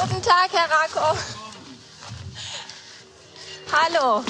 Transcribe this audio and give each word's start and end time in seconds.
Guten 0.00 0.22
Tag, 0.22 0.48
Herr 0.52 0.70
Rako. 0.70 1.18
Hallo. 3.70 4.24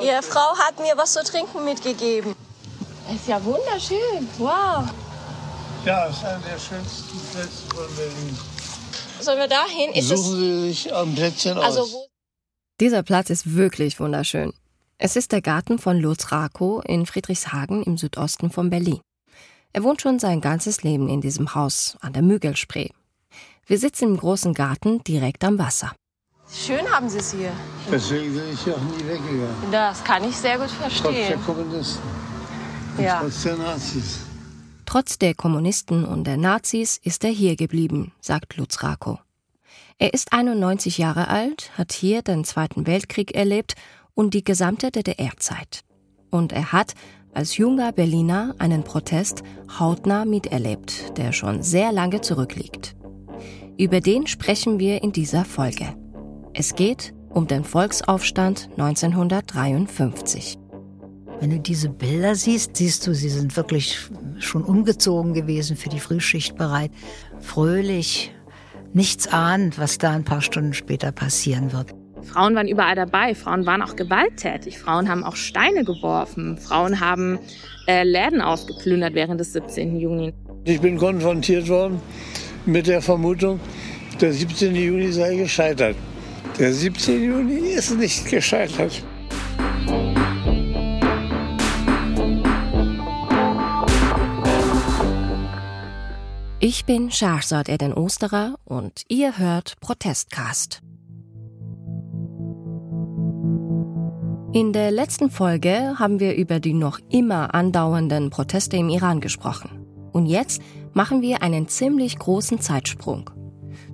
Ihre 0.00 0.22
Frau 0.22 0.56
hat 0.56 0.78
mir 0.78 0.96
was 0.96 1.12
zu 1.14 1.24
trinken 1.24 1.64
mitgegeben. 1.64 2.36
Ist 3.12 3.26
ja 3.26 3.44
wunderschön. 3.44 4.28
Wow. 4.38 4.84
Ja, 5.84 6.06
es 6.06 6.16
ist 6.16 6.24
einer 6.24 6.38
der 6.38 6.58
schönsten 6.58 7.18
Plätze 7.32 7.66
von 7.74 7.96
Berlin. 7.96 8.38
Sollen 9.20 9.38
wir 9.38 9.48
dahin? 9.48 9.92
Ist 9.92 10.08
Suchen 10.08 10.38
Sie 10.38 10.68
sich 10.68 10.94
am 10.94 11.14
Plätzchen 11.14 11.58
es, 11.58 11.64
also 11.64 11.80
aus. 11.80 12.08
Dieser 12.80 13.02
Platz 13.02 13.28
ist 13.28 13.56
wirklich 13.56 13.98
wunderschön. 13.98 14.52
Es 14.98 15.16
ist 15.16 15.32
der 15.32 15.42
Garten 15.42 15.80
von 15.80 15.98
Lutz 15.98 16.30
Rakow 16.30 16.82
in 16.84 17.06
Friedrichshagen 17.06 17.82
im 17.82 17.98
Südosten 17.98 18.50
von 18.50 18.70
Berlin. 18.70 19.00
Er 19.74 19.82
wohnt 19.82 20.00
schon 20.00 20.20
sein 20.20 20.40
ganzes 20.40 20.84
Leben 20.84 21.08
in 21.08 21.20
diesem 21.20 21.56
Haus 21.56 21.96
an 22.00 22.12
der 22.12 22.22
Mügelspree. 22.22 22.90
Wir 23.66 23.76
sitzen 23.76 24.04
im 24.10 24.16
großen 24.16 24.54
Garten 24.54 25.02
direkt 25.02 25.42
am 25.42 25.58
Wasser. 25.58 25.92
schön 26.48 26.86
haben 26.92 27.08
Sie 27.08 27.18
es 27.18 27.32
hier. 27.32 27.52
Deswegen 27.90 28.32
bin 28.34 28.44
ich 28.52 28.60
auch 28.72 28.80
nie 28.80 29.04
weggegangen. 29.04 29.72
Das 29.72 30.04
kann 30.04 30.22
ich 30.22 30.36
sehr 30.36 30.58
gut 30.58 30.68
Trotz 30.68 30.78
der 30.78 30.90
verstehen. 30.90 31.44
Kommunisten, 31.44 32.02
und 32.98 33.02
Ja. 33.04 33.18
trotz 33.20 33.42
der 33.42 33.56
Nazis. 33.56 34.18
Trotz 34.86 35.18
der 35.18 35.34
Kommunisten 35.34 36.04
und 36.04 36.22
der 36.24 36.36
Nazis 36.36 36.96
ist 37.02 37.24
er 37.24 37.30
hier 37.30 37.56
geblieben, 37.56 38.12
sagt 38.20 38.56
Lutz 38.56 38.80
Rakow. 38.84 39.18
Er 39.98 40.14
ist 40.14 40.32
91 40.32 40.98
Jahre 40.98 41.26
alt, 41.26 41.72
hat 41.76 41.92
hier 41.92 42.22
den 42.22 42.44
Zweiten 42.44 42.86
Weltkrieg 42.86 43.34
erlebt 43.34 43.74
und 44.14 44.34
die 44.34 44.44
gesamte 44.44 44.92
DDR-Zeit. 44.92 45.80
Und 46.30 46.52
er 46.52 46.70
hat 46.70 46.94
als 47.34 47.56
junger 47.56 47.92
Berliner 47.92 48.54
einen 48.58 48.84
Protest 48.84 49.42
hautnah 49.78 50.24
miterlebt, 50.24 51.16
der 51.18 51.32
schon 51.32 51.62
sehr 51.62 51.92
lange 51.92 52.20
zurückliegt. 52.20 52.96
Über 53.76 54.00
den 54.00 54.26
sprechen 54.26 54.78
wir 54.78 55.02
in 55.02 55.12
dieser 55.12 55.44
Folge. 55.44 55.96
Es 56.52 56.74
geht 56.76 57.12
um 57.30 57.48
den 57.48 57.64
Volksaufstand 57.64 58.70
1953. 58.78 60.58
Wenn 61.40 61.50
du 61.50 61.58
diese 61.58 61.88
Bilder 61.88 62.36
siehst, 62.36 62.76
siehst 62.76 63.06
du, 63.06 63.14
sie 63.14 63.28
sind 63.28 63.56
wirklich 63.56 63.98
schon 64.38 64.62
umgezogen 64.62 65.34
gewesen, 65.34 65.76
für 65.76 65.88
die 65.88 65.98
Frühschicht 65.98 66.56
bereit, 66.56 66.92
fröhlich, 67.40 68.32
nichts 68.92 69.26
ahnend, 69.26 69.78
was 69.78 69.98
da 69.98 70.12
ein 70.12 70.24
paar 70.24 70.40
Stunden 70.40 70.74
später 70.74 71.10
passieren 71.10 71.72
wird. 71.72 71.94
Frauen 72.24 72.54
waren 72.54 72.68
überall 72.68 72.96
dabei. 72.96 73.34
Frauen 73.34 73.66
waren 73.66 73.82
auch 73.82 73.96
gewalttätig. 73.96 74.78
Frauen 74.78 75.08
haben 75.08 75.24
auch 75.24 75.36
Steine 75.36 75.84
geworfen. 75.84 76.58
Frauen 76.58 77.00
haben 77.00 77.38
äh, 77.86 78.02
Läden 78.02 78.40
ausgeplündert 78.40 79.14
während 79.14 79.40
des 79.40 79.52
17. 79.52 79.98
Juni. 79.98 80.32
Ich 80.64 80.80
bin 80.80 80.98
konfrontiert 80.98 81.68
worden 81.68 82.00
mit 82.66 82.86
der 82.86 83.02
Vermutung, 83.02 83.60
der 84.20 84.32
17. 84.32 84.74
Juni 84.74 85.12
sei 85.12 85.36
gescheitert. 85.36 85.96
Der 86.58 86.72
17. 86.72 87.22
Juni 87.22 87.58
ist 87.70 87.96
nicht 87.98 88.28
gescheitert. 88.30 89.02
Ich 96.60 96.86
bin 96.86 97.10
Shahrzad 97.10 97.68
Eden 97.68 97.92
Osterer 97.92 98.54
und 98.64 99.02
ihr 99.08 99.36
hört 99.36 99.74
Protestcast. 99.80 100.80
In 104.54 104.72
der 104.72 104.92
letzten 104.92 105.30
Folge 105.30 105.98
haben 105.98 106.20
wir 106.20 106.36
über 106.36 106.60
die 106.60 106.74
noch 106.74 107.00
immer 107.10 107.56
andauernden 107.56 108.30
Proteste 108.30 108.76
im 108.76 108.88
Iran 108.88 109.20
gesprochen. 109.20 109.84
Und 110.12 110.26
jetzt 110.26 110.62
machen 110.92 111.22
wir 111.22 111.42
einen 111.42 111.66
ziemlich 111.66 112.16
großen 112.20 112.60
Zeitsprung. 112.60 113.30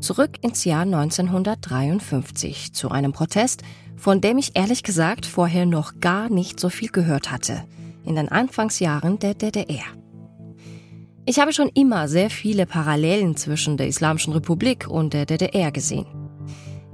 Zurück 0.00 0.32
ins 0.42 0.66
Jahr 0.66 0.82
1953 0.82 2.74
zu 2.74 2.90
einem 2.90 3.14
Protest, 3.14 3.62
von 3.96 4.20
dem 4.20 4.36
ich 4.36 4.50
ehrlich 4.54 4.82
gesagt 4.82 5.24
vorher 5.24 5.64
noch 5.64 5.98
gar 5.98 6.28
nicht 6.28 6.60
so 6.60 6.68
viel 6.68 6.90
gehört 6.90 7.32
hatte. 7.32 7.64
In 8.04 8.16
den 8.16 8.28
Anfangsjahren 8.28 9.18
der 9.18 9.32
DDR. 9.32 9.86
Ich 11.24 11.38
habe 11.38 11.54
schon 11.54 11.70
immer 11.72 12.06
sehr 12.06 12.28
viele 12.28 12.66
Parallelen 12.66 13.34
zwischen 13.34 13.78
der 13.78 13.88
Islamischen 13.88 14.34
Republik 14.34 14.86
und 14.86 15.14
der 15.14 15.24
DDR 15.24 15.72
gesehen. 15.72 16.29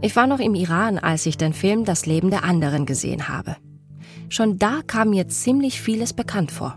Ich 0.02 0.14
war 0.14 0.26
noch 0.26 0.40
im 0.40 0.54
Iran, 0.54 0.98
als 0.98 1.24
ich 1.24 1.38
den 1.38 1.54
Film 1.54 1.84
Das 1.84 2.04
Leben 2.04 2.30
der 2.30 2.44
anderen 2.44 2.84
gesehen 2.84 3.28
habe. 3.28 3.56
Schon 4.28 4.58
da 4.58 4.80
kam 4.86 5.10
mir 5.10 5.28
ziemlich 5.28 5.80
vieles 5.80 6.12
bekannt 6.12 6.52
vor. 6.52 6.76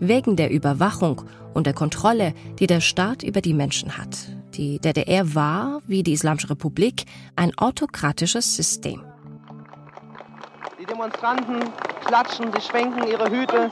Wegen 0.00 0.34
der 0.34 0.50
Überwachung 0.50 1.22
und 1.54 1.66
der 1.66 1.74
Kontrolle, 1.74 2.34
die 2.58 2.66
der 2.66 2.80
Staat 2.80 3.22
über 3.22 3.40
die 3.40 3.54
Menschen 3.54 3.96
hat. 3.96 4.16
Die 4.54 4.80
DDR 4.80 5.34
war, 5.34 5.80
wie 5.86 6.02
die 6.02 6.12
Islamische 6.12 6.50
Republik, 6.50 7.04
ein 7.36 7.56
autokratisches 7.56 8.56
System. 8.56 9.02
Die 10.80 10.86
Demonstranten 10.86 11.60
klatschen, 12.04 12.50
sie 12.52 12.60
schwenken 12.60 13.06
ihre 13.06 13.30
Hüte. 13.30 13.70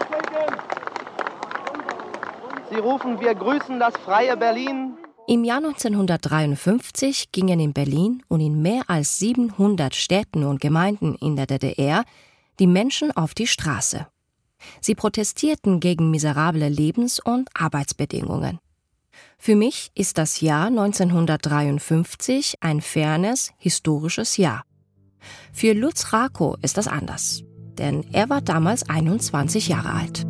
Sie 2.71 2.79
rufen, 2.79 3.19
wir 3.21 3.35
grüßen 3.35 3.81
das 3.81 3.95
freie 4.05 4.37
Berlin. 4.37 4.95
Im 5.31 5.45
Jahr 5.45 5.59
1953 5.59 7.33
gingen 7.33 7.61
in 7.61 7.75
Berlin 7.75 8.23
und 8.29 8.41
in 8.41 8.63
mehr 8.63 8.85
als 8.89 9.19
700 9.19 9.95
Städten 9.95 10.43
und 10.43 10.59
Gemeinden 10.59 11.17
in 11.17 11.37
der 11.37 11.45
DDR 11.45 12.05
die 12.59 12.67
Menschen 12.67 13.15
auf 13.15 13.35
die 13.35 13.47
Straße. 13.47 14.07
Sie 14.81 14.95
protestierten 14.95 15.81
gegen 15.81 16.11
miserable 16.11 16.71
Lebens- 16.71 17.21
und 17.21 17.51
Arbeitsbedingungen. 17.53 18.59
Für 19.37 19.55
mich 19.55 19.91
ist 19.95 20.17
das 20.17 20.41
Jahr 20.41 20.69
1953 20.69 22.55
ein 22.61 22.81
fernes, 22.81 23.53
historisches 23.59 24.39
Jahr. 24.39 24.65
Für 25.53 25.75
Lutz 25.75 26.15
Rakow 26.15 26.57
ist 26.63 26.79
das 26.79 26.89
anders, 26.89 27.45
denn 27.77 28.03
er 28.15 28.31
war 28.31 28.41
damals 28.41 28.89
21 28.89 29.69
Jahre 29.69 29.93
alt. 29.93 30.27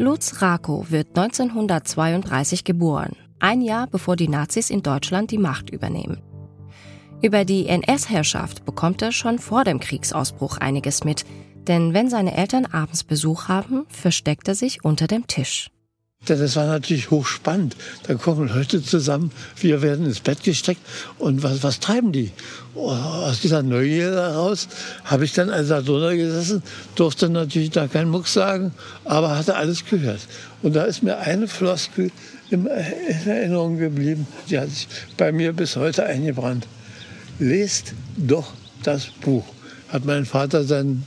Lutz 0.00 0.40
Rakow 0.40 0.92
wird 0.92 1.08
1932 1.18 2.62
geboren, 2.62 3.16
ein 3.40 3.60
Jahr 3.60 3.88
bevor 3.88 4.14
die 4.14 4.28
Nazis 4.28 4.70
in 4.70 4.84
Deutschland 4.84 5.32
die 5.32 5.38
Macht 5.38 5.70
übernehmen. 5.70 6.22
Über 7.20 7.44
die 7.44 7.66
NS-Herrschaft 7.66 8.64
bekommt 8.64 9.02
er 9.02 9.10
schon 9.10 9.40
vor 9.40 9.64
dem 9.64 9.80
Kriegsausbruch 9.80 10.58
einiges 10.58 11.02
mit, 11.02 11.24
denn 11.66 11.94
wenn 11.94 12.08
seine 12.08 12.36
Eltern 12.36 12.66
abends 12.66 13.02
Besuch 13.02 13.48
haben, 13.48 13.86
versteckt 13.88 14.46
er 14.46 14.54
sich 14.54 14.84
unter 14.84 15.08
dem 15.08 15.26
Tisch. 15.26 15.68
Denn 16.26 16.40
das 16.40 16.56
war 16.56 16.66
natürlich 16.66 17.10
hochspannend. 17.10 17.76
Da 18.02 18.14
kommen 18.14 18.48
Leute 18.48 18.82
zusammen, 18.82 19.30
wir 19.60 19.82
werden 19.82 20.04
ins 20.04 20.20
Bett 20.20 20.42
gesteckt 20.42 20.80
und 21.18 21.42
was, 21.42 21.62
was 21.62 21.78
treiben 21.78 22.12
die? 22.12 22.32
Oh, 22.74 22.90
aus 22.90 23.40
dieser 23.40 23.62
Neugier 23.62 24.10
heraus 24.12 24.68
habe 25.04 25.24
ich 25.24 25.32
dann 25.32 25.48
also 25.48 25.74
da 25.74 25.80
drunter 25.80 26.16
gesessen, 26.16 26.62
durfte 26.96 27.28
natürlich 27.30 27.70
da 27.70 27.86
keinen 27.86 28.10
Mucks 28.10 28.32
sagen, 28.32 28.72
aber 29.04 29.36
hatte 29.36 29.54
alles 29.54 29.84
gehört. 29.84 30.20
Und 30.62 30.74
da 30.74 30.84
ist 30.84 31.02
mir 31.02 31.18
eine 31.18 31.46
Floskel 31.46 32.10
in 32.50 32.66
Erinnerung 32.66 33.78
geblieben, 33.78 34.26
die 34.50 34.58
hat 34.58 34.70
sich 34.70 34.88
bei 35.16 35.30
mir 35.30 35.52
bis 35.52 35.76
heute 35.76 36.04
eingebrannt. 36.04 36.66
Lest 37.38 37.94
doch 38.16 38.52
das 38.82 39.06
Buch, 39.20 39.44
hat 39.88 40.04
mein 40.04 40.26
Vater 40.26 40.64
seinen 40.64 41.06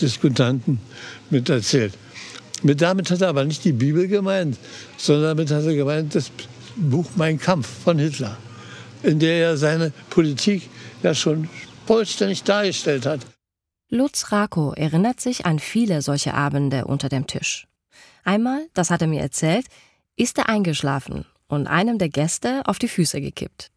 Diskutanten 0.00 0.80
mit 1.28 1.50
erzählt. 1.50 1.92
Mit 2.62 2.82
damit 2.82 3.10
hat 3.10 3.22
er 3.22 3.28
aber 3.28 3.44
nicht 3.44 3.64
die 3.64 3.72
Bibel 3.72 4.06
gemeint, 4.06 4.58
sondern 4.96 5.36
damit 5.36 5.50
hat 5.50 5.64
er 5.64 5.74
gemeint 5.74 6.14
das 6.14 6.30
Buch 6.76 7.06
Mein 7.16 7.38
Kampf 7.38 7.66
von 7.84 7.98
Hitler, 7.98 8.36
in 9.02 9.18
der 9.18 9.36
er 9.36 9.56
seine 9.56 9.92
Politik 10.10 10.68
ja 11.02 11.14
schon 11.14 11.48
vollständig 11.86 12.42
dargestellt 12.42 13.06
hat. 13.06 13.20
Lutz 13.88 14.30
Rakow 14.30 14.74
erinnert 14.76 15.20
sich 15.20 15.46
an 15.46 15.58
viele 15.58 16.02
solche 16.02 16.34
Abende 16.34 16.84
unter 16.84 17.08
dem 17.08 17.26
Tisch. 17.26 17.66
Einmal, 18.24 18.66
das 18.74 18.90
hat 18.90 19.02
er 19.02 19.08
mir 19.08 19.20
erzählt, 19.20 19.66
ist 20.16 20.38
er 20.38 20.48
eingeschlafen 20.48 21.24
und 21.48 21.66
einem 21.66 21.98
der 21.98 22.10
Gäste 22.10 22.62
auf 22.66 22.78
die 22.78 22.88
Füße 22.88 23.20
gekippt. 23.20 23.70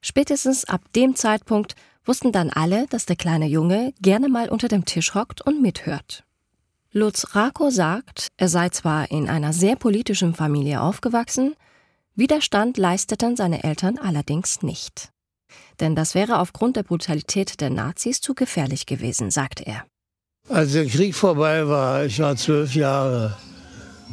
Spätestens 0.00 0.64
ab 0.64 0.80
dem 0.96 1.14
Zeitpunkt 1.14 1.76
wussten 2.04 2.32
dann 2.32 2.50
alle, 2.50 2.86
dass 2.88 3.06
der 3.06 3.16
kleine 3.16 3.46
Junge 3.46 3.92
gerne 4.00 4.28
mal 4.28 4.48
unter 4.48 4.68
dem 4.68 4.84
Tisch 4.84 5.14
hockt 5.14 5.42
und 5.42 5.62
mithört. 5.62 6.24
Lutz 6.94 7.34
Rakow 7.34 7.72
sagt, 7.72 8.28
er 8.36 8.48
sei 8.48 8.68
zwar 8.68 9.10
in 9.10 9.30
einer 9.30 9.54
sehr 9.54 9.76
politischen 9.76 10.34
Familie 10.34 10.82
aufgewachsen, 10.82 11.54
Widerstand 12.14 12.76
leisteten 12.76 13.34
seine 13.34 13.64
Eltern 13.64 13.96
allerdings 13.96 14.62
nicht. 14.62 15.08
Denn 15.80 15.96
das 15.96 16.14
wäre 16.14 16.38
aufgrund 16.38 16.76
der 16.76 16.82
Brutalität 16.82 17.62
der 17.62 17.70
Nazis 17.70 18.20
zu 18.20 18.34
gefährlich 18.34 18.84
gewesen, 18.84 19.30
sagt 19.30 19.62
er. 19.62 19.86
Als 20.50 20.72
der 20.72 20.84
Krieg 20.84 21.14
vorbei 21.14 21.66
war, 21.66 22.04
ich 22.04 22.18
war 22.18 22.36
zwölf 22.36 22.74
Jahre, 22.74 23.38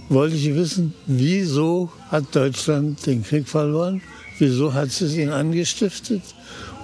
wollte 0.08 0.38
ich 0.38 0.56
wissen, 0.56 0.94
wieso 1.06 1.92
hat 2.10 2.34
Deutschland 2.34 3.06
den 3.06 3.24
Krieg 3.24 3.50
verloren? 3.50 4.02
Wieso 4.38 4.74
hat 4.74 4.88
es 4.88 5.16
ihn 5.16 5.32
angestiftet? 5.32 6.22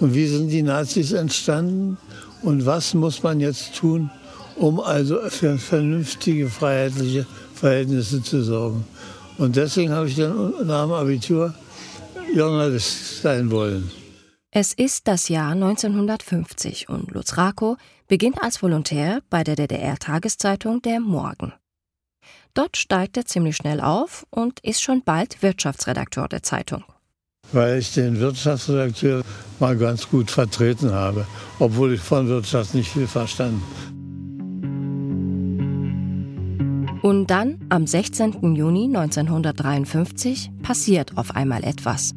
Und 0.01 0.13
wie 0.13 0.27
sind 0.27 0.49
die 0.49 0.61
Nazis 0.61 1.13
entstanden? 1.13 1.97
Und 2.41 2.65
was 2.65 2.93
muss 2.93 3.23
man 3.23 3.39
jetzt 3.39 3.75
tun, 3.75 4.11
um 4.55 4.79
also 4.79 5.19
für 5.29 5.57
vernünftige 5.57 6.49
freiheitliche 6.49 7.25
Verhältnisse 7.53 8.21
zu 8.21 8.43
sorgen? 8.43 8.85
Und 9.37 9.55
deswegen 9.55 9.91
habe 9.91 10.07
ich 10.07 10.15
dann 10.15 10.53
nach 10.65 10.83
dem 10.83 10.93
Abitur 10.93 11.53
Journalist 12.33 13.21
sein 13.21 13.51
wollen. 13.51 13.91
Es 14.51 14.73
ist 14.73 15.07
das 15.07 15.27
Jahr 15.27 15.51
1950 15.51 16.87
und 16.87 17.11
Lutz 17.11 17.37
Rakow 17.37 17.77
beginnt 18.07 18.41
als 18.41 18.61
Volontär 18.61 19.21
bei 19.29 19.43
der 19.43 19.55
DDR-Tageszeitung 19.55 20.81
Der 20.81 20.99
Morgen. 20.99 21.53
Dort 22.53 22.77
steigt 22.77 23.17
er 23.17 23.25
ziemlich 23.25 23.57
schnell 23.57 23.81
auf 23.81 24.25
und 24.29 24.61
ist 24.61 24.81
schon 24.81 25.03
bald 25.03 25.41
Wirtschaftsredakteur 25.41 26.29
der 26.29 26.41
Zeitung. 26.41 26.85
Weil 27.51 27.79
ich 27.79 27.93
den 27.93 28.19
Wirtschaftsredakteur 28.19 29.23
mal 29.59 29.77
ganz 29.77 30.09
gut 30.09 30.31
vertreten 30.31 30.91
habe, 30.93 31.27
obwohl 31.59 31.93
ich 31.93 32.01
von 32.01 32.27
Wirtschaft 32.27 32.73
nicht 32.73 32.89
viel 32.89 33.07
verstand. 33.07 33.61
Und 37.05 37.29
dann, 37.29 37.59
am 37.69 37.85
16. 37.85 38.55
Juni 38.55 38.85
1953, 38.85 40.49
passiert 40.63 41.15
auf 41.19 41.35
einmal 41.35 41.63
etwas. 41.63 42.15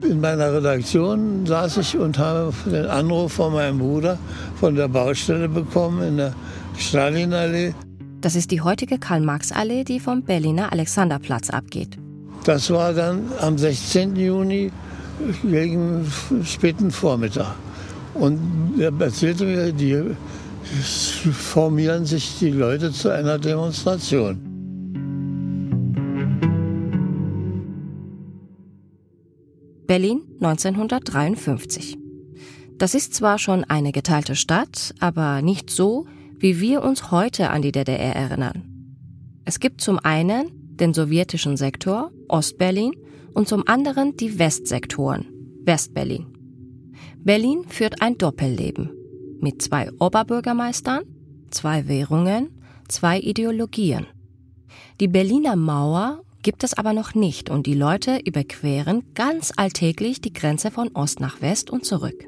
In 0.00 0.18
meiner 0.22 0.54
Redaktion 0.54 1.44
saß 1.44 1.76
ich 1.76 1.98
und 1.98 2.16
habe 2.16 2.54
den 2.64 2.86
Anruf 2.86 3.34
von 3.34 3.52
meinem 3.52 3.76
Bruder 3.76 4.18
von 4.58 4.76
der 4.76 4.88
Baustelle 4.88 5.46
bekommen 5.46 6.02
in 6.02 6.16
der 6.16 6.34
Stalinallee. 6.78 7.74
Das 8.22 8.34
ist 8.34 8.50
die 8.50 8.62
heutige 8.62 8.96
Karl-Marx-Allee, 8.96 9.84
die 9.84 10.00
vom 10.00 10.22
Berliner 10.22 10.72
Alexanderplatz 10.72 11.50
abgeht. 11.50 11.98
Das 12.44 12.70
war 12.70 12.94
dann 12.94 13.24
am 13.42 13.58
16. 13.58 14.16
Juni 14.16 14.72
gegen 15.42 16.10
späten 16.44 16.90
Vormittag. 16.90 17.56
Und 18.14 18.40
er 18.78 18.90
erzählte 18.98 19.44
mir, 19.44 19.70
die 19.70 20.02
formieren 20.70 22.06
sich 22.06 22.38
die 22.38 22.50
Leute 22.50 22.92
zu 22.92 23.08
einer 23.08 23.38
Demonstration. 23.38 24.46
Berlin 29.86 30.22
1953. 30.40 31.98
Das 32.78 32.94
ist 32.94 33.14
zwar 33.14 33.38
schon 33.38 33.64
eine 33.64 33.90
geteilte 33.90 34.36
Stadt, 34.36 34.94
aber 35.00 35.42
nicht 35.42 35.68
so, 35.68 36.06
wie 36.38 36.60
wir 36.60 36.82
uns 36.82 37.10
heute 37.10 37.50
an 37.50 37.62
die 37.62 37.72
DDR 37.72 38.14
erinnern. 38.14 38.62
Es 39.44 39.58
gibt 39.58 39.80
zum 39.80 39.98
einen 39.98 40.50
den 40.76 40.94
sowjetischen 40.94 41.56
Sektor 41.56 42.12
Ostberlin 42.28 42.92
und 43.34 43.48
zum 43.48 43.66
anderen 43.66 44.16
die 44.16 44.38
Westsektoren 44.38 45.26
Westberlin. 45.64 46.26
Berlin 47.18 47.64
führt 47.68 48.00
ein 48.00 48.16
Doppelleben 48.16 48.99
mit 49.42 49.62
zwei 49.62 49.90
Oberbürgermeistern, 49.98 51.04
zwei 51.50 51.88
Währungen, 51.88 52.48
zwei 52.88 53.18
Ideologien. 53.18 54.06
Die 55.00 55.08
Berliner 55.08 55.56
Mauer 55.56 56.22
gibt 56.42 56.64
es 56.64 56.74
aber 56.74 56.92
noch 56.92 57.14
nicht 57.14 57.50
und 57.50 57.66
die 57.66 57.74
Leute 57.74 58.18
überqueren 58.24 59.02
ganz 59.14 59.52
alltäglich 59.56 60.20
die 60.20 60.32
Grenze 60.32 60.70
von 60.70 60.88
Ost 60.94 61.20
nach 61.20 61.40
West 61.40 61.70
und 61.70 61.84
zurück. 61.84 62.26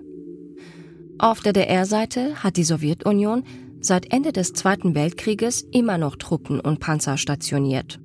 Auf 1.18 1.40
der 1.40 1.52
DDR-Seite 1.52 2.42
hat 2.42 2.56
die 2.56 2.64
Sowjetunion 2.64 3.44
seit 3.80 4.12
Ende 4.12 4.32
des 4.32 4.52
Zweiten 4.52 4.94
Weltkrieges 4.94 5.62
immer 5.72 5.98
noch 5.98 6.16
Truppen 6.16 6.60
und 6.60 6.80
Panzer 6.80 7.16
stationiert. 7.16 8.00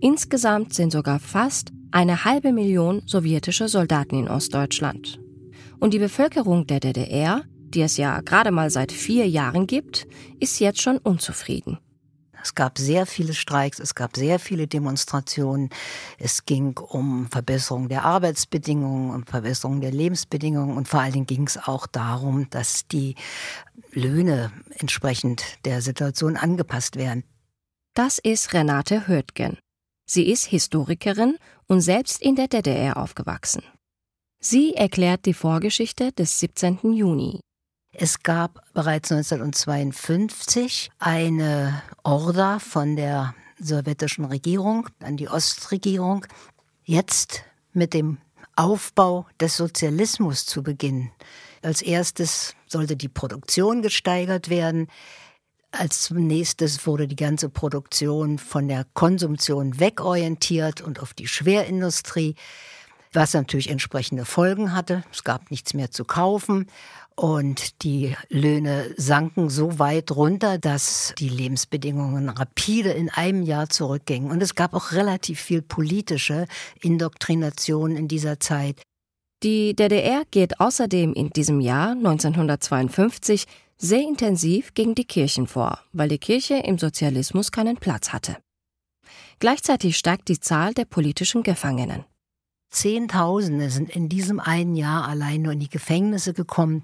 Insgesamt 0.00 0.74
sind 0.74 0.92
sogar 0.92 1.18
fast 1.18 1.72
eine 1.90 2.24
halbe 2.24 2.52
Million 2.52 3.02
sowjetische 3.06 3.68
Soldaten 3.68 4.16
in 4.16 4.28
Ostdeutschland. 4.28 5.20
Und 5.78 5.94
die 5.94 5.98
Bevölkerung 5.98 6.66
der 6.66 6.80
DDR, 6.80 7.42
die 7.74 7.82
es 7.82 7.96
ja 7.96 8.20
gerade 8.20 8.50
mal 8.50 8.70
seit 8.70 8.92
vier 8.92 9.28
Jahren 9.28 9.66
gibt, 9.66 10.06
ist 10.40 10.60
jetzt 10.60 10.80
schon 10.80 10.98
unzufrieden. 10.98 11.78
Es 12.44 12.54
gab 12.54 12.76
sehr 12.76 13.06
viele 13.06 13.32
Streiks, 13.32 13.78
es 13.78 13.94
gab 13.94 14.16
sehr 14.16 14.38
viele 14.38 14.66
Demonstrationen. 14.66 15.70
Es 16.18 16.44
ging 16.44 16.76
um 16.76 17.26
Verbesserung 17.30 17.88
der 17.88 18.04
Arbeitsbedingungen, 18.04 19.14
um 19.14 19.24
Verbesserung 19.24 19.80
der 19.80 19.92
Lebensbedingungen 19.92 20.76
und 20.76 20.86
vor 20.86 21.00
allen 21.00 21.14
Dingen 21.14 21.26
ging 21.26 21.46
es 21.46 21.56
auch 21.56 21.86
darum, 21.86 22.50
dass 22.50 22.86
die 22.86 23.14
Löhne 23.92 24.52
entsprechend 24.76 25.42
der 25.64 25.80
Situation 25.80 26.36
angepasst 26.36 26.96
werden. 26.96 27.24
Das 27.94 28.18
ist 28.18 28.52
Renate 28.52 29.08
Höttgen. 29.08 29.56
Sie 30.06 30.28
ist 30.30 30.44
Historikerin 30.44 31.38
und 31.66 31.80
selbst 31.80 32.20
in 32.20 32.36
der 32.36 32.48
DDR 32.48 32.98
aufgewachsen. 32.98 33.62
Sie 34.38 34.74
erklärt 34.74 35.24
die 35.24 35.32
Vorgeschichte 35.32 36.12
des 36.12 36.38
17. 36.40 36.92
Juni. 36.92 37.40
Es 37.96 38.24
gab 38.24 38.64
bereits 38.74 39.12
1952 39.12 40.90
eine 40.98 41.80
Order 42.02 42.58
von 42.58 42.96
der 42.96 43.36
sowjetischen 43.60 44.24
Regierung 44.24 44.88
an 45.00 45.16
die 45.16 45.28
Ostregierung, 45.28 46.26
jetzt 46.82 47.44
mit 47.72 47.94
dem 47.94 48.18
Aufbau 48.56 49.26
des 49.38 49.56
Sozialismus 49.56 50.44
zu 50.44 50.64
beginnen. 50.64 51.12
Als 51.62 51.82
erstes 51.82 52.56
sollte 52.66 52.96
die 52.96 53.08
Produktion 53.08 53.80
gesteigert 53.80 54.48
werden. 54.48 54.88
Als 55.70 56.10
nächstes 56.10 56.86
wurde 56.88 57.06
die 57.06 57.16
ganze 57.16 57.48
Produktion 57.48 58.38
von 58.38 58.66
der 58.66 58.86
Konsumtion 58.94 59.78
wegorientiert 59.78 60.80
und 60.80 61.00
auf 61.00 61.14
die 61.14 61.28
Schwerindustrie, 61.28 62.34
was 63.12 63.34
natürlich 63.34 63.70
entsprechende 63.70 64.24
Folgen 64.24 64.74
hatte. 64.74 65.04
Es 65.12 65.22
gab 65.22 65.52
nichts 65.52 65.74
mehr 65.74 65.92
zu 65.92 66.04
kaufen 66.04 66.66
und 67.16 67.84
die 67.84 68.16
Löhne 68.28 68.92
sanken 68.96 69.48
so 69.48 69.78
weit 69.78 70.10
runter, 70.10 70.58
dass 70.58 71.14
die 71.18 71.28
Lebensbedingungen 71.28 72.28
rapide 72.28 72.90
in 72.90 73.08
einem 73.08 73.42
Jahr 73.42 73.68
zurückgingen. 73.68 74.30
Und 74.30 74.42
es 74.42 74.54
gab 74.54 74.74
auch 74.74 74.92
relativ 74.92 75.40
viel 75.40 75.62
politische 75.62 76.46
Indoktrination 76.80 77.96
in 77.96 78.08
dieser 78.08 78.40
Zeit. 78.40 78.82
Die 79.44 79.74
DDR 79.76 80.24
geht 80.30 80.58
außerdem 80.58 81.12
in 81.12 81.30
diesem 81.30 81.60
Jahr 81.60 81.90
1952 81.90 83.46
sehr 83.76 84.02
intensiv 84.02 84.74
gegen 84.74 84.94
die 84.94 85.04
Kirchen 85.04 85.46
vor, 85.46 85.80
weil 85.92 86.08
die 86.08 86.18
Kirche 86.18 86.54
im 86.54 86.78
Sozialismus 86.78 87.52
keinen 87.52 87.76
Platz 87.76 88.12
hatte. 88.12 88.38
Gleichzeitig 89.38 89.96
steigt 89.98 90.28
die 90.28 90.40
Zahl 90.40 90.74
der 90.74 90.84
politischen 90.84 91.42
Gefangenen. 91.42 92.04
Zehntausende 92.70 93.70
sind 93.70 93.90
in 93.90 94.08
diesem 94.08 94.40
einen 94.40 94.74
Jahr 94.74 95.06
allein 95.06 95.42
nur 95.42 95.52
in 95.52 95.60
die 95.60 95.68
Gefängnisse 95.68 96.32
gekommen 96.32 96.82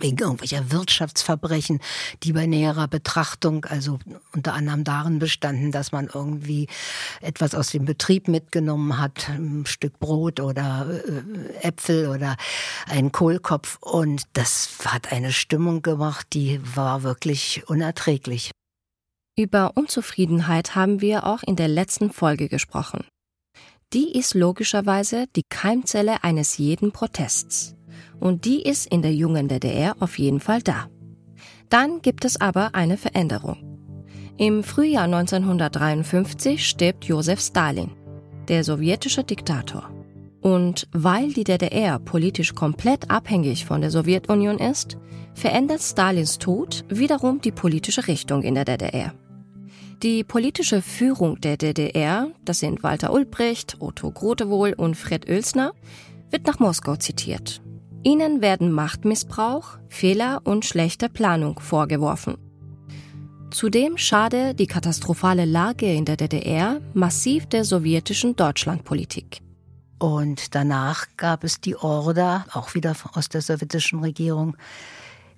wegen 0.00 0.18
irgendwelcher 0.18 0.70
Wirtschaftsverbrechen, 0.70 1.80
die 2.22 2.32
bei 2.32 2.46
näherer 2.46 2.88
Betrachtung, 2.88 3.64
also 3.64 3.98
unter 4.34 4.54
anderem 4.54 4.84
darin 4.84 5.18
bestanden, 5.18 5.72
dass 5.72 5.92
man 5.92 6.08
irgendwie 6.12 6.68
etwas 7.20 7.54
aus 7.54 7.70
dem 7.70 7.84
Betrieb 7.84 8.28
mitgenommen 8.28 8.98
hat, 8.98 9.28
ein 9.28 9.64
Stück 9.66 9.98
Brot 9.98 10.40
oder 10.40 10.86
äh, 10.90 11.66
Äpfel 11.66 12.08
oder 12.08 12.36
einen 12.86 13.12
Kohlkopf. 13.12 13.78
Und 13.80 14.24
das 14.32 14.70
hat 14.84 15.12
eine 15.12 15.32
Stimmung 15.32 15.82
gemacht, 15.82 16.28
die 16.32 16.60
war 16.74 17.02
wirklich 17.02 17.62
unerträglich. 17.66 18.50
Über 19.36 19.72
Unzufriedenheit 19.76 20.74
haben 20.74 21.00
wir 21.00 21.24
auch 21.26 21.42
in 21.42 21.56
der 21.56 21.68
letzten 21.68 22.10
Folge 22.10 22.48
gesprochen. 22.48 23.04
Die 23.92 24.16
ist 24.16 24.34
logischerweise 24.34 25.26
die 25.34 25.42
Keimzelle 25.48 26.22
eines 26.22 26.58
jeden 26.58 26.92
Protests. 26.92 27.74
Und 28.20 28.44
die 28.44 28.62
ist 28.62 28.86
in 28.86 29.02
der 29.02 29.14
jungen 29.14 29.48
DDR 29.48 29.96
auf 30.00 30.18
jeden 30.18 30.40
Fall 30.40 30.62
da. 30.62 30.88
Dann 31.68 32.02
gibt 32.02 32.24
es 32.24 32.40
aber 32.40 32.74
eine 32.74 32.96
Veränderung. 32.96 33.70
Im 34.36 34.62
Frühjahr 34.62 35.04
1953 35.04 36.66
stirbt 36.66 37.04
Josef 37.04 37.40
Stalin, 37.40 37.90
der 38.48 38.64
sowjetische 38.64 39.24
Diktator. 39.24 39.90
Und 40.40 40.88
weil 40.92 41.32
die 41.32 41.44
DDR 41.44 41.98
politisch 41.98 42.54
komplett 42.54 43.10
abhängig 43.10 43.66
von 43.66 43.82
der 43.82 43.90
Sowjetunion 43.90 44.58
ist, 44.58 44.96
verändert 45.34 45.82
Stalins 45.82 46.38
Tod 46.38 46.84
wiederum 46.88 47.40
die 47.40 47.52
politische 47.52 48.08
Richtung 48.08 48.42
in 48.42 48.54
der 48.54 48.64
DDR. 48.64 49.12
Die 50.02 50.24
politische 50.24 50.80
Führung 50.80 51.38
der 51.42 51.58
DDR, 51.58 52.28
das 52.46 52.60
sind 52.60 52.82
Walter 52.82 53.12
Ulbricht, 53.12 53.76
Otto 53.80 54.10
Grotewohl 54.10 54.72
und 54.72 54.96
Fred 54.96 55.28
Oelsner, 55.28 55.74
wird 56.30 56.46
nach 56.46 56.58
Moskau 56.58 56.96
zitiert. 56.96 57.60
Ihnen 58.02 58.40
werden 58.40 58.72
Machtmissbrauch, 58.72 59.78
Fehler 59.88 60.40
und 60.44 60.64
schlechte 60.64 61.10
Planung 61.10 61.60
vorgeworfen. 61.60 62.38
Zudem 63.50 63.98
schade 63.98 64.54
die 64.54 64.66
katastrophale 64.66 65.44
Lage 65.44 65.92
in 65.92 66.06
der 66.06 66.16
DDR 66.16 66.80
massiv 66.94 67.46
der 67.46 67.64
sowjetischen 67.64 68.36
Deutschlandpolitik. 68.36 69.40
Und 69.98 70.54
danach 70.54 71.08
gab 71.18 71.44
es 71.44 71.60
die 71.60 71.76
Order, 71.76 72.46
auch 72.52 72.74
wieder 72.74 72.96
aus 73.12 73.28
der 73.28 73.42
sowjetischen 73.42 74.00
Regierung, 74.00 74.56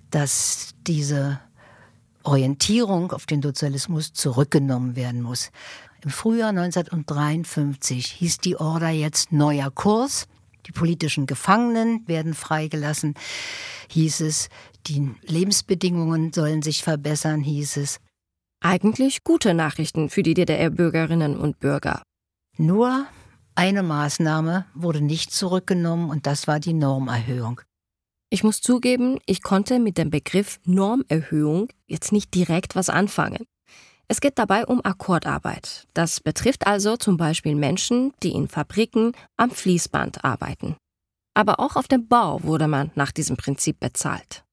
dass 0.09 0.73
diese 0.87 1.41
Orientierung 2.23 3.11
auf 3.11 3.25
den 3.25 3.41
Sozialismus 3.41 4.13
zurückgenommen 4.13 4.95
werden 4.95 5.21
muss. 5.21 5.51
Im 6.01 6.11
Frühjahr 6.11 6.49
1953 6.49 8.05
hieß 8.05 8.37
die 8.37 8.55
Order 8.55 8.89
jetzt 8.89 9.33
neuer 9.33 9.69
Kurs. 9.69 10.27
Die 10.65 10.71
politischen 10.71 11.25
Gefangenen 11.25 12.07
werden 12.07 12.33
freigelassen, 12.33 13.15
hieß 13.89 14.21
es. 14.21 14.49
Die 14.87 15.11
Lebensbedingungen 15.21 16.33
sollen 16.33 16.61
sich 16.61 16.83
verbessern, 16.83 17.41
hieß 17.41 17.77
es. 17.77 17.99
Eigentlich 18.61 19.23
gute 19.23 19.53
Nachrichten 19.53 20.09
für 20.09 20.23
die 20.23 20.33
DDR-Bürgerinnen 20.33 21.37
und 21.37 21.59
Bürger. 21.59 22.01
Nur 22.57 23.05
eine 23.55 23.83
Maßnahme 23.83 24.65
wurde 24.73 25.01
nicht 25.01 25.31
zurückgenommen 25.31 26.09
und 26.09 26.25
das 26.25 26.47
war 26.47 26.59
die 26.59 26.73
Normerhöhung. 26.73 27.61
Ich 28.29 28.43
muss 28.43 28.61
zugeben, 28.61 29.19
ich 29.27 29.43
konnte 29.43 29.79
mit 29.79 29.97
dem 29.97 30.09
Begriff 30.09 30.59
Normerhöhung 30.65 31.67
jetzt 31.87 32.11
nicht 32.11 32.33
direkt 32.33 32.75
was 32.75 32.89
anfangen. 32.89 33.45
Es 34.13 34.21
geht 34.21 34.37
dabei 34.37 34.67
um 34.67 34.79
Akkordarbeit. 34.85 35.87
Das 35.95 36.19
betrifft 36.19 36.67
also 36.67 36.97
zum 36.97 37.17
Beispiel 37.17 37.55
Menschen, 37.55 38.13
die 38.21 38.29
in 38.29 38.47
Fabriken 38.47 39.13
am 39.37 39.49
Fließband 39.49 40.23
arbeiten. 40.23 40.75
Aber 41.33 41.59
auch 41.59 41.75
auf 41.75 41.87
dem 41.87 42.07
Bau 42.07 42.43
wurde 42.43 42.67
man 42.67 42.91
nach 42.93 43.11
diesem 43.11 43.37
Prinzip 43.37 43.79
bezahlt. 43.79 44.43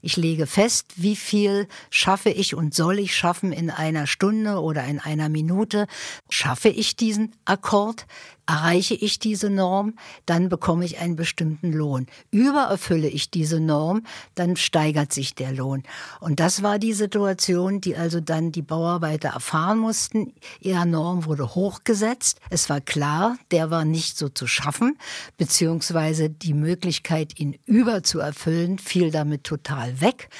Ich 0.00 0.16
lege 0.16 0.46
fest, 0.46 0.92
wie 0.94 1.16
viel 1.16 1.66
schaffe 1.90 2.30
ich 2.30 2.54
und 2.54 2.74
soll 2.74 3.00
ich 3.00 3.16
schaffen 3.16 3.50
in 3.50 3.70
einer 3.70 4.06
Stunde 4.06 4.60
oder 4.62 4.84
in 4.84 5.00
einer 5.00 5.28
Minute. 5.28 5.88
Schaffe 6.30 6.68
ich 6.68 6.94
diesen 6.94 7.34
Akkord? 7.44 8.06
Erreiche 8.48 8.94
ich 8.94 9.18
diese 9.18 9.50
Norm, 9.50 9.92
dann 10.24 10.48
bekomme 10.48 10.86
ich 10.86 11.00
einen 11.00 11.16
bestimmten 11.16 11.70
Lohn. 11.70 12.06
Übererfülle 12.30 13.06
ich 13.06 13.30
diese 13.30 13.60
Norm, 13.60 14.04
dann 14.36 14.56
steigert 14.56 15.12
sich 15.12 15.34
der 15.34 15.52
Lohn. 15.52 15.82
Und 16.20 16.40
das 16.40 16.62
war 16.62 16.78
die 16.78 16.94
Situation, 16.94 17.82
die 17.82 17.94
also 17.94 18.20
dann 18.20 18.50
die 18.50 18.62
Bauarbeiter 18.62 19.28
erfahren 19.28 19.78
mussten. 19.78 20.32
Ihre 20.60 20.86
Norm 20.86 21.26
wurde 21.26 21.54
hochgesetzt. 21.54 22.40
Es 22.48 22.70
war 22.70 22.80
klar, 22.80 23.36
der 23.50 23.70
war 23.70 23.84
nicht 23.84 24.16
so 24.16 24.30
zu 24.30 24.46
schaffen, 24.46 24.96
beziehungsweise 25.36 26.30
die 26.30 26.54
Möglichkeit, 26.54 27.38
ihn 27.38 27.58
überzuerfüllen, 27.66 28.78
fiel 28.78 29.10
damit 29.10 29.44
total 29.44 30.00
weg. 30.00 30.30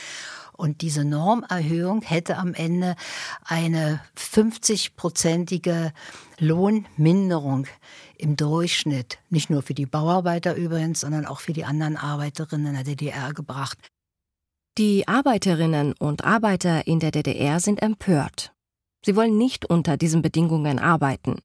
Und 0.59 0.81
diese 0.81 1.05
Normerhöhung 1.05 2.03
hätte 2.03 2.37
am 2.37 2.53
Ende 2.53 2.97
eine 3.45 4.01
50-prozentige 4.17 5.93
Lohnminderung 6.41 7.69
im 8.17 8.35
Durchschnitt, 8.35 9.19
nicht 9.31 9.51
nur 9.51 9.63
für 9.63 9.75
die 9.75 9.87
Bauarbeiter 9.87 10.57
übrigens, 10.57 11.01
sondern 11.01 11.27
auch 11.27 11.39
für 11.39 11.53
die 11.53 11.65
anderen 11.65 11.97
Arbeiterinnen 11.97 12.67
in 12.67 12.75
der 12.75 12.83
DDR 12.83 13.33
gebracht. 13.35 13.79
Die 14.79 15.07
Arbeiterinnen 15.07 15.93
und 15.93 16.25
Arbeiter 16.25 16.89
in 16.89 16.99
der 16.99 17.13
DDR 17.13 17.61
sind 17.61 17.81
empört. 17.81 18.53
Sie 19.07 19.15
wollen 19.15 19.39
nicht 19.39 19.65
unter 19.65 19.97
diesen 19.97 20.23
Bedingungen 20.23 20.81
arbeiten. 20.81 21.39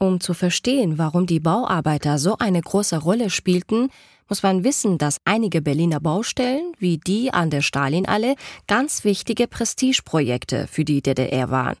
Um 0.00 0.20
zu 0.20 0.32
verstehen, 0.32 0.96
warum 0.96 1.26
die 1.26 1.40
Bauarbeiter 1.40 2.18
so 2.18 2.38
eine 2.38 2.62
große 2.62 2.96
Rolle 2.96 3.28
spielten, 3.28 3.90
muss 4.32 4.42
man 4.42 4.64
wissen, 4.64 4.96
dass 4.96 5.18
einige 5.26 5.60
Berliner 5.60 6.00
Baustellen, 6.00 6.72
wie 6.78 6.96
die 6.96 7.34
an 7.34 7.50
der 7.50 7.60
Stalinallee, 7.60 8.36
ganz 8.66 9.04
wichtige 9.04 9.46
Prestigeprojekte 9.46 10.68
für 10.68 10.86
die 10.86 11.02
DDR 11.02 11.50
waren. 11.50 11.76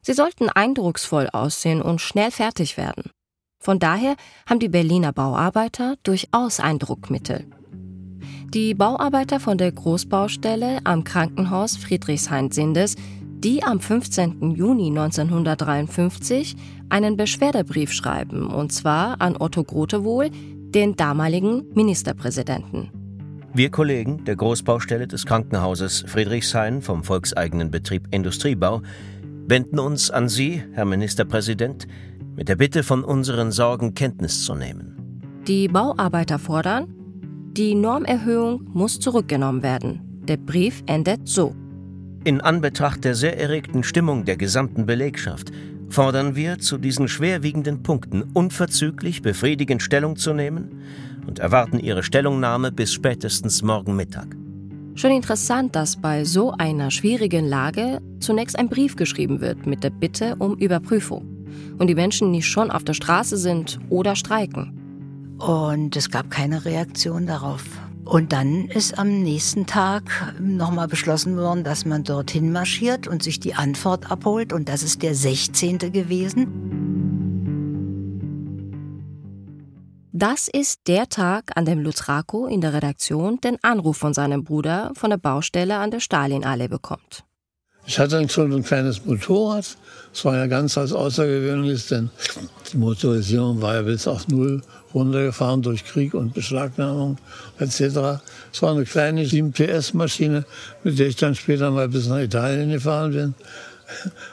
Sie 0.00 0.14
sollten 0.14 0.48
eindrucksvoll 0.48 1.28
aussehen 1.30 1.82
und 1.82 2.00
schnell 2.00 2.30
fertig 2.30 2.78
werden. 2.78 3.10
Von 3.58 3.78
daher 3.78 4.16
haben 4.48 4.60
die 4.60 4.70
Berliner 4.70 5.12
Bauarbeiter 5.12 5.96
durchaus 6.04 6.58
Eindruckmittel. 6.58 7.44
Die 8.54 8.72
Bauarbeiter 8.72 9.38
von 9.38 9.58
der 9.58 9.70
Großbaustelle 9.70 10.78
am 10.84 11.04
Krankenhaus 11.04 11.76
Friedrichshain-Sindes, 11.76 12.94
die 13.44 13.62
am 13.62 13.80
15. 13.80 14.54
Juni 14.56 14.86
1953 14.86 16.56
einen 16.88 17.18
Beschwerdebrief 17.18 17.92
schreiben, 17.92 18.46
und 18.46 18.72
zwar 18.72 19.20
an 19.20 19.36
Otto 19.38 19.64
Grotewohl, 19.64 20.30
den 20.74 20.96
damaligen 20.96 21.64
Ministerpräsidenten. 21.74 22.90
Wir 23.54 23.70
Kollegen 23.70 24.24
der 24.24 24.36
Großbaustelle 24.36 25.08
des 25.08 25.24
Krankenhauses 25.24 26.04
Friedrichshain 26.06 26.82
vom 26.82 27.02
volkseigenen 27.02 27.70
Betrieb 27.70 28.06
Industriebau 28.10 28.82
wenden 29.46 29.78
uns 29.78 30.10
an 30.10 30.28
Sie, 30.28 30.62
Herr 30.72 30.84
Ministerpräsident, 30.84 31.88
mit 32.36 32.48
der 32.48 32.56
Bitte 32.56 32.82
von 32.82 33.02
unseren 33.02 33.50
Sorgen 33.50 33.94
Kenntnis 33.94 34.44
zu 34.44 34.54
nehmen. 34.54 35.22
Die 35.48 35.68
Bauarbeiter 35.68 36.38
fordern, 36.38 36.94
die 37.56 37.74
Normerhöhung 37.74 38.68
muss 38.72 39.00
zurückgenommen 39.00 39.62
werden. 39.62 40.20
Der 40.28 40.36
Brief 40.36 40.82
endet 40.86 41.26
so. 41.26 41.54
In 42.24 42.42
Anbetracht 42.42 43.04
der 43.04 43.14
sehr 43.14 43.40
erregten 43.40 43.82
Stimmung 43.82 44.26
der 44.26 44.36
gesamten 44.36 44.84
Belegschaft 44.84 45.50
fordern 45.88 46.36
wir, 46.36 46.58
zu 46.58 46.78
diesen 46.78 47.08
schwerwiegenden 47.08 47.82
Punkten 47.82 48.22
unverzüglich 48.34 49.22
befriedigend 49.22 49.82
Stellung 49.82 50.16
zu 50.16 50.32
nehmen 50.32 50.82
und 51.26 51.38
erwarten 51.38 51.78
Ihre 51.78 52.02
Stellungnahme 52.02 52.72
bis 52.72 52.92
spätestens 52.92 53.62
morgen 53.62 53.96
Mittag. 53.96 54.36
Schon 54.94 55.12
interessant, 55.12 55.76
dass 55.76 55.96
bei 55.96 56.24
so 56.24 56.52
einer 56.52 56.90
schwierigen 56.90 57.46
Lage 57.46 58.00
zunächst 58.18 58.58
ein 58.58 58.68
Brief 58.68 58.96
geschrieben 58.96 59.40
wird 59.40 59.66
mit 59.66 59.84
der 59.84 59.90
Bitte 59.90 60.34
um 60.38 60.56
Überprüfung 60.56 61.24
und 61.78 61.86
die 61.86 61.94
Menschen 61.94 62.30
nicht 62.30 62.46
schon 62.46 62.70
auf 62.70 62.82
der 62.82 62.94
Straße 62.94 63.36
sind 63.36 63.78
oder 63.90 64.16
streiken. 64.16 65.36
Und 65.38 65.96
es 65.96 66.10
gab 66.10 66.30
keine 66.30 66.64
Reaktion 66.64 67.26
darauf. 67.26 67.62
Und 68.08 68.32
dann 68.32 68.68
ist 68.68 68.98
am 68.98 69.20
nächsten 69.22 69.66
Tag 69.66 70.34
nochmal 70.40 70.88
beschlossen 70.88 71.36
worden, 71.36 71.62
dass 71.62 71.84
man 71.84 72.04
dorthin 72.04 72.52
marschiert 72.52 73.06
und 73.06 73.22
sich 73.22 73.38
die 73.38 73.52
Antwort 73.54 74.10
abholt. 74.10 74.54
Und 74.54 74.70
das 74.70 74.82
ist 74.82 75.02
der 75.02 75.14
16. 75.14 75.76
gewesen. 75.92 76.46
Das 80.10 80.48
ist 80.48 80.80
der 80.86 81.10
Tag, 81.10 81.54
an 81.54 81.66
dem 81.66 81.80
Lutrako 81.80 82.46
in 82.46 82.62
der 82.62 82.72
Redaktion 82.72 83.42
den 83.42 83.62
Anruf 83.62 83.98
von 83.98 84.14
seinem 84.14 84.42
Bruder 84.42 84.92
von 84.94 85.10
der 85.10 85.18
Baustelle 85.18 85.76
an 85.76 85.90
der 85.90 86.00
Stalinallee 86.00 86.68
bekommt. 86.68 87.27
Ich 87.88 87.98
hatte 87.98 88.28
schon 88.28 88.52
ein 88.52 88.62
kleines 88.62 89.06
Motorrad. 89.06 89.64
Das 90.12 90.24
war 90.26 90.36
ja 90.36 90.46
ganz 90.46 90.76
was 90.76 90.92
Außergewöhnliches, 90.92 91.88
denn 91.88 92.10
die 92.70 92.76
Motorisierung 92.76 93.62
war 93.62 93.76
ja 93.76 93.82
bis 93.82 94.06
auf 94.06 94.28
Null 94.28 94.60
runtergefahren 94.92 95.62
durch 95.62 95.86
Krieg 95.86 96.12
und 96.12 96.34
Beschlagnahmung 96.34 97.16
etc. 97.58 98.20
Es 98.52 98.60
war 98.60 98.72
eine 98.72 98.84
kleine 98.84 99.24
7 99.24 99.52
PS 99.52 99.94
Maschine, 99.94 100.44
mit 100.84 100.98
der 100.98 101.06
ich 101.06 101.16
dann 101.16 101.34
später 101.34 101.70
mal 101.70 101.88
bis 101.88 102.08
nach 102.08 102.18
Italien 102.18 102.70
gefahren 102.70 103.12
bin. 103.12 103.34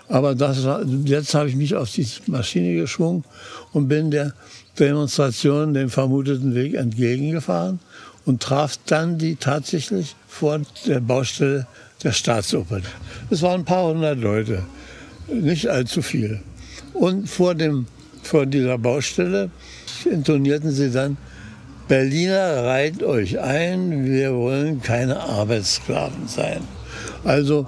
Aber 0.09 0.35
das 0.35 0.65
war, 0.65 0.83
jetzt 1.05 1.33
habe 1.33 1.47
ich 1.47 1.55
mich 1.55 1.75
auf 1.75 1.89
die 1.89 2.05
Maschine 2.27 2.75
geschwungen 2.75 3.23
und 3.71 3.87
bin 3.87 4.11
der 4.11 4.33
Demonstration 4.77 5.73
dem 5.73 5.89
vermuteten 5.89 6.55
Weg 6.55 6.73
entgegengefahren 6.73 7.79
und 8.25 8.43
traf 8.43 8.77
dann 8.85 9.17
die 9.17 9.37
tatsächlich 9.37 10.17
vor 10.27 10.59
der 10.85 10.99
Baustelle 10.99 11.67
der 12.05 12.11
Staatsoper. 12.11 12.81
Es 13.29 13.41
waren 13.41 13.61
ein 13.61 13.65
paar 13.65 13.87
hundert 13.87 14.19
Leute, 14.19 14.63
nicht 15.27 15.67
allzu 15.67 16.01
viel. 16.01 16.39
Und 16.93 17.27
vor, 17.29 17.55
dem, 17.55 17.87
vor 18.23 18.45
dieser 18.45 18.77
Baustelle 18.77 19.49
intonierten 20.09 20.71
sie 20.71 20.91
dann, 20.91 21.17
Berliner 21.87 22.63
reiht 22.63 23.03
euch 23.03 23.39
ein, 23.39 24.05
wir 24.05 24.33
wollen 24.33 24.81
keine 24.81 25.19
Arbeitssklaven 25.19 26.27
sein. 26.27 26.61
Also 27.23 27.67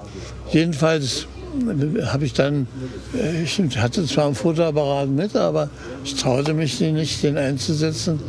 jedenfalls 0.51 1.27
habe 2.05 2.25
ich 2.25 2.33
dann, 2.33 2.67
äh, 3.15 3.43
ich 3.43 3.59
hatte 3.77 4.05
zwar 4.05 4.27
ein 4.27 4.35
Fotoapparat 4.35 5.09
mit, 5.09 5.35
aber 5.35 5.69
ich 6.03 6.15
traute 6.15 6.53
mich 6.53 6.79
nicht, 6.79 7.23
den 7.23 7.37
einzusetzen. 7.37 8.19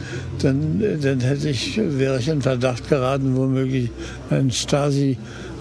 Dann, 0.40 0.82
äh, 0.82 0.96
dann 0.96 1.20
hätte 1.20 1.48
ich, 1.48 1.78
wäre 1.78 2.18
ich 2.18 2.28
in 2.28 2.42
Verdacht 2.42 2.88
geraten, 2.88 3.36
womöglich 3.36 3.90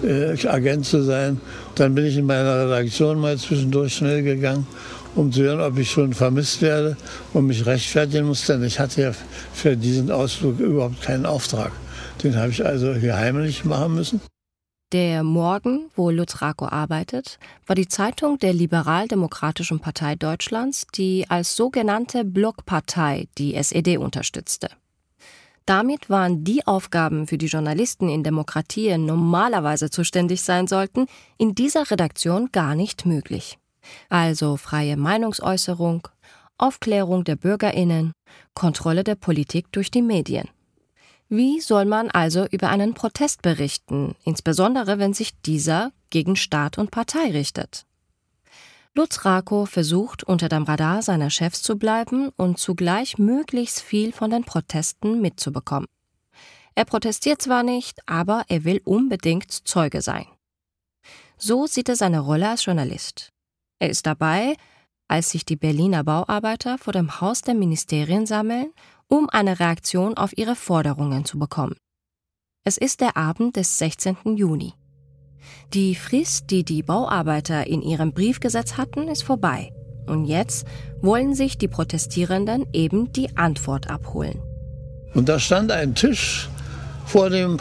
ein 0.02 0.36
Stasi-Agent 0.36 0.86
zu 0.86 1.02
sein. 1.02 1.40
Dann 1.74 1.94
bin 1.94 2.06
ich 2.06 2.16
in 2.16 2.26
meiner 2.26 2.66
Redaktion 2.66 3.20
mal 3.20 3.36
zwischendurch 3.36 3.94
schnell 3.94 4.22
gegangen, 4.22 4.66
um 5.14 5.32
zu 5.32 5.42
hören, 5.42 5.60
ob 5.60 5.78
ich 5.78 5.90
schon 5.90 6.12
vermisst 6.12 6.62
werde 6.62 6.96
und 7.32 7.46
mich 7.46 7.66
rechtfertigen 7.66 8.26
muss, 8.26 8.46
denn 8.46 8.62
ich 8.64 8.78
hatte 8.78 9.02
ja 9.02 9.12
für 9.52 9.76
diesen 9.76 10.10
Ausflug 10.10 10.58
überhaupt 10.60 11.02
keinen 11.02 11.26
Auftrag. 11.26 11.72
Den 12.22 12.36
habe 12.36 12.50
ich 12.50 12.64
also 12.64 12.94
geheimlich 12.94 13.64
machen 13.64 13.94
müssen. 13.94 14.20
Der 14.92 15.22
Morgen, 15.22 15.90
wo 15.96 16.10
Lutz 16.10 16.40
Rako 16.40 16.64
arbeitet, 16.64 17.38
war 17.66 17.76
die 17.76 17.88
Zeitung 17.88 18.38
der 18.38 18.54
Liberaldemokratischen 18.54 19.80
Partei 19.80 20.14
Deutschlands, 20.14 20.86
die 20.94 21.26
als 21.28 21.56
sogenannte 21.56 22.24
Blockpartei 22.24 23.28
die 23.36 23.54
SED 23.54 23.98
unterstützte. 23.98 24.70
Damit 25.68 26.08
waren 26.08 26.44
die 26.44 26.66
Aufgaben, 26.66 27.26
für 27.26 27.36
die 27.36 27.44
Journalisten 27.44 28.08
in 28.08 28.22
Demokratien 28.22 29.04
normalerweise 29.04 29.90
zuständig 29.90 30.40
sein 30.40 30.66
sollten, 30.66 31.04
in 31.36 31.54
dieser 31.54 31.90
Redaktion 31.90 32.48
gar 32.52 32.74
nicht 32.74 33.04
möglich. 33.04 33.58
Also 34.08 34.56
freie 34.56 34.96
Meinungsäußerung, 34.96 36.08
Aufklärung 36.56 37.24
der 37.24 37.36
Bürgerinnen, 37.36 38.12
Kontrolle 38.54 39.04
der 39.04 39.16
Politik 39.16 39.70
durch 39.70 39.90
die 39.90 40.00
Medien. 40.00 40.48
Wie 41.28 41.60
soll 41.60 41.84
man 41.84 42.10
also 42.10 42.46
über 42.46 42.70
einen 42.70 42.94
Protest 42.94 43.42
berichten, 43.42 44.14
insbesondere 44.24 44.98
wenn 44.98 45.12
sich 45.12 45.38
dieser 45.42 45.92
gegen 46.08 46.36
Staat 46.36 46.78
und 46.78 46.90
Partei 46.90 47.30
richtet? 47.32 47.84
Lutz 48.98 49.24
Rako 49.24 49.64
versucht, 49.64 50.24
unter 50.24 50.48
dem 50.48 50.64
Radar 50.64 51.02
seiner 51.02 51.30
Chefs 51.30 51.62
zu 51.62 51.78
bleiben 51.78 52.30
und 52.30 52.58
zugleich 52.58 53.16
möglichst 53.16 53.80
viel 53.80 54.12
von 54.12 54.28
den 54.28 54.42
Protesten 54.42 55.20
mitzubekommen. 55.20 55.86
Er 56.74 56.84
protestiert 56.84 57.40
zwar 57.40 57.62
nicht, 57.62 58.00
aber 58.08 58.42
er 58.48 58.64
will 58.64 58.80
unbedingt 58.84 59.52
Zeuge 59.52 60.02
sein. 60.02 60.26
So 61.36 61.68
sieht 61.68 61.88
er 61.88 61.94
seine 61.94 62.18
Rolle 62.18 62.48
als 62.48 62.64
Journalist. 62.64 63.30
Er 63.78 63.88
ist 63.88 64.04
dabei, 64.04 64.56
als 65.06 65.30
sich 65.30 65.44
die 65.44 65.54
Berliner 65.54 66.02
Bauarbeiter 66.02 66.76
vor 66.76 66.92
dem 66.92 67.20
Haus 67.20 67.42
der 67.42 67.54
Ministerien 67.54 68.26
sammeln, 68.26 68.72
um 69.06 69.30
eine 69.30 69.60
Reaktion 69.60 70.16
auf 70.16 70.36
ihre 70.36 70.56
Forderungen 70.56 71.24
zu 71.24 71.38
bekommen. 71.38 71.76
Es 72.64 72.76
ist 72.76 73.00
der 73.00 73.16
Abend 73.16 73.54
des 73.54 73.78
16. 73.78 74.36
Juni. 74.36 74.74
Die 75.74 75.94
Frist, 75.94 76.50
die 76.50 76.64
die 76.64 76.82
Bauarbeiter 76.82 77.66
in 77.66 77.82
ihrem 77.82 78.12
Brief 78.12 78.40
gesetzt 78.40 78.76
hatten, 78.76 79.08
ist 79.08 79.22
vorbei. 79.22 79.72
Und 80.06 80.24
jetzt 80.24 80.66
wollen 81.02 81.34
sich 81.34 81.58
die 81.58 81.68
Protestierenden 81.68 82.66
eben 82.72 83.12
die 83.12 83.36
Antwort 83.36 83.90
abholen. 83.90 84.40
Und 85.14 85.28
da 85.28 85.38
stand 85.38 85.70
ein 85.70 85.94
Tisch 85.94 86.48
vor 87.06 87.30
dem 87.30 87.58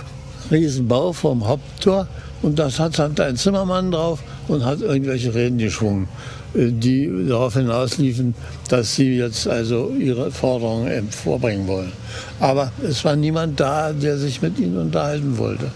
Riesenbau 0.50 1.14
vom 1.14 1.48
Haupttor 1.48 2.08
und 2.42 2.60
da 2.60 2.70
stand 2.70 3.20
ein 3.20 3.36
Zimmermann 3.36 3.92
drauf 3.92 4.22
und 4.48 4.64
hat 4.64 4.82
irgendwelche 4.82 5.34
Reden 5.34 5.58
geschwungen, 5.58 6.08
äh, 6.54 6.72
die 6.72 7.28
darauf 7.28 7.56
hinausliefen, 7.56 8.36
dass 8.70 8.96
sie 8.96 9.18
jetzt 9.18 9.48
also 9.48 9.92
ihre 9.98 10.32
Forderungen 10.32 11.10
vorbringen 11.10 11.68
wollen. 11.68 11.92
Aber 12.40 12.72
es 12.88 13.04
war 13.04 13.16
niemand 13.16 13.60
da, 13.60 13.92
der 13.92 14.18
sich 14.18 14.42
mit 14.42 14.60
ihnen 14.60 14.78
unterhalten 14.78 15.38
wollte. 15.38 15.72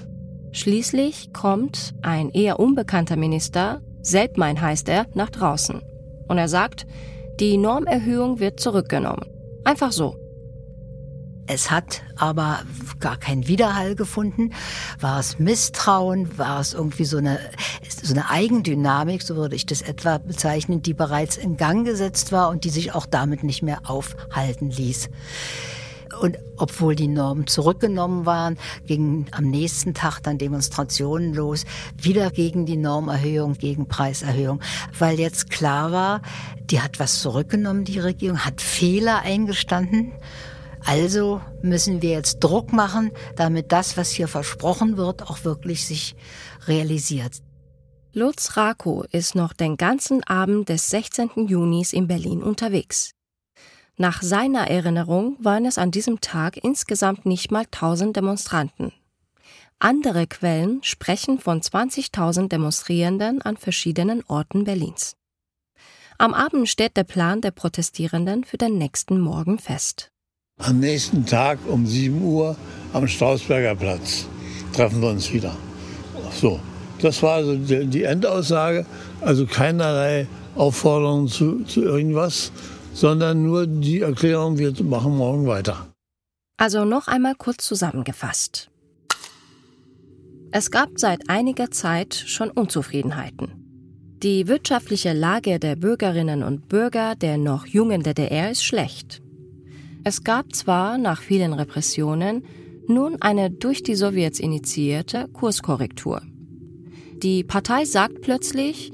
Schließlich 0.52 1.32
kommt 1.34 1.94
ein 2.02 2.30
eher 2.30 2.60
unbekannter 2.60 3.16
Minister, 3.16 3.82
Seltmein 4.02 4.60
heißt 4.60 4.90
er, 4.90 5.06
nach 5.14 5.30
draußen. 5.30 5.82
Und 6.28 6.38
er 6.38 6.48
sagt, 6.48 6.86
die 7.40 7.58
Normerhöhung 7.58 8.40
wird 8.40 8.60
zurückgenommen. 8.60 9.26
Einfach 9.64 9.92
so. 9.92 10.16
Es 11.48 11.72
hat 11.72 12.02
aber 12.16 12.62
gar 13.00 13.18
keinen 13.18 13.48
Widerhall 13.48 13.96
gefunden. 13.96 14.54
War 15.00 15.20
es 15.20 15.40
Misstrauen? 15.40 16.38
War 16.38 16.60
es 16.60 16.74
irgendwie 16.74 17.06
so 17.06 17.18
eine, 17.18 17.40
so 18.04 18.14
eine 18.14 18.30
Eigendynamik, 18.30 19.22
so 19.22 19.36
würde 19.36 19.56
ich 19.56 19.66
das 19.66 19.82
etwa 19.82 20.18
bezeichnen, 20.18 20.82
die 20.82 20.94
bereits 20.94 21.38
in 21.38 21.58
Gang 21.58 21.86
gesetzt 21.86 22.32
war 22.32 22.50
und 22.50 22.64
die 22.64 22.70
sich 22.70 22.94
auch 22.94 23.06
damit 23.06 23.44
nicht 23.44 23.64
mehr 23.64 23.82
aufhalten 23.86 24.70
ließ? 24.70 25.10
Und 26.22 26.38
obwohl 26.58 26.96
die 26.96 27.08
Normen 27.08 27.48
zurückgenommen 27.48 28.28
waren, 28.28 28.58
gingen 28.86 29.26
am 29.32 29.50
nächsten 29.50 29.96
Tag 29.96 30.22
dann 30.22 30.38
Demonstrationen 30.38 31.34
los, 31.34 31.66
wieder 32.00 32.30
gegen 32.30 32.68
die 32.68 32.78
Normerhöhung, 32.78 33.54
gegen 33.54 33.88
Preiserhöhung, 33.88 34.62
weil 35.00 35.20
jetzt 35.20 35.50
klar 35.50 35.92
war, 35.92 36.22
die 36.70 36.80
hat 36.80 37.00
was 37.00 37.22
zurückgenommen, 37.22 37.86
die 37.86 37.98
Regierung, 37.98 38.46
hat 38.46 38.62
Fehler 38.62 39.22
eingestanden 39.24 40.14
also 40.84 41.42
müssen 41.62 42.02
wir 42.02 42.10
jetzt 42.10 42.40
Druck 42.40 42.74
machen, 42.74 43.12
damit 43.36 43.72
das, 43.72 43.98
was 43.98 44.10
hier 44.10 44.28
versprochen 44.28 44.98
wird, 44.98 45.24
auch 45.30 45.44
wirklich 45.44 45.86
sich 45.86 46.16
realisiert. 46.68 47.38
Lutz 48.14 48.58
Rako 48.58 49.06
ist 49.12 49.36
noch 49.36 49.54
den 49.54 49.78
ganzen 49.78 50.24
Abend 50.24 50.70
des 50.70 50.90
16. 50.90 51.48
Junis 51.48 51.94
in 51.94 52.08
Berlin 52.08 52.44
unterwegs. 52.44 53.12
Nach 53.98 54.22
seiner 54.22 54.68
Erinnerung 54.68 55.38
waren 55.40 55.66
es 55.66 55.78
an 55.78 55.92
diesem 55.92 56.22
Tag 56.22 56.58
insgesamt 56.58 57.26
nicht 57.26 57.52
mal 57.52 57.66
1000 57.66 58.16
Demonstranten. 58.16 58.94
Andere 59.80 60.28
Quellen 60.28 60.80
sprechen 60.84 61.40
von 61.40 61.62
20.000 61.62 62.50
Demonstrierenden 62.50 63.42
an 63.42 63.58
verschiedenen 63.58 64.24
Orten 64.28 64.64
Berlins. 64.64 65.16
Am 66.18 66.36
Abend 66.36 66.70
steht 66.70 66.98
der 66.98 67.04
Plan 67.04 67.42
der 67.42 67.50
Protestierenden 67.50 68.44
für 68.44 68.58
den 68.58 68.78
nächsten 68.78 69.20
Morgen 69.20 69.58
fest. 69.58 70.12
Am 70.60 70.80
nächsten 70.80 71.26
Tag 71.26 71.58
um 71.68 71.88
7 71.88 72.22
Uhr 72.22 72.56
am 72.94 73.08
Strausberger 73.08 73.76
Platz 73.76 74.28
treffen 74.74 75.02
wir 75.02 75.10
uns 75.10 75.34
wieder. 75.34 75.58
So, 76.40 76.60
das 77.02 77.24
war 77.24 77.38
also 77.38 77.56
die 77.56 78.04
Endaussage. 78.04 78.86
Also 79.22 79.48
keinerlei 79.48 80.28
Aufforderung 80.56 81.28
zu, 81.28 81.64
zu 81.64 81.82
irgendwas, 81.82 82.52
sondern 82.94 83.44
nur 83.44 83.68
die 83.68 84.02
Erklärung, 84.02 84.58
wir 84.58 84.74
machen 84.84 85.18
morgen 85.18 85.48
weiter. 85.48 85.94
Also 86.58 86.86
noch 86.86 87.08
einmal 87.08 87.36
kurz 87.36 87.66
zusammengefasst. 87.66 88.70
Es 90.52 90.70
gab 90.70 90.90
seit 90.96 91.30
einiger 91.30 91.72
Zeit 91.72 92.14
schon 92.14 92.52
Unzufriedenheiten. 92.52 93.62
Die 94.22 94.48
wirtschaftliche 94.48 95.14
Lage 95.14 95.58
der 95.58 95.76
Bürgerinnen 95.76 96.44
und 96.44 96.68
Bürger 96.68 97.16
der 97.16 97.38
noch 97.38 97.66
jungen 97.66 98.04
DDR 98.04 98.52
ist 98.52 98.64
schlecht. 98.64 99.22
Es 100.04 100.24
gab 100.24 100.54
zwar 100.54 100.98
nach 100.98 101.22
vielen 101.22 101.54
Repressionen 101.54 102.44
nun 102.88 103.22
eine 103.22 103.50
durch 103.50 103.82
die 103.82 103.96
Sowjets 103.96 104.40
initiierte 104.40 105.28
Kurskorrektur. 105.32 106.22
Die 107.24 107.44
Partei 107.44 107.86
sagt 107.86 108.22
plötzlich, 108.22 108.92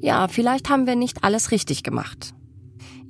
ja, 0.00 0.26
vielleicht 0.28 0.68
haben 0.68 0.86
wir 0.86 0.96
nicht 0.96 1.24
alles 1.24 1.50
richtig 1.50 1.82
gemacht. 1.82 2.34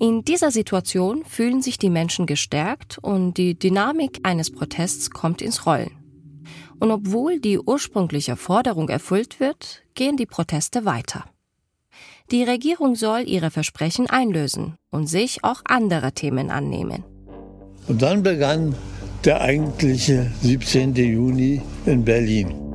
In 0.01 0.25
dieser 0.25 0.53
Situation 0.53 1.25
fühlen 1.25 1.61
sich 1.61 1.77
die 1.77 1.91
Menschen 1.91 2.27
gestärkt 2.27 2.99
und 2.99 3.35
die 3.35 3.59
Dynamik 3.59 4.21
eines 4.23 4.53
Protests 4.53 5.11
kommt 5.11 5.43
ins 5.43 5.67
Rollen. 5.67 5.91
Und 6.79 6.93
obwohl 6.93 7.41
die 7.41 7.59
ursprüngliche 7.59 8.37
Forderung 8.37 8.89
erfüllt 8.89 9.41
wird, 9.41 9.83
gehen 9.95 10.17
die 10.17 10.27
Proteste 10.27 10.85
weiter. 10.85 11.25
Die 12.31 12.45
Regierung 12.45 12.95
soll 12.95 13.23
ihre 13.27 13.51
Versprechen 13.51 14.09
einlösen 14.09 14.77
und 14.91 15.09
sich 15.09 15.43
auch 15.43 15.63
andere 15.65 16.13
Themen 16.13 16.51
annehmen. 16.51 17.03
Und 17.89 18.03
dann 18.03 18.23
begann 18.23 18.77
der 19.25 19.41
eigentliche 19.41 20.31
17. 20.43 20.95
Juni 20.95 21.61
in 21.87 22.05
Berlin. 22.05 22.68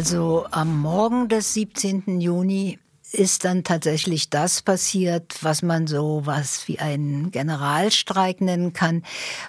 Also 0.00 0.46
am 0.50 0.80
Morgen 0.80 1.28
des 1.28 1.52
17. 1.52 2.22
Juni 2.22 2.78
ist 3.12 3.44
dann 3.44 3.64
tatsächlich 3.64 4.30
das 4.30 4.62
passiert, 4.62 5.36
was 5.42 5.60
man 5.60 5.86
so 5.86 6.22
was 6.24 6.66
wie 6.68 6.78
einen 6.78 7.30
Generalstreik 7.30 8.40
nennen 8.40 8.72
kann, 8.72 9.02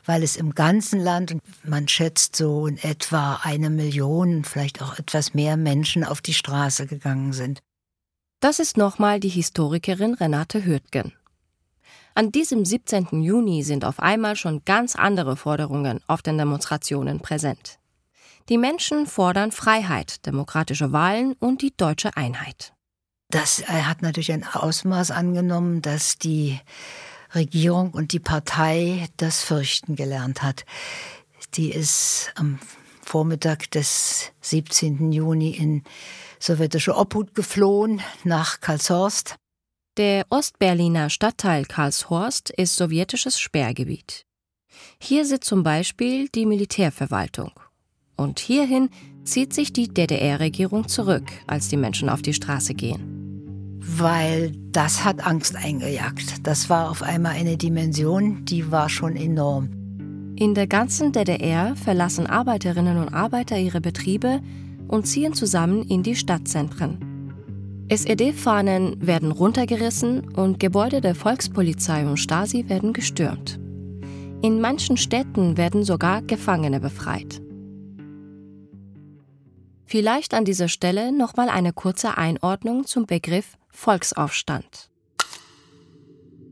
weil 0.05 0.23
es 0.23 0.35
im 0.35 0.53
ganzen 0.53 0.99
Land, 0.99 1.37
man 1.63 1.87
schätzt 1.87 2.35
so 2.35 2.67
in 2.67 2.77
etwa 2.79 3.39
eine 3.43 3.69
Million, 3.69 4.43
vielleicht 4.43 4.81
auch 4.81 4.99
etwas 4.99 5.33
mehr 5.33 5.55
Menschen 5.55 6.03
auf 6.03 6.19
die 6.19 6.33
Straße 6.33 6.85
gegangen 6.85 7.31
sind. 7.31 7.61
Das 8.41 8.59
ist 8.59 8.75
nochmal 8.75 9.21
die 9.21 9.29
Historikerin 9.29 10.15
Renate 10.15 10.65
Hürtgen. 10.65 11.13
An 12.13 12.33
diesem 12.33 12.65
17. 12.65 13.23
Juni 13.23 13.63
sind 13.63 13.85
auf 13.85 14.01
einmal 14.01 14.35
schon 14.35 14.65
ganz 14.65 14.97
andere 14.97 15.37
Forderungen 15.37 16.01
auf 16.07 16.21
den 16.21 16.37
Demonstrationen 16.37 17.21
präsent. 17.21 17.79
Die 18.51 18.57
Menschen 18.57 19.07
fordern 19.07 19.53
Freiheit, 19.53 20.25
demokratische 20.25 20.91
Wahlen 20.91 21.37
und 21.39 21.61
die 21.61 21.73
deutsche 21.73 22.17
Einheit. 22.17 22.73
Das 23.29 23.65
hat 23.65 24.01
natürlich 24.01 24.29
ein 24.33 24.43
Ausmaß 24.45 25.11
angenommen, 25.11 25.81
dass 25.81 26.17
die 26.17 26.59
Regierung 27.33 27.91
und 27.91 28.11
die 28.11 28.19
Partei 28.19 29.07
das 29.15 29.41
fürchten 29.41 29.95
gelernt 29.95 30.43
hat. 30.43 30.65
Die 31.53 31.71
ist 31.71 32.33
am 32.35 32.59
Vormittag 33.01 33.71
des 33.71 34.33
17. 34.41 35.13
Juni 35.13 35.51
in 35.51 35.85
sowjetische 36.37 36.97
Obhut 36.97 37.33
geflohen 37.33 38.01
nach 38.25 38.59
Karlshorst. 38.59 39.37
Der 39.95 40.25
Ostberliner 40.29 41.09
Stadtteil 41.09 41.63
Karlshorst 41.63 42.49
ist 42.49 42.75
sowjetisches 42.75 43.39
Sperrgebiet. 43.39 44.25
Hier 44.99 45.25
sitzt 45.25 45.47
zum 45.47 45.63
Beispiel 45.63 46.27
die 46.27 46.45
Militärverwaltung. 46.45 47.53
Und 48.21 48.39
hierhin 48.39 48.89
zieht 49.23 49.53
sich 49.53 49.73
die 49.73 49.87
DDR-Regierung 49.87 50.87
zurück, 50.87 51.31
als 51.47 51.67
die 51.67 51.77
Menschen 51.77 52.09
auf 52.09 52.21
die 52.21 52.33
Straße 52.33 52.73
gehen 52.73 53.21
weil 53.97 54.53
das 54.71 55.03
hat 55.03 55.25
Angst 55.25 55.55
eingejagt. 55.55 56.45
Das 56.45 56.69
war 56.69 56.89
auf 56.89 57.03
einmal 57.03 57.33
eine 57.33 57.57
Dimension, 57.57 58.45
die 58.45 58.71
war 58.71 58.89
schon 58.89 59.15
enorm. 59.15 59.69
In 60.35 60.55
der 60.55 60.67
ganzen 60.67 61.11
DDR 61.11 61.75
verlassen 61.75 62.25
Arbeiterinnen 62.27 62.97
und 62.97 63.13
Arbeiter 63.13 63.57
ihre 63.57 63.81
Betriebe 63.81 64.41
und 64.87 65.07
ziehen 65.07 65.33
zusammen 65.33 65.83
in 65.83 66.03
die 66.03 66.15
Stadtzentren. 66.15 66.97
SED-Fahnen 67.89 69.05
werden 69.05 69.31
runtergerissen 69.31 70.29
und 70.33 70.59
Gebäude 70.59 71.01
der 71.01 71.13
Volkspolizei 71.13 72.07
und 72.07 72.17
Stasi 72.17 72.69
werden 72.69 72.93
gestürmt. 72.93 73.59
In 74.41 74.61
manchen 74.61 74.97
Städten 74.97 75.57
werden 75.57 75.83
sogar 75.83 76.21
Gefangene 76.21 76.79
befreit. 76.79 77.41
Vielleicht 79.91 80.33
an 80.33 80.45
dieser 80.45 80.69
Stelle 80.69 81.11
nochmal 81.11 81.49
eine 81.49 81.73
kurze 81.73 82.17
Einordnung 82.17 82.85
zum 82.85 83.07
Begriff 83.07 83.57
Volksaufstand. 83.71 84.89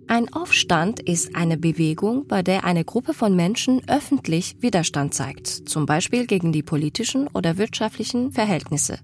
Ein 0.09 0.33
Aufstand 0.33 0.99
ist 0.99 1.37
eine 1.37 1.55
Bewegung, 1.55 2.27
bei 2.27 2.43
der 2.43 2.65
eine 2.65 2.83
Gruppe 2.83 3.13
von 3.13 3.37
Menschen 3.37 3.81
öffentlich 3.87 4.57
Widerstand 4.59 5.13
zeigt, 5.13 5.47
zum 5.47 5.85
Beispiel 5.85 6.27
gegen 6.27 6.51
die 6.51 6.63
politischen 6.63 7.29
oder 7.29 7.57
wirtschaftlichen 7.57 8.33
Verhältnisse. 8.33 8.99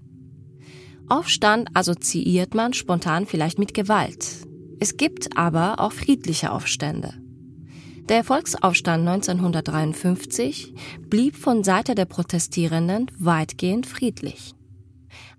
Aufstand 1.08 1.70
assoziiert 1.72 2.54
man 2.54 2.74
spontan 2.74 3.24
vielleicht 3.24 3.58
mit 3.58 3.72
Gewalt. 3.72 4.46
Es 4.80 4.98
gibt 4.98 5.34
aber 5.38 5.80
auch 5.80 5.92
friedliche 5.92 6.52
Aufstände. 6.52 7.14
Der 8.08 8.22
Volksaufstand 8.22 9.08
1953 9.08 10.74
blieb 11.10 11.34
von 11.34 11.64
Seite 11.64 11.96
der 11.96 12.04
Protestierenden 12.04 13.10
weitgehend 13.18 13.84
friedlich. 13.84 14.54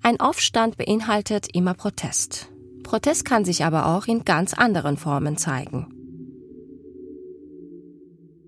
Ein 0.03 0.19
Aufstand 0.19 0.75
beinhaltet 0.75 1.47
immer 1.55 1.73
Protest. 1.75 2.49
Protest 2.83 3.23
kann 3.23 3.45
sich 3.45 3.63
aber 3.63 3.85
auch 3.85 4.07
in 4.07 4.25
ganz 4.25 4.53
anderen 4.53 4.97
Formen 4.97 5.37
zeigen. 5.37 5.87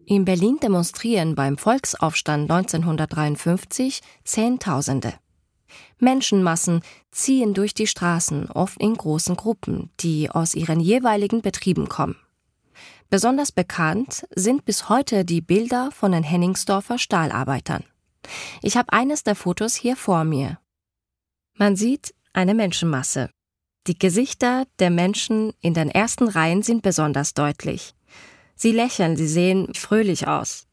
In 0.06 0.26
Berlin 0.26 0.58
demonstrieren 0.62 1.36
beim 1.36 1.58
Volksaufstand 1.58 2.52
1953 2.52 4.02
Zehntausende. 4.26 5.14
Menschenmassen 5.98 6.82
ziehen 7.12 7.54
durch 7.54 7.74
die 7.74 7.88
Straßen, 7.88 8.52
oft 8.52 8.82
in 8.82 8.96
großen 8.96 9.38
Gruppen, 9.38 9.92
die 10.02 10.30
aus 10.30 10.56
ihren 10.56 10.82
jeweiligen 10.82 11.42
Betrieben 11.42 11.88
kommen. 11.88 12.18
Besonders 13.10 13.52
bekannt 13.52 14.28
sind 14.36 14.66
bis 14.66 14.88
heute 14.88 15.26
die 15.26 15.42
Bilder 15.42 15.90
von 15.92 16.12
den 16.12 16.24
Henningsdorfer 16.24 17.00
Stahlarbeitern. 17.00 17.84
Ich 18.62 18.78
habe 18.78 18.94
eines 18.94 19.24
der 19.24 19.36
Fotos 19.36 19.74
hier 19.74 19.96
vor 19.96 20.24
mir. 20.24 20.60
Man 21.56 21.76
sieht 21.76 22.14
eine 22.34 22.54
Menschenmasse. 22.54 23.32
Die 23.88 23.98
Gesichter 23.98 24.66
der 24.78 24.92
Menschen 24.92 25.54
in 25.60 25.74
den 25.74 25.90
ersten 25.90 26.28
Reihen 26.28 26.62
sind 26.62 26.84
besonders 26.84 27.34
deutlich. 27.34 27.96
Sie 28.56 28.72
lächeln, 28.72 29.18
sie 29.18 29.28
sehen 29.28 29.74
fröhlich 29.74 30.28
aus. 30.28 30.68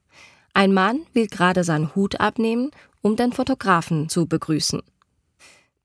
Ein 0.52 0.74
Mann 0.74 1.06
will 1.14 1.28
gerade 1.28 1.64
seinen 1.64 1.94
Hut 1.94 2.20
abnehmen, 2.20 2.70
um 3.00 3.16
den 3.16 3.32
Fotografen 3.32 4.10
zu 4.10 4.26
begrüßen. 4.26 4.82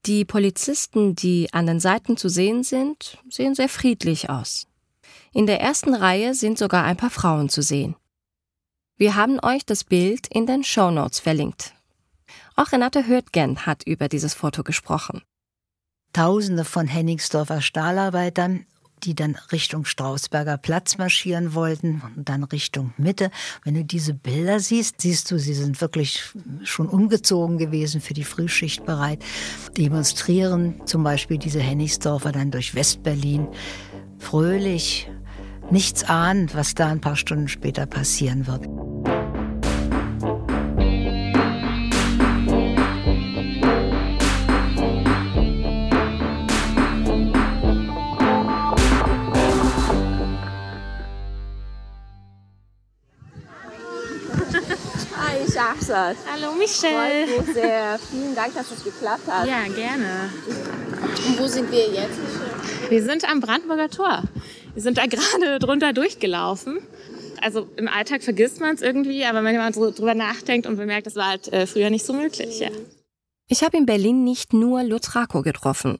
Die 0.05 0.25
Polizisten, 0.25 1.15
die 1.15 1.53
an 1.53 1.67
den 1.67 1.79
Seiten 1.79 2.17
zu 2.17 2.27
sehen 2.27 2.63
sind, 2.63 3.19
sehen 3.29 3.55
sehr 3.55 3.69
friedlich 3.69 4.29
aus. 4.29 4.67
In 5.33 5.45
der 5.45 5.61
ersten 5.61 5.95
Reihe 5.95 6.33
sind 6.33 6.57
sogar 6.57 6.83
ein 6.83 6.97
paar 6.97 7.09
Frauen 7.09 7.49
zu 7.49 7.61
sehen. 7.61 7.95
Wir 8.97 9.15
haben 9.15 9.39
euch 9.41 9.65
das 9.65 9.83
Bild 9.83 10.27
in 10.27 10.45
den 10.45 10.63
Show 10.63 10.91
Notes 10.91 11.19
verlinkt. 11.19 11.73
Auch 12.55 12.71
Renate 12.71 13.07
Hürtgen 13.07 13.65
hat 13.65 13.83
über 13.83 14.09
dieses 14.09 14.33
Foto 14.33 14.63
gesprochen. 14.63 15.21
Tausende 16.13 16.65
von 16.65 16.85
Henningsdorfer 16.87 17.61
Stahlarbeitern 17.61 18.65
die 19.03 19.15
dann 19.15 19.35
Richtung 19.51 19.85
Strausberger 19.85 20.57
Platz 20.57 20.97
marschieren 20.97 21.53
wollten 21.53 22.01
und 22.15 22.29
dann 22.29 22.43
Richtung 22.43 22.93
Mitte. 22.97 23.31
Wenn 23.63 23.75
du 23.75 23.83
diese 23.83 24.13
Bilder 24.13 24.59
siehst, 24.59 25.01
siehst 25.01 25.31
du, 25.31 25.39
sie 25.39 25.53
sind 25.53 25.81
wirklich 25.81 26.23
schon 26.63 26.87
umgezogen 26.87 27.57
gewesen, 27.57 28.01
für 28.01 28.13
die 28.13 28.23
Frühschicht 28.23 28.85
bereit. 28.85 29.23
Demonstrieren 29.77 30.85
zum 30.85 31.03
Beispiel 31.03 31.37
diese 31.37 31.59
Hennigsdorfer 31.59 32.31
dann 32.31 32.51
durch 32.51 32.75
Westberlin 32.75 33.47
fröhlich, 34.19 35.09
nichts 35.69 36.03
ahnend, 36.03 36.55
was 36.55 36.73
da 36.73 36.87
ein 36.87 37.01
paar 37.01 37.15
Stunden 37.15 37.47
später 37.47 37.85
passieren 37.85 38.47
wird. 38.47 38.67
Schachsat. 55.51 56.17
Hallo 56.31 56.53
Michelle. 56.53 57.27
Freut 57.27 57.45
mich 57.45 57.55
sehr. 57.55 57.99
Vielen 58.09 58.35
Dank, 58.35 58.53
dass 58.53 58.71
es 58.71 58.83
geklappt 58.83 59.27
hat. 59.27 59.47
Ja, 59.47 59.63
gerne. 59.67 60.29
Und 61.27 61.39
wo 61.39 61.47
sind 61.47 61.71
wir 61.71 61.87
jetzt? 61.89 62.19
Wir 62.89 63.03
sind 63.03 63.29
am 63.29 63.39
Brandenburger 63.41 63.89
Tor. 63.89 64.23
Wir 64.73 64.81
sind 64.81 64.97
da 64.97 65.05
gerade 65.07 65.59
drunter 65.59 65.93
durchgelaufen. 65.93 66.79
Also 67.41 67.67
im 67.75 67.87
Alltag 67.87 68.23
vergisst 68.23 68.59
man 68.59 68.75
es 68.75 68.81
irgendwie, 68.81 69.25
aber 69.25 69.43
wenn 69.43 69.55
man 69.57 69.73
so 69.73 69.91
drüber 69.91 70.13
nachdenkt 70.13 70.67
und 70.67 70.77
bemerkt, 70.77 71.07
das 71.07 71.15
war 71.15 71.27
halt 71.27 71.51
äh, 71.51 71.65
früher 71.65 71.89
nicht 71.89 72.05
so 72.05 72.13
möglich. 72.13 72.59
Ja. 72.59 72.69
Ich 73.47 73.63
habe 73.63 73.77
in 73.77 73.85
Berlin 73.85 74.23
nicht 74.23 74.53
nur 74.53 74.83
Lutz 74.83 75.15
Rako 75.15 75.41
getroffen. 75.41 75.97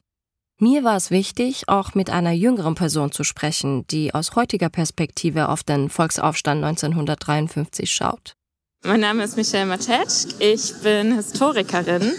Mir 0.58 0.84
war 0.84 0.96
es 0.96 1.10
wichtig, 1.10 1.64
auch 1.68 1.94
mit 1.94 2.08
einer 2.08 2.30
jüngeren 2.30 2.76
Person 2.76 3.10
zu 3.10 3.24
sprechen, 3.24 3.84
die 3.88 4.14
aus 4.14 4.36
heutiger 4.36 4.68
Perspektive 4.68 5.48
auf 5.48 5.64
den 5.64 5.90
Volksaufstand 5.90 6.62
1953 6.62 7.90
schaut. 7.90 8.36
Mein 8.84 9.00
Name 9.00 9.24
ist 9.24 9.36
Michelle 9.36 9.66
Matetsch. 9.66 10.34
Ich 10.38 10.72
bin 10.82 11.16
Historikerin 11.16 12.12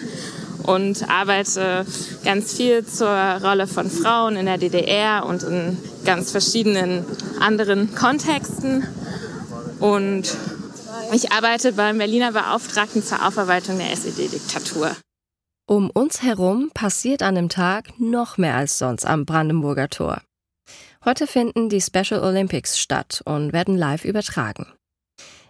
und 0.63 1.10
arbeite 1.10 1.86
ganz 2.23 2.54
viel 2.54 2.86
zur 2.86 3.08
Rolle 3.08 3.67
von 3.67 3.89
Frauen 3.89 4.36
in 4.36 4.45
der 4.45 4.58
DDR 4.58 5.26
und 5.26 5.43
in 5.43 5.78
ganz 6.06 6.32
verschiedenen 6.32 7.06
anderen 7.39 7.93
Kontexten. 7.95 8.88
Und 9.80 10.36
ich 11.12 11.32
arbeite 11.32 11.73
beim 11.73 11.97
Berliner 11.97 12.32
Beauftragten 12.32 13.04
zur 13.04 13.26
Aufarbeitung 13.28 13.78
der 13.78 13.91
SED-Diktatur. 13.91 14.95
Um 15.65 15.89
uns 15.89 16.21
herum 16.21 16.71
passiert 16.73 17.23
an 17.23 17.36
dem 17.36 17.49
Tag 17.49 17.99
noch 17.99 18.38
mehr 18.38 18.56
als 18.56 18.78
sonst 18.78 19.06
am 19.06 19.26
Brandenburger 19.26 19.89
Tor. 19.89 20.21
Heute 21.06 21.28
finden 21.28 21.69
die 21.69 21.82
Special 21.82 22.21
Olympics 22.21 22.80
statt 22.80 23.21
und 23.26 23.54
werden 23.54 23.78
live 23.78 24.06
übertragen. 24.06 24.67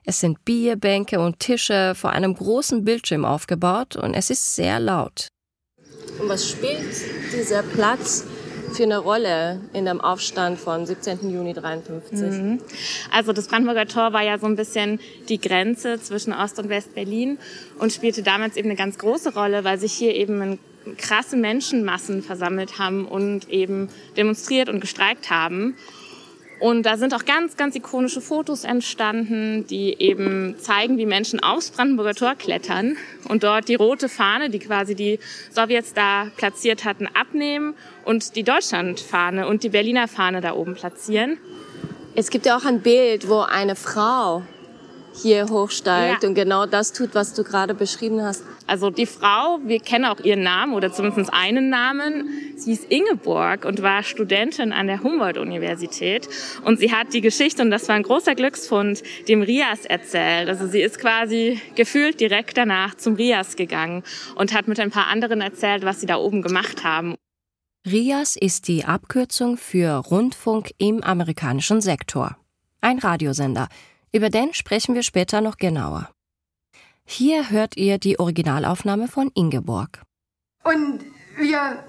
Es 0.06 0.20
sind 0.20 0.44
Bierbänke 0.44 1.20
und 1.20 1.40
Tische 1.40 1.94
vor 1.96 2.12
einem 2.12 2.34
großen 2.34 2.84
Bildschirm 2.84 3.24
aufgebaut 3.24 3.96
und 3.96 4.14
es 4.14 4.30
ist 4.30 4.56
sehr 4.56 4.80
laut. 4.80 5.28
Und 6.20 6.30
was 6.30 6.50
spielt 6.50 6.94
dieser 7.34 7.64
Platz 7.64 8.26
für 8.74 8.84
eine 8.84 8.98
Rolle 8.98 9.62
in 9.74 9.86
dem 9.86 10.02
Aufstand 10.02 10.60
von 10.60 10.86
17. 10.86 11.30
Juni 11.32 11.54
53? 11.54 12.20
Mhm. 12.20 12.62
Also 13.12 13.32
das 13.32 13.48
Brandenburger 13.48 13.88
Tor 13.88 14.14
war 14.14 14.24
ja 14.24 14.38
so 14.38 14.46
ein 14.46 14.56
bisschen 14.56 15.00
die 15.30 15.40
Grenze 15.40 16.02
zwischen 16.02 16.34
Ost- 16.34 16.60
und 16.60 16.70
West-Berlin 16.70 17.38
und 17.80 17.94
spielte 17.94 18.24
damals 18.24 18.58
eben 18.58 18.70
eine 18.70 18.78
ganz 18.78 18.98
große 18.98 19.34
Rolle, 19.34 19.64
weil 19.64 19.80
sich 19.80 19.94
hier 19.94 20.16
eben 20.16 20.60
krasse 20.98 21.38
Menschenmassen 21.38 22.22
versammelt 22.22 22.78
haben 22.78 23.06
und 23.06 23.50
eben 23.50 23.90
demonstriert 24.18 24.70
und 24.70 24.82
gestreikt 24.82 25.30
haben. 25.30 25.76
Und 26.64 26.84
da 26.84 26.96
sind 26.96 27.14
auch 27.14 27.26
ganz, 27.26 27.58
ganz 27.58 27.76
ikonische 27.76 28.22
Fotos 28.22 28.64
entstanden, 28.64 29.68
die 29.68 30.00
eben 30.00 30.56
zeigen, 30.58 30.98
wie 30.98 31.06
Menschen 31.06 31.42
aufs 31.42 31.72
Brandenburger 31.72 32.14
Tor 32.14 32.36
klettern 32.36 32.96
und 33.28 33.44
dort 33.44 33.68
die 33.68 33.76
rote 33.76 34.08
Fahne, 34.08 34.50
die 34.50 34.60
quasi 34.60 34.96
die 34.96 35.20
Sowjets 35.52 35.94
da 35.94 36.32
platziert 36.38 36.86
hatten, 36.86 37.10
abnehmen 37.14 37.74
und 38.06 38.38
die 38.38 38.44
Deutschlandfahne 38.44 39.46
und 39.46 39.64
die 39.64 39.70
Berliner 39.70 40.08
Fahne 40.08 40.40
da 40.40 40.54
oben 40.54 40.74
platzieren. 40.74 41.38
Es 42.16 42.30
gibt 42.30 42.46
ja 42.46 42.56
auch 42.56 42.64
ein 42.64 42.80
Bild, 42.80 43.28
wo 43.28 43.42
eine 43.42 43.76
Frau 43.76 44.44
hier 45.14 45.48
hochsteigt 45.50 46.24
ja. 46.24 46.30
und 46.30 46.36
genau 46.36 46.66
das 46.66 46.94
tut, 46.94 47.14
was 47.14 47.34
du 47.34 47.44
gerade 47.44 47.74
beschrieben 47.74 48.22
hast. 48.22 48.44
Also 48.68 48.90
die 48.90 49.06
Frau, 49.06 49.60
wir 49.64 49.80
kennen 49.80 50.06
auch 50.06 50.20
ihren 50.20 50.44
Namen 50.44 50.74
oder 50.74 50.92
zumindest 50.92 51.32
einen 51.34 51.70
Namen. 51.70 52.30
Sie 52.56 52.72
hieß 52.72 52.86
Ingeborg 52.90 53.66
und 53.66 53.82
war 53.82 54.04
Studentin 54.04 54.74
an 54.74 54.88
der 54.88 55.04
Humboldt-Universität. 55.04 56.28
Und 56.64 56.80
sie 56.80 56.92
hat 56.92 57.14
die 57.14 57.22
Geschichte, 57.22 57.62
und 57.62 57.72
das 57.72 57.88
war 57.88 57.96
ein 57.96 58.04
großer 58.04 58.36
Glücksfund, 58.36 59.04
dem 59.28 59.42
Rias 59.42 59.86
erzählt. 59.86 60.50
Also 60.50 60.68
sie 60.68 60.82
ist 60.82 61.00
quasi 61.00 61.62
gefühlt 61.76 62.20
direkt 62.20 62.58
danach 62.58 62.96
zum 62.96 63.16
Rias 63.16 63.56
gegangen 63.56 64.04
und 64.36 64.54
hat 64.54 64.68
mit 64.68 64.80
ein 64.80 64.92
paar 64.92 65.08
anderen 65.08 65.42
erzählt, 65.42 65.86
was 65.86 66.00
sie 66.00 66.08
da 66.08 66.18
oben 66.18 66.42
gemacht 66.42 66.84
haben. 66.84 67.16
RIAS 67.86 68.38
ist 68.38 68.70
die 68.70 68.86
Abkürzung 68.86 69.58
für 69.58 69.98
Rundfunk 69.98 70.72
im 70.78 71.04
amerikanischen 71.04 71.82
Sektor. 71.82 72.38
Ein 72.80 73.00
Radiosender. 73.00 73.68
Über 74.16 74.30
den 74.30 74.54
sprechen 74.54 74.94
wir 74.94 75.02
später 75.02 75.42
noch 75.42 75.58
genauer. 75.58 76.10
Hier 77.04 77.50
hört 77.50 77.76
ihr 77.78 77.98
die 77.98 78.20
Originalaufnahme 78.20 79.08
von 79.08 79.32
Ingeborg. 79.34 80.04
Und 80.64 81.04
wir 81.36 81.84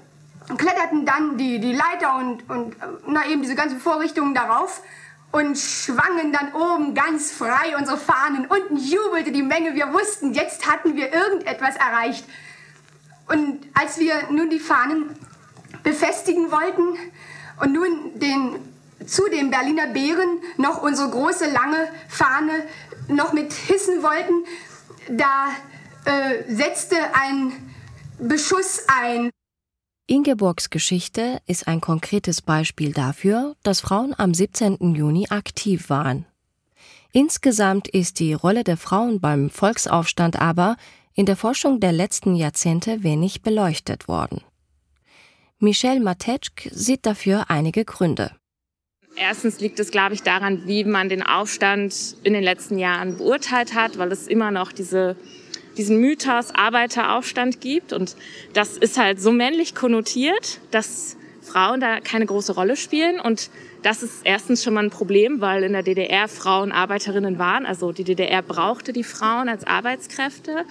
kletterten 0.57 1.05
dann 1.05 1.37
die, 1.37 1.59
die 1.59 1.73
Leiter 1.73 2.17
und, 2.17 2.49
und 2.49 2.75
na, 3.07 3.27
eben 3.27 3.43
diese 3.43 3.53
ganzen 3.55 3.79
Vorrichtungen 3.79 4.33
darauf 4.33 4.81
und 5.31 5.55
schwangen 5.57 6.31
dann 6.31 6.53
oben 6.53 6.95
ganz 6.95 7.31
frei 7.31 7.77
unsere 7.77 7.97
Fahnen. 7.97 8.47
Unten 8.47 8.77
jubelte 8.77 9.31
die 9.31 9.43
Menge. 9.43 9.75
Wir 9.75 9.93
wussten, 9.93 10.33
jetzt 10.33 10.69
hatten 10.69 10.95
wir 10.95 11.13
irgendetwas 11.13 11.75
erreicht. 11.75 12.25
Und 13.27 13.67
als 13.75 13.99
wir 13.99 14.31
nun 14.31 14.49
die 14.49 14.59
Fahnen 14.59 15.15
befestigen 15.83 16.51
wollten 16.51 16.97
und 17.61 17.71
nun 17.71 18.19
den, 18.19 18.74
zu 19.07 19.29
den 19.29 19.49
Berliner 19.49 19.87
Bären 19.87 20.39
noch 20.57 20.81
unsere 20.81 21.09
große 21.09 21.45
lange 21.51 21.87
Fahne 22.07 22.65
noch 23.07 23.33
mit 23.33 23.53
hissen 23.53 24.03
wollten, 24.03 24.45
da 25.09 25.49
äh, 26.05 26.43
setzte 26.53 26.95
ein 27.13 27.51
Beschuss 28.19 28.83
ein. 28.87 29.29
Ingeborgs 30.07 30.69
Geschichte 30.69 31.41
ist 31.47 31.67
ein 31.67 31.81
konkretes 31.81 32.41
Beispiel 32.41 32.93
dafür, 32.93 33.55
dass 33.63 33.81
Frauen 33.81 34.13
am 34.17 34.33
17. 34.33 34.93
Juni 34.93 35.27
aktiv 35.29 35.89
waren. 35.89 36.25
Insgesamt 37.11 37.87
ist 37.87 38.19
die 38.19 38.33
Rolle 38.33 38.63
der 38.63 38.77
Frauen 38.77 39.19
beim 39.19 39.49
Volksaufstand 39.49 40.39
aber 40.39 40.75
in 41.13 41.25
der 41.25 41.37
Forschung 41.37 41.79
der 41.79 41.91
letzten 41.91 42.35
Jahrzehnte 42.35 43.03
wenig 43.03 43.41
beleuchtet 43.41 44.07
worden. 44.07 44.41
Michelle 45.57 46.01
Matetschk 46.01 46.69
sieht 46.71 47.05
dafür 47.05 47.49
einige 47.49 47.85
Gründe. 47.85 48.35
Erstens 49.15 49.59
liegt 49.59 49.79
es, 49.79 49.91
glaube 49.91 50.13
ich, 50.13 50.23
daran, 50.23 50.63
wie 50.65 50.83
man 50.83 51.09
den 51.09 51.23
Aufstand 51.23 52.17
in 52.23 52.33
den 52.33 52.43
letzten 52.43 52.77
Jahren 52.77 53.17
beurteilt 53.17 53.73
hat, 53.73 53.97
weil 53.97 54.11
es 54.11 54.27
immer 54.27 54.51
noch 54.51 54.71
diese, 54.71 55.15
diesen 55.77 55.99
Mythos 55.99 56.51
Arbeiteraufstand 56.53 57.61
gibt. 57.61 57.93
Und 57.93 58.15
das 58.53 58.77
ist 58.77 58.97
halt 58.97 59.21
so 59.21 59.31
männlich 59.31 59.73
konnotiert, 59.73 60.59
dass 60.71 61.15
Frauen 61.41 61.79
da 61.79 62.01
keine 62.01 62.25
große 62.25 62.53
Rolle 62.53 62.75
spielen. 62.75 63.19
Und 63.19 63.49
das 63.83 64.03
ist 64.03 64.21
erstens 64.25 64.63
schon 64.63 64.73
mal 64.73 64.83
ein 64.83 64.89
Problem, 64.89 65.39
weil 65.39 65.63
in 65.63 65.73
der 65.73 65.83
DDR 65.83 66.27
Frauen 66.27 66.71
Arbeiterinnen 66.71 67.39
waren. 67.39 67.65
Also 67.65 67.93
die 67.93 68.03
DDR 68.03 68.41
brauchte 68.41 68.91
die 68.91 69.03
Frauen 69.03 69.47
als 69.47 69.65
Arbeitskräfte. 69.65 70.65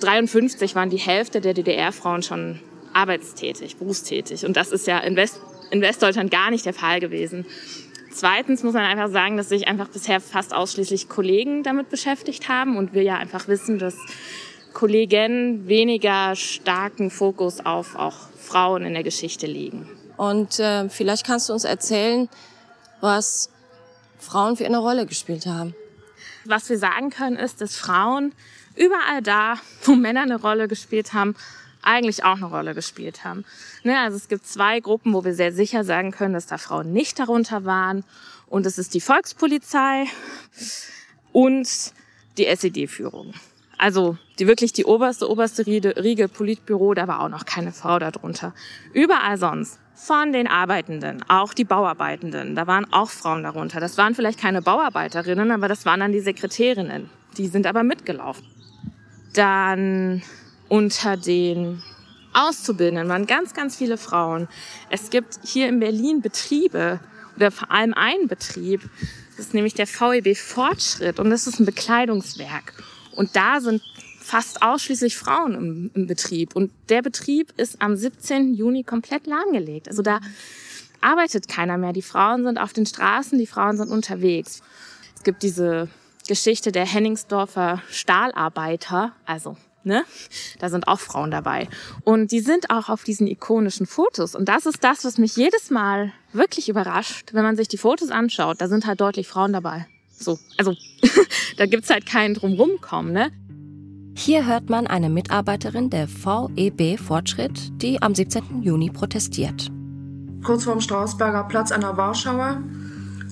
53 0.00 0.74
waren 0.74 0.90
die 0.90 0.98
Hälfte 0.98 1.40
der 1.40 1.54
DDR-Frauen 1.54 2.22
schon 2.22 2.60
arbeitstätig, 2.92 3.76
berufstätig. 3.76 4.44
Und 4.44 4.56
das 4.56 4.72
ist 4.72 4.86
ja 4.86 4.98
in, 4.98 5.16
West, 5.16 5.40
in 5.70 5.80
Westdeutschland 5.80 6.30
gar 6.30 6.50
nicht 6.50 6.66
der 6.66 6.74
Fall 6.74 7.00
gewesen. 7.00 7.46
Zweitens 8.10 8.62
muss 8.62 8.72
man 8.72 8.84
einfach 8.84 9.10
sagen, 9.10 9.36
dass 9.36 9.50
sich 9.50 9.68
einfach 9.68 9.88
bisher 9.88 10.20
fast 10.20 10.54
ausschließlich 10.54 11.08
Kollegen 11.08 11.62
damit 11.62 11.90
beschäftigt 11.90 12.48
haben 12.48 12.76
und 12.76 12.94
wir 12.94 13.02
ja 13.02 13.16
einfach 13.16 13.46
wissen, 13.46 13.78
dass 13.78 13.94
Kollegen 14.72 15.68
weniger 15.68 16.34
starken 16.34 17.10
Fokus 17.10 17.64
auf 17.64 17.96
auch 17.96 18.16
Frauen 18.38 18.84
in 18.84 18.94
der 18.94 19.02
Geschichte 19.02 19.46
liegen. 19.46 19.88
Und 20.16 20.58
äh, 20.60 20.88
vielleicht 20.88 21.26
kannst 21.26 21.48
du 21.48 21.52
uns 21.52 21.64
erzählen, 21.64 22.28
was 23.00 23.50
Frauen 24.18 24.56
für 24.56 24.64
eine 24.64 24.78
Rolle 24.78 25.06
gespielt 25.06 25.46
haben. 25.46 25.74
Was 26.44 26.68
wir 26.70 26.78
sagen 26.78 27.10
können, 27.10 27.36
ist, 27.36 27.60
dass 27.60 27.76
Frauen 27.76 28.32
überall 28.76 29.22
da, 29.22 29.56
wo 29.82 29.94
Männer 29.94 30.22
eine 30.22 30.40
Rolle 30.40 30.68
gespielt 30.68 31.12
haben, 31.12 31.34
eigentlich 31.86 32.24
auch 32.24 32.36
eine 32.36 32.46
Rolle 32.46 32.74
gespielt 32.74 33.24
haben. 33.24 33.44
Ne, 33.84 33.98
also 33.98 34.16
es 34.16 34.28
gibt 34.28 34.46
zwei 34.46 34.80
Gruppen, 34.80 35.14
wo 35.14 35.24
wir 35.24 35.34
sehr 35.34 35.52
sicher 35.52 35.84
sagen 35.84 36.10
können, 36.10 36.34
dass 36.34 36.46
da 36.46 36.58
Frauen 36.58 36.92
nicht 36.92 37.18
darunter 37.18 37.64
waren. 37.64 38.04
Und 38.46 38.66
es 38.66 38.78
ist 38.78 38.94
die 38.94 39.00
Volkspolizei 39.00 40.04
und 41.32 41.68
die 42.38 42.46
SED-Führung. 42.46 43.34
Also 43.78 44.16
die 44.38 44.46
wirklich 44.46 44.72
die 44.72 44.84
oberste, 44.84 45.28
oberste 45.30 45.66
Riege, 45.66 46.28
Politbüro, 46.28 46.94
da 46.94 47.08
war 47.08 47.20
auch 47.20 47.28
noch 47.28 47.44
keine 47.44 47.72
Frau 47.72 47.98
darunter. 47.98 48.54
Überall 48.92 49.36
sonst 49.36 49.78
von 49.94 50.32
den 50.32 50.46
Arbeitenden, 50.46 51.22
auch 51.28 51.54
die 51.54 51.64
Bauarbeitenden, 51.64 52.54
da 52.54 52.66
waren 52.66 52.90
auch 52.92 53.10
Frauen 53.10 53.42
darunter. 53.42 53.80
Das 53.80 53.98
waren 53.98 54.14
vielleicht 54.14 54.38
keine 54.38 54.62
Bauarbeiterinnen, 54.62 55.50
aber 55.50 55.68
das 55.68 55.84
waren 55.86 56.00
dann 56.00 56.12
die 56.12 56.20
Sekretärinnen. 56.20 57.10
Die 57.36 57.48
sind 57.48 57.66
aber 57.66 57.82
mitgelaufen. 57.82 58.46
Dann 59.34 60.22
unter 60.68 61.16
den 61.16 61.82
Auszubildenden 62.32 63.08
waren 63.08 63.26
ganz, 63.26 63.54
ganz 63.54 63.76
viele 63.76 63.96
Frauen. 63.96 64.48
Es 64.90 65.10
gibt 65.10 65.38
hier 65.44 65.68
in 65.68 65.80
Berlin 65.80 66.20
Betriebe 66.20 67.00
oder 67.36 67.50
vor 67.50 67.70
allem 67.70 67.94
einen 67.94 68.28
Betrieb, 68.28 68.82
das 69.36 69.46
ist 69.46 69.54
nämlich 69.54 69.74
der 69.74 69.86
VEB 69.86 70.36
Fortschritt 70.36 71.18
und 71.18 71.30
das 71.30 71.46
ist 71.46 71.60
ein 71.60 71.66
Bekleidungswerk. 71.66 72.72
Und 73.12 73.36
da 73.36 73.60
sind 73.60 73.82
fast 74.20 74.62
ausschließlich 74.62 75.16
Frauen 75.16 75.54
im, 75.54 75.90
im 75.94 76.06
Betrieb. 76.06 76.56
Und 76.56 76.72
der 76.88 77.02
Betrieb 77.02 77.52
ist 77.56 77.80
am 77.80 77.96
17. 77.96 78.54
Juni 78.54 78.82
komplett 78.82 79.26
lahmgelegt. 79.26 79.88
Also 79.88 80.02
da 80.02 80.20
arbeitet 81.00 81.48
keiner 81.48 81.78
mehr. 81.78 81.92
Die 81.92 82.02
Frauen 82.02 82.44
sind 82.44 82.58
auf 82.58 82.72
den 82.72 82.86
Straßen, 82.86 83.38
die 83.38 83.46
Frauen 83.46 83.76
sind 83.76 83.90
unterwegs. 83.90 84.62
Es 85.14 85.22
gibt 85.22 85.42
diese 85.42 85.88
Geschichte 86.26 86.72
der 86.72 86.86
Henningsdorfer 86.86 87.82
Stahlarbeiter, 87.88 89.12
also 89.26 89.56
Ne? 89.86 90.04
Da 90.58 90.68
sind 90.68 90.88
auch 90.88 90.98
Frauen 90.98 91.30
dabei. 91.30 91.68
Und 92.02 92.32
die 92.32 92.40
sind 92.40 92.70
auch 92.70 92.88
auf 92.88 93.04
diesen 93.04 93.28
ikonischen 93.28 93.86
Fotos. 93.86 94.34
Und 94.34 94.48
das 94.48 94.66
ist 94.66 94.82
das, 94.82 95.04
was 95.04 95.16
mich 95.16 95.36
jedes 95.36 95.70
Mal 95.70 96.12
wirklich 96.32 96.68
überrascht, 96.68 97.32
wenn 97.32 97.44
man 97.44 97.54
sich 97.54 97.68
die 97.68 97.78
Fotos 97.78 98.10
anschaut. 98.10 98.60
Da 98.60 98.66
sind 98.66 98.84
halt 98.84 99.00
deutlich 99.00 99.28
Frauen 99.28 99.52
dabei. 99.52 99.86
So, 100.10 100.40
also 100.58 100.74
da 101.56 101.66
gibt's 101.66 101.88
halt 101.88 102.04
keinen 102.04 102.34
drumrumkommen, 102.34 103.12
ne? 103.12 103.30
Hier 104.16 104.44
hört 104.46 104.70
man 104.70 104.88
eine 104.88 105.08
Mitarbeiterin 105.08 105.88
der 105.88 106.08
VEB 106.08 106.98
Fortschritt, 106.98 107.70
die 107.80 108.02
am 108.02 108.14
17. 108.14 108.62
Juni 108.62 108.90
protestiert. 108.90 109.70
Kurz 110.42 110.64
vorm 110.64 110.80
Strausberger 110.80 111.44
Platz 111.44 111.70
an 111.70 111.82
der 111.82 111.96
Warschauer 111.96 112.60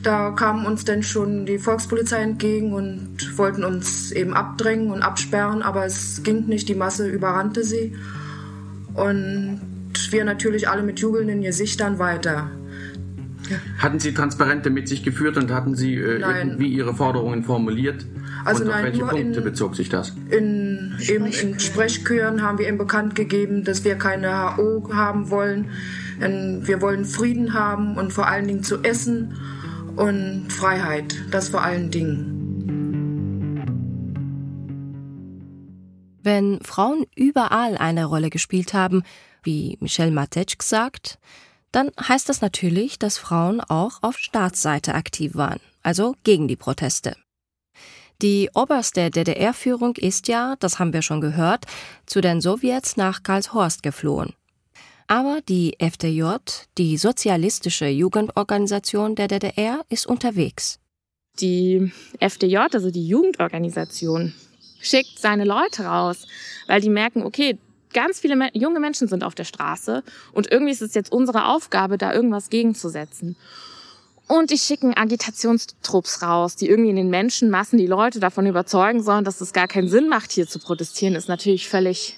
da 0.04 0.30
kamen 0.30 0.66
uns 0.66 0.84
dann 0.84 1.02
schon 1.02 1.46
die 1.46 1.58
Volkspolizei 1.58 2.18
entgegen 2.18 2.72
und 2.72 3.38
wollten 3.38 3.64
uns 3.64 4.12
eben 4.12 4.34
abdrängen 4.34 4.90
und 4.90 5.02
absperren, 5.02 5.62
aber 5.62 5.86
es 5.86 6.22
ging 6.22 6.46
nicht, 6.46 6.68
die 6.68 6.74
Masse 6.74 7.08
überrannte 7.08 7.64
sie. 7.64 7.96
Und 8.94 9.60
wir 10.10 10.24
natürlich 10.24 10.68
alle 10.68 10.82
mit 10.82 11.00
jubelnden 11.00 11.42
Gesichtern 11.42 11.98
weiter. 11.98 12.50
Hatten 13.78 13.98
Sie 13.98 14.14
Transparente 14.14 14.70
mit 14.70 14.88
sich 14.88 15.02
geführt 15.02 15.36
und 15.36 15.50
hatten 15.50 15.74
Sie 15.74 15.96
äh, 15.96 16.20
irgendwie 16.20 16.68
Ihre 16.68 16.94
Forderungen 16.94 17.42
formuliert? 17.42 18.06
Also 18.44 18.62
und 18.62 18.70
nein, 18.70 18.78
auf 18.78 18.84
welche 18.84 19.04
Punkte 19.04 19.38
in, 19.40 19.44
bezog 19.44 19.76
sich 19.76 19.88
das? 19.88 20.14
In, 20.30 20.94
eben 21.00 21.26
in 21.26 21.58
Sprechchören 21.58 22.42
haben 22.42 22.58
wir 22.58 22.68
eben 22.68 22.78
bekannt 22.78 23.14
gegeben, 23.14 23.64
dass 23.64 23.84
wir 23.84 23.96
keine 23.96 24.56
HO 24.56 24.90
haben 24.92 25.30
wollen. 25.30 25.66
Wir 26.18 26.80
wollen 26.80 27.04
Frieden 27.04 27.54
haben 27.54 27.96
und 27.96 28.12
vor 28.12 28.28
allen 28.28 28.46
Dingen 28.46 28.62
zu 28.62 28.82
essen 28.82 29.34
und 29.96 30.50
Freiheit, 30.50 31.14
das 31.30 31.48
vor 31.48 31.62
allen 31.62 31.90
Dingen. 31.90 32.34
Wenn 36.22 36.60
Frauen 36.62 37.04
überall 37.14 37.76
eine 37.76 38.06
Rolle 38.06 38.30
gespielt 38.30 38.72
haben, 38.72 39.02
wie 39.42 39.76
Michel 39.80 40.10
Matej 40.10 40.56
sagt, 40.62 41.18
dann 41.70 41.90
heißt 42.00 42.28
das 42.28 42.40
natürlich, 42.40 42.98
dass 42.98 43.18
Frauen 43.18 43.60
auch 43.60 43.98
auf 44.02 44.16
Staatsseite 44.16 44.94
aktiv 44.94 45.34
waren, 45.34 45.60
also 45.82 46.14
gegen 46.22 46.48
die 46.48 46.56
Proteste. 46.56 47.16
Die 48.22 48.48
oberste 48.54 49.10
DDR-Führung 49.10 49.96
ist 49.96 50.28
ja, 50.28 50.54
das 50.60 50.78
haben 50.78 50.92
wir 50.92 51.02
schon 51.02 51.20
gehört, 51.20 51.66
zu 52.06 52.20
den 52.20 52.40
Sowjets 52.40 52.96
nach 52.96 53.22
Karlshorst 53.22 53.82
geflohen. 53.82 54.32
Aber 55.06 55.40
die 55.48 55.76
FDJ, 55.78 56.36
die 56.78 56.96
sozialistische 56.96 57.86
Jugendorganisation 57.86 59.14
der 59.14 59.28
DDR, 59.28 59.84
ist 59.88 60.06
unterwegs. 60.06 60.78
Die 61.40 61.92
FDJ, 62.20 62.56
also 62.72 62.90
die 62.90 63.06
Jugendorganisation, 63.06 64.32
schickt 64.80 65.18
seine 65.18 65.44
Leute 65.44 65.84
raus, 65.84 66.26
weil 66.68 66.80
die 66.80 66.88
merken, 66.88 67.22
okay, 67.22 67.58
ganz 67.92 68.20
viele 68.20 68.50
junge 68.54 68.80
Menschen 68.80 69.08
sind 69.08 69.24
auf 69.24 69.34
der 69.34 69.44
Straße 69.44 70.02
und 70.32 70.50
irgendwie 70.50 70.72
ist 70.72 70.82
es 70.82 70.94
jetzt 70.94 71.12
unsere 71.12 71.46
Aufgabe, 71.48 71.98
da 71.98 72.12
irgendwas 72.12 72.50
gegenzusetzen. 72.50 73.36
Und 74.26 74.50
die 74.50 74.58
schicken 74.58 74.96
Agitationstrupps 74.96 76.22
raus, 76.22 76.56
die 76.56 76.68
irgendwie 76.68 76.90
in 76.90 76.96
den 76.96 77.10
Menschenmassen 77.10 77.78
die 77.78 77.86
Leute 77.86 78.20
davon 78.20 78.46
überzeugen 78.46 79.02
sollen, 79.02 79.24
dass 79.24 79.40
es 79.40 79.52
gar 79.52 79.68
keinen 79.68 79.88
Sinn 79.88 80.08
macht, 80.08 80.32
hier 80.32 80.46
zu 80.46 80.58
protestieren, 80.58 81.14
ist 81.14 81.28
natürlich 81.28 81.68
völlig, 81.68 82.16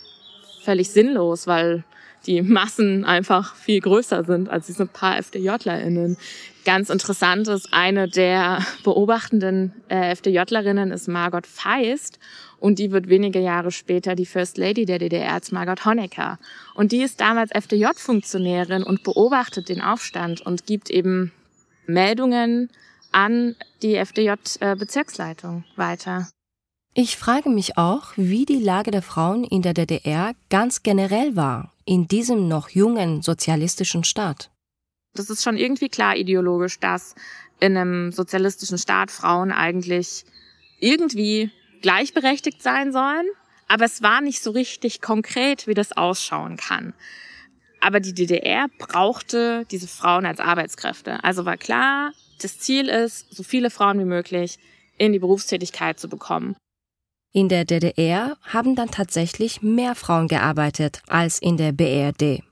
völlig 0.62 0.90
sinnlos, 0.90 1.46
weil 1.46 1.85
die 2.27 2.43
Massen 2.43 3.05
einfach 3.05 3.55
viel 3.55 3.81
größer 3.81 4.25
sind 4.25 4.49
als 4.49 4.67
diese 4.67 4.87
paar 4.87 5.19
FDJlerInnen. 5.19 6.17
Ganz 6.65 6.91
interessant 6.91 7.47
ist, 7.47 7.73
eine 7.73 8.09
der 8.09 8.65
beobachtenden 8.83 9.73
äh, 9.89 10.11
FDJlerinnen 10.15 10.91
ist 10.91 11.07
Margot 11.07 11.47
Feist 11.47 12.19
und 12.59 12.79
die 12.79 12.91
wird 12.91 13.09
wenige 13.09 13.39
Jahre 13.39 13.71
später 13.71 14.15
die 14.17 14.27
First 14.27 14.59
Lady 14.59 14.85
der 14.85 14.99
DDR 14.99 15.35
als 15.35 15.53
Margot 15.53 15.85
Honecker. 15.85 16.39
Und 16.75 16.93
die 16.93 17.03
ist 17.03 17.21
damals 17.21 17.53
FDJ-Funktionärin 17.53 18.83
und 18.83 19.05
beobachtet 19.05 19.69
den 19.69 19.81
Aufstand 19.81 20.41
und 20.41 20.67
gibt 20.67 20.91
eben 20.91 21.33
Meldungen 21.87 22.71
an 23.12 23.55
die 23.83 23.95
FDJ-Bezirksleitung 23.95 25.65
weiter. 25.77 26.29
Ich 26.95 27.17
frage 27.17 27.51
mich 27.51 27.77
auch, 27.77 28.12
wie 28.17 28.47
die 28.47 28.59
Lage 28.59 28.91
der 28.91 29.03
Frauen 29.03 29.45
in 29.45 29.62
der 29.62 29.75
DDR 29.75 30.35
ganz 30.49 30.83
generell 30.83 31.37
war, 31.37 31.73
in 31.87 32.09
diesem 32.09 32.49
noch 32.49 32.68
jungen 32.68 33.22
sozialistischen 33.22 34.05
Staat. 34.05 34.51
Das 35.14 35.31
ist 35.31 35.42
schon 35.42 35.57
irgendwie 35.57 35.88
klar 35.88 36.16
ideologisch, 36.16 36.79
dass 36.79 37.14
in 37.59 37.77
einem 37.77 38.12
sozialistischen 38.12 38.77
Staat 38.77 39.11
Frauen 39.11 39.51
eigentlich 39.51 40.25
irgendwie 40.79 41.51
gleichberechtigt 41.81 42.62
sein 42.62 42.92
sollen, 42.92 43.27
aber 43.68 43.87
es 43.87 44.03
war 44.03 44.20
nicht 44.20 44.42
so 44.42 44.51
richtig 44.51 45.01
konkret, 45.01 45.66
wie 45.66 45.75
das 45.75 45.96
ausschauen 45.96 46.57
kann. 46.57 46.92
Aber 47.81 48.01
die 48.01 48.14
DDR 48.14 48.66
brauchte 48.79 49.64
diese 49.70 49.88
Frauen 49.88 50.27
als 50.27 50.40
Arbeitskräfte. 50.40 51.22
Also 51.25 51.44
war 51.44 51.57
klar, 51.57 52.12
das 52.42 52.59
Ziel 52.59 52.88
ist, 52.88 53.35
so 53.35 53.42
viele 53.42 53.70
Frauen 53.70 53.99
wie 53.99 54.05
möglich 54.05 54.59
in 54.99 55.12
die 55.12 55.18
Berufstätigkeit 55.18 55.99
zu 55.99 56.09
bekommen. 56.09 56.57
In 57.37 57.51
der 57.51 57.66
DDR 57.66 58.38
haben 58.44 58.77
dann 58.77 58.90
tatsächlich 58.90 59.61
mehr 59.61 59.94
Frauen 59.94 60.27
gearbeitet 60.27 61.03
als 61.07 61.38
in 61.38 61.59
der 61.59 61.72
BRD. 61.72 62.42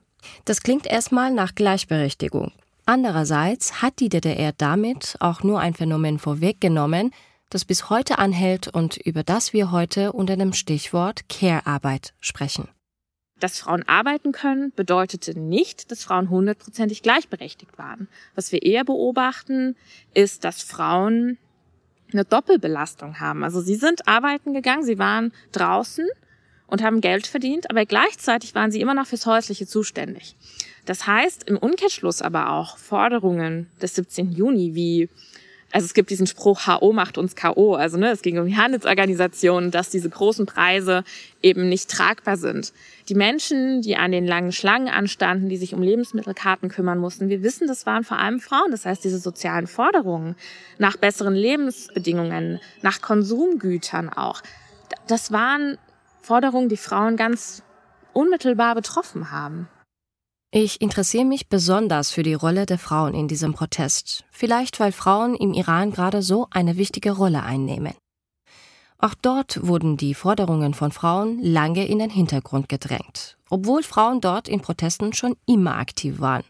Das 0.45 0.61
klingt 0.61 0.85
erstmal 0.85 1.31
nach 1.31 1.55
Gleichberechtigung. 1.55 2.51
Andererseits 2.85 3.81
hat 3.81 3.99
die 3.99 4.09
DDR 4.09 4.53
damit 4.55 5.15
auch 5.19 5.41
nur 5.41 5.59
ein 5.59 5.73
Phänomen 5.73 6.19
vorweggenommen, 6.19 7.15
das 7.49 7.65
bis 7.65 7.89
heute 7.89 8.19
anhält 8.19 8.67
und 8.67 8.97
über 8.97 9.23
das 9.23 9.53
wir 9.53 9.71
heute 9.71 10.11
unter 10.11 10.37
dem 10.37 10.53
Stichwort 10.53 11.27
Care-Arbeit 11.29 12.13
sprechen. 12.19 12.67
Dass 13.39 13.57
Frauen 13.57 13.81
arbeiten 13.87 14.33
können, 14.33 14.71
bedeutete 14.75 15.37
nicht, 15.37 15.89
dass 15.89 16.03
Frauen 16.03 16.29
hundertprozentig 16.29 17.01
gleichberechtigt 17.01 17.79
waren. 17.79 18.07
Was 18.35 18.51
wir 18.51 18.61
eher 18.61 18.85
beobachten, 18.85 19.75
ist, 20.13 20.43
dass 20.43 20.61
Frauen 20.61 21.39
eine 22.15 22.25
Doppelbelastung 22.25 23.19
haben. 23.19 23.43
Also 23.43 23.61
sie 23.61 23.75
sind 23.75 24.07
arbeiten 24.07 24.53
gegangen, 24.53 24.83
sie 24.83 24.97
waren 24.97 25.31
draußen 25.51 26.07
und 26.67 26.81
haben 26.81 27.01
Geld 27.01 27.27
verdient, 27.27 27.69
aber 27.69 27.85
gleichzeitig 27.85 28.55
waren 28.55 28.71
sie 28.71 28.81
immer 28.81 28.93
noch 28.93 29.07
fürs 29.07 29.25
Häusliche 29.25 29.67
zuständig. 29.67 30.35
Das 30.85 31.07
heißt 31.07 31.49
im 31.49 31.57
Umkehrschluss 31.57 32.21
aber 32.21 32.51
auch 32.51 32.77
Forderungen 32.77 33.67
des 33.81 33.95
17. 33.95 34.31
Juni 34.31 34.75
wie 34.75 35.09
also 35.75 35.87
es 35.87 35.93
gibt 35.93 36.09
diesen 36.09 36.25
Spruch, 36.25 36.67
HO 36.67 36.93
macht 36.93 37.17
uns 37.17 37.35
KO. 37.35 37.75
Also 37.75 37.97
ne, 37.97 38.09
es 38.09 38.21
ging 38.21 38.39
um 38.39 38.45
die 38.45 38.55
Handelsorganisationen, 38.55 39.71
dass 39.71 39.89
diese 39.89 40.09
großen 40.09 40.45
Preise 40.45 41.03
eben 41.41 41.67
nicht 41.67 41.91
tragbar 41.91 42.37
sind. 42.37 42.71
Die 43.09 43.13
Menschen, 43.13 43.81
die 43.81 43.97
an 43.97 44.13
den 44.13 44.25
langen 44.25 44.53
Schlangen 44.53 44.87
anstanden, 44.87 45.49
die 45.49 45.57
sich 45.57 45.73
um 45.73 45.81
Lebensmittelkarten 45.81 46.69
kümmern 46.69 46.97
mussten, 46.97 47.27
wir 47.27 47.43
wissen, 47.43 47.67
das 47.67 47.85
waren 47.85 48.05
vor 48.05 48.19
allem 48.19 48.39
Frauen. 48.39 48.71
Das 48.71 48.85
heißt, 48.85 49.03
diese 49.03 49.19
sozialen 49.19 49.67
Forderungen 49.67 50.37
nach 50.77 50.95
besseren 50.95 51.35
Lebensbedingungen, 51.35 52.61
nach 52.81 53.01
Konsumgütern 53.01 54.07
auch, 54.07 54.43
das 55.09 55.33
waren 55.33 55.77
Forderungen, 56.21 56.69
die 56.69 56.77
Frauen 56.77 57.17
ganz 57.17 57.63
unmittelbar 58.13 58.75
betroffen 58.75 59.29
haben. 59.29 59.67
Ich 60.57 60.79
interessiere 60.79 61.25
mich 61.25 61.49
besonders 61.49 62.11
für 62.11 62.23
die 62.23 62.33
Rolle 62.33 62.65
der 62.65 62.79
Frauen 62.79 63.13
in 63.13 63.27
diesem 63.27 63.53
Protest, 63.53 64.23
vielleicht 64.31 64.79
weil 64.79 64.93
Frauen 64.93 65.35
im 65.35 65.53
Iran 65.53 65.91
gerade 65.91 66.21
so 66.21 66.47
eine 66.49 66.77
wichtige 66.77 67.11
Rolle 67.11 67.43
einnehmen. 67.43 67.93
Auch 68.97 69.15
dort 69.21 69.67
wurden 69.67 69.97
die 69.97 70.13
Forderungen 70.13 70.73
von 70.73 70.93
Frauen 70.93 71.43
lange 71.43 71.85
in 71.85 71.99
den 71.99 72.09
Hintergrund 72.09 72.69
gedrängt, 72.69 73.37
obwohl 73.49 73.83
Frauen 73.83 74.21
dort 74.21 74.47
in 74.47 74.61
Protesten 74.61 75.11
schon 75.11 75.35
immer 75.45 75.75
aktiv 75.75 76.21
waren. 76.21 76.45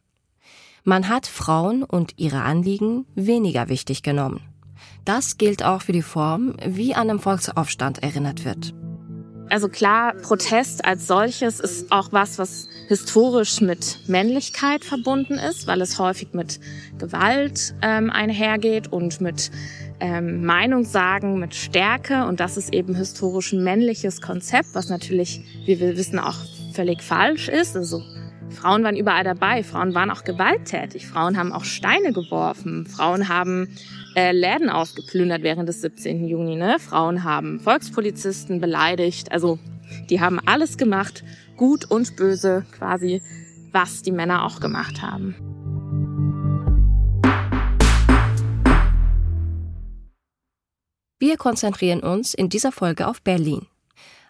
Man 0.84 1.10
hat 1.10 1.26
Frauen 1.26 1.82
und 1.82 2.14
ihre 2.18 2.44
Anliegen 2.44 3.08
weniger 3.16 3.70
wichtig 3.70 4.04
genommen. 4.04 4.42
Das 5.04 5.40
gilt 5.40 5.64
auch 5.64 5.82
für 5.82 5.94
die 5.94 6.04
Form, 6.04 6.54
wie 6.64 6.94
an 6.94 7.10
einem 7.10 7.20
Volksaufstand 7.20 8.04
erinnert 8.04 8.46
wird. 8.46 8.76
Also 9.50 9.70
klar, 9.70 10.14
Protest 10.16 10.86
als 10.86 11.08
solches 11.08 11.60
ist 11.60 11.92
auch 11.92 12.12
was, 12.12 12.40
was 12.40 12.68
historisch 12.88 13.62
mit 13.62 14.00
Männlichkeit 14.08 14.86
verbunden 14.86 15.36
ist, 15.36 15.68
weil 15.68 15.82
es 15.82 16.00
häufig 16.00 16.34
mit 16.34 16.60
Gewalt 17.00 17.74
ähm, 17.82 18.10
einhergeht 18.10 18.92
und 18.92 19.22
mit 19.22 19.52
ähm, 20.00 20.46
Meinungssagen, 20.46 21.40
mit 21.40 21.56
Stärke. 21.56 22.26
Und 22.26 22.40
das 22.40 22.58
ist 22.58 22.74
eben 22.74 22.96
historisch 22.96 23.54
ein 23.54 23.64
männliches 23.64 24.22
Konzept, 24.22 24.70
was 24.74 24.90
natürlich, 24.90 25.42
wie 25.66 25.80
wir 25.80 25.98
wissen, 25.98 26.20
auch 26.20 26.38
völlig 26.74 27.02
falsch 27.02 27.48
ist. 27.48 27.76
Also 27.76 28.04
Frauen 28.50 28.84
waren 28.84 28.96
überall 28.96 29.24
dabei, 29.24 29.64
Frauen 29.64 29.94
waren 29.96 30.12
auch 30.12 30.24
gewalttätig, 30.24 31.08
Frauen 31.08 31.38
haben 31.38 31.52
auch 31.52 31.64
Steine 31.64 32.14
geworfen, 32.14 32.86
Frauen 32.86 33.28
haben 33.28 33.70
äh, 34.16 34.32
Läden 34.32 34.70
ausgeplündert 34.70 35.44
während 35.44 35.68
des 35.68 35.82
17. 35.82 36.26
Juni. 36.26 36.56
Ne? 36.56 36.78
Frauen 36.80 37.24
haben 37.24 37.60
Volkspolizisten 37.60 38.62
beleidigt. 38.62 39.32
Also 39.32 39.60
die 40.10 40.22
haben 40.22 40.40
alles 40.46 40.78
gemacht, 40.78 41.24
gut 41.58 41.86
und 41.86 42.16
böse 42.16 42.66
quasi, 42.72 43.22
was 43.72 44.02
die 44.02 44.12
Männer 44.12 44.46
auch 44.46 44.60
gemacht 44.60 45.02
haben. 45.02 45.36
Wir 51.18 51.38
konzentrieren 51.38 52.02
uns 52.02 52.34
in 52.34 52.50
dieser 52.50 52.72
Folge 52.72 53.08
auf 53.08 53.22
Berlin. 53.22 53.66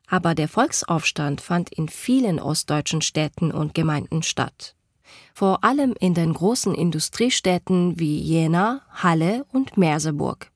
Aber 0.08 0.36
der 0.36 0.48
Volksaufstand 0.48 1.42
fand 1.42 1.72
in 1.72 1.90
vielen 1.90 2.40
ostdeutschen 2.40 3.02
Städten 3.02 3.52
und 3.52 3.74
Gemeinden 3.74 4.22
statt 4.22 4.76
vor 5.34 5.64
allem 5.64 5.94
in 6.00 6.14
den 6.14 6.34
großen 6.34 6.74
Industriestädten 6.74 8.00
wie 8.00 8.20
Jena, 8.20 8.82
Halle 8.90 9.46
und 9.52 9.78
Merseburg. 9.78 10.50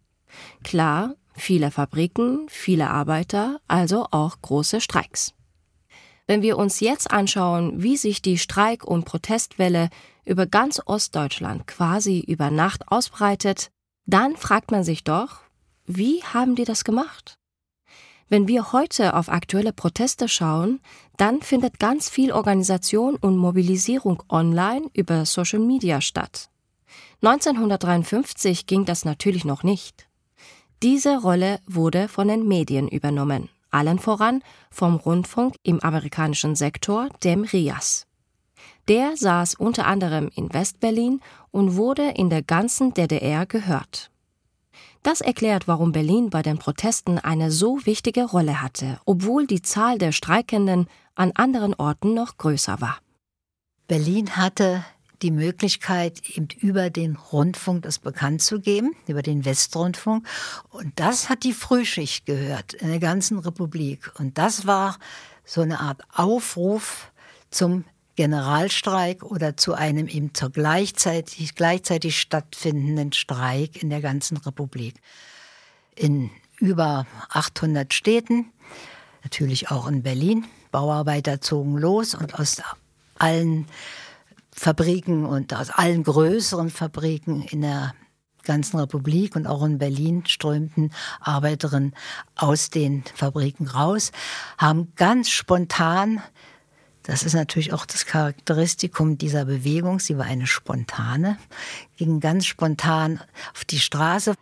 Klar, 0.63 1.15
viele 1.33 1.69
Fabriken, 1.69 2.47
viele 2.49 2.89
Arbeiter, 2.89 3.59
also 3.67 4.07
auch 4.11 4.41
große 4.41 4.81
Streiks. 4.81 5.33
Wenn 6.29 6.43
wir 6.43 6.59
uns 6.59 6.79
jetzt 6.79 7.09
anschauen, 7.09 7.81
wie 7.81 7.97
sich 7.97 8.21
die 8.21 8.37
Streik- 8.37 8.83
und 8.83 9.03
Protestwelle 9.03 9.89
über 10.25 10.45
ganz 10.45 10.79
Ostdeutschland 10.85 11.65
quasi 11.65 12.19
über 12.19 12.51
Nacht 12.51 12.87
ausbreitet, 12.91 13.71
dann 14.05 14.37
fragt 14.37 14.69
man 14.69 14.83
sich 14.83 15.03
doch, 15.03 15.39
wie 15.87 16.21
haben 16.21 16.53
die 16.53 16.65
das 16.65 16.83
gemacht? 16.83 17.39
Wenn 18.27 18.47
wir 18.47 18.73
heute 18.73 19.15
auf 19.15 19.29
aktuelle 19.29 19.73
Proteste 19.73 20.27
schauen, 20.27 20.81
dann 21.17 21.41
findet 21.41 21.79
ganz 21.79 22.11
viel 22.11 22.31
Organisation 22.31 23.15
und 23.15 23.35
Mobilisierung 23.35 24.21
online 24.29 24.87
über 24.93 25.25
Social 25.25 25.57
Media 25.57 25.99
statt. 25.99 26.51
1953 27.23 28.67
ging 28.67 28.85
das 28.85 29.03
natürlich 29.03 29.45
noch 29.45 29.63
nicht. 29.63 30.07
Diese 30.83 31.17
Rolle 31.23 31.59
wurde 31.65 32.07
von 32.07 32.27
den 32.27 32.47
Medien 32.47 32.87
übernommen, 32.87 33.49
allen 33.71 33.99
voran 33.99 34.41
vom 34.71 34.95
Rundfunk 34.95 35.55
im 35.63 35.79
amerikanischen 35.79 36.55
Sektor, 36.55 37.09
dem 37.23 37.43
RIAS. 37.43 38.05
Der 38.87 39.15
saß 39.15 39.55
unter 39.55 39.85
anderem 39.85 40.29
in 40.35 40.51
Westberlin 40.53 41.21
und 41.51 41.75
wurde 41.75 42.09
in 42.09 42.29
der 42.29 42.41
ganzen 42.41 42.93
DDR 42.93 43.45
gehört. 43.45 44.11
Das 45.03 45.21
erklärt, 45.21 45.67
warum 45.67 45.91
Berlin 45.91 46.29
bei 46.29 46.41
den 46.41 46.57
Protesten 46.57 47.19
eine 47.19 47.51
so 47.51 47.85
wichtige 47.85 48.25
Rolle 48.25 48.61
hatte, 48.61 48.99
obwohl 49.05 49.47
die 49.47 49.61
Zahl 49.61 49.97
der 49.97 50.11
Streikenden 50.11 50.87
an 51.15 51.31
anderen 51.35 51.73
Orten 51.73 52.13
noch 52.13 52.37
größer 52.37 52.81
war. 52.81 52.97
Berlin 53.87 54.35
hatte 54.35 54.83
die 55.21 55.31
Möglichkeit, 55.31 56.21
eben 56.29 56.47
über 56.59 56.89
den 56.89 57.15
Rundfunk 57.15 57.83
das 57.83 57.99
bekannt 57.99 58.41
zu 58.41 58.59
geben, 58.59 58.95
über 59.07 59.21
den 59.21 59.45
Westrundfunk. 59.45 60.27
Und 60.69 60.99
das 60.99 61.29
hat 61.29 61.43
die 61.43 61.53
Frühschicht 61.53 62.25
gehört 62.25 62.73
in 62.73 62.89
der 62.89 62.99
ganzen 62.99 63.39
Republik. 63.39 64.11
Und 64.17 64.37
das 64.37 64.65
war 64.65 64.97
so 65.45 65.61
eine 65.61 65.79
Art 65.79 66.01
Aufruf 66.13 67.11
zum 67.51 67.85
Generalstreik 68.15 69.23
oder 69.23 69.55
zu 69.55 69.73
einem 69.73 70.07
eben 70.07 70.33
zur 70.33 70.49
gleichzeitig, 70.49 71.55
gleichzeitig 71.55 72.19
stattfindenden 72.19 73.13
Streik 73.13 73.81
in 73.81 73.89
der 73.89 74.01
ganzen 74.01 74.37
Republik. 74.37 74.95
In 75.95 76.29
über 76.57 77.07
800 77.29 77.93
Städten, 77.93 78.51
natürlich 79.23 79.71
auch 79.71 79.87
in 79.87 80.03
Berlin. 80.03 80.45
Bauarbeiter 80.71 81.41
zogen 81.41 81.77
los 81.77 82.13
und 82.13 82.37
aus 82.37 82.61
allen 83.17 83.65
Fabriken 84.59 85.25
und 85.25 85.53
aus 85.53 85.69
allen 85.69 86.03
größeren 86.03 86.69
Fabriken 86.69 87.43
in 87.43 87.61
der 87.61 87.93
ganzen 88.43 88.77
Republik 88.77 89.37
und 89.37 89.47
auch 89.47 89.63
in 89.63 89.77
Berlin 89.77 90.25
strömten 90.25 90.91
Arbeiterinnen 91.21 91.95
aus 92.35 92.69
den 92.69 93.05
Fabriken 93.15 93.67
raus, 93.67 94.11
haben 94.57 94.91
ganz 94.95 95.29
spontan 95.29 96.21
das 97.03 97.23
ist 97.23 97.33
natürlich 97.33 97.73
auch 97.73 97.87
das 97.87 98.05
Charakteristikum 98.05 99.17
dieser 99.17 99.45
Bewegung. 99.45 99.99
Sie 99.99 100.19
war 100.19 100.25
eine 100.25 100.45
spontane, 100.45 101.39
ging 101.97 102.19
ganz 102.19 102.45
spontan 102.45 103.19
auf 103.55 103.65
die 103.65 103.79
Straße. 103.79 104.35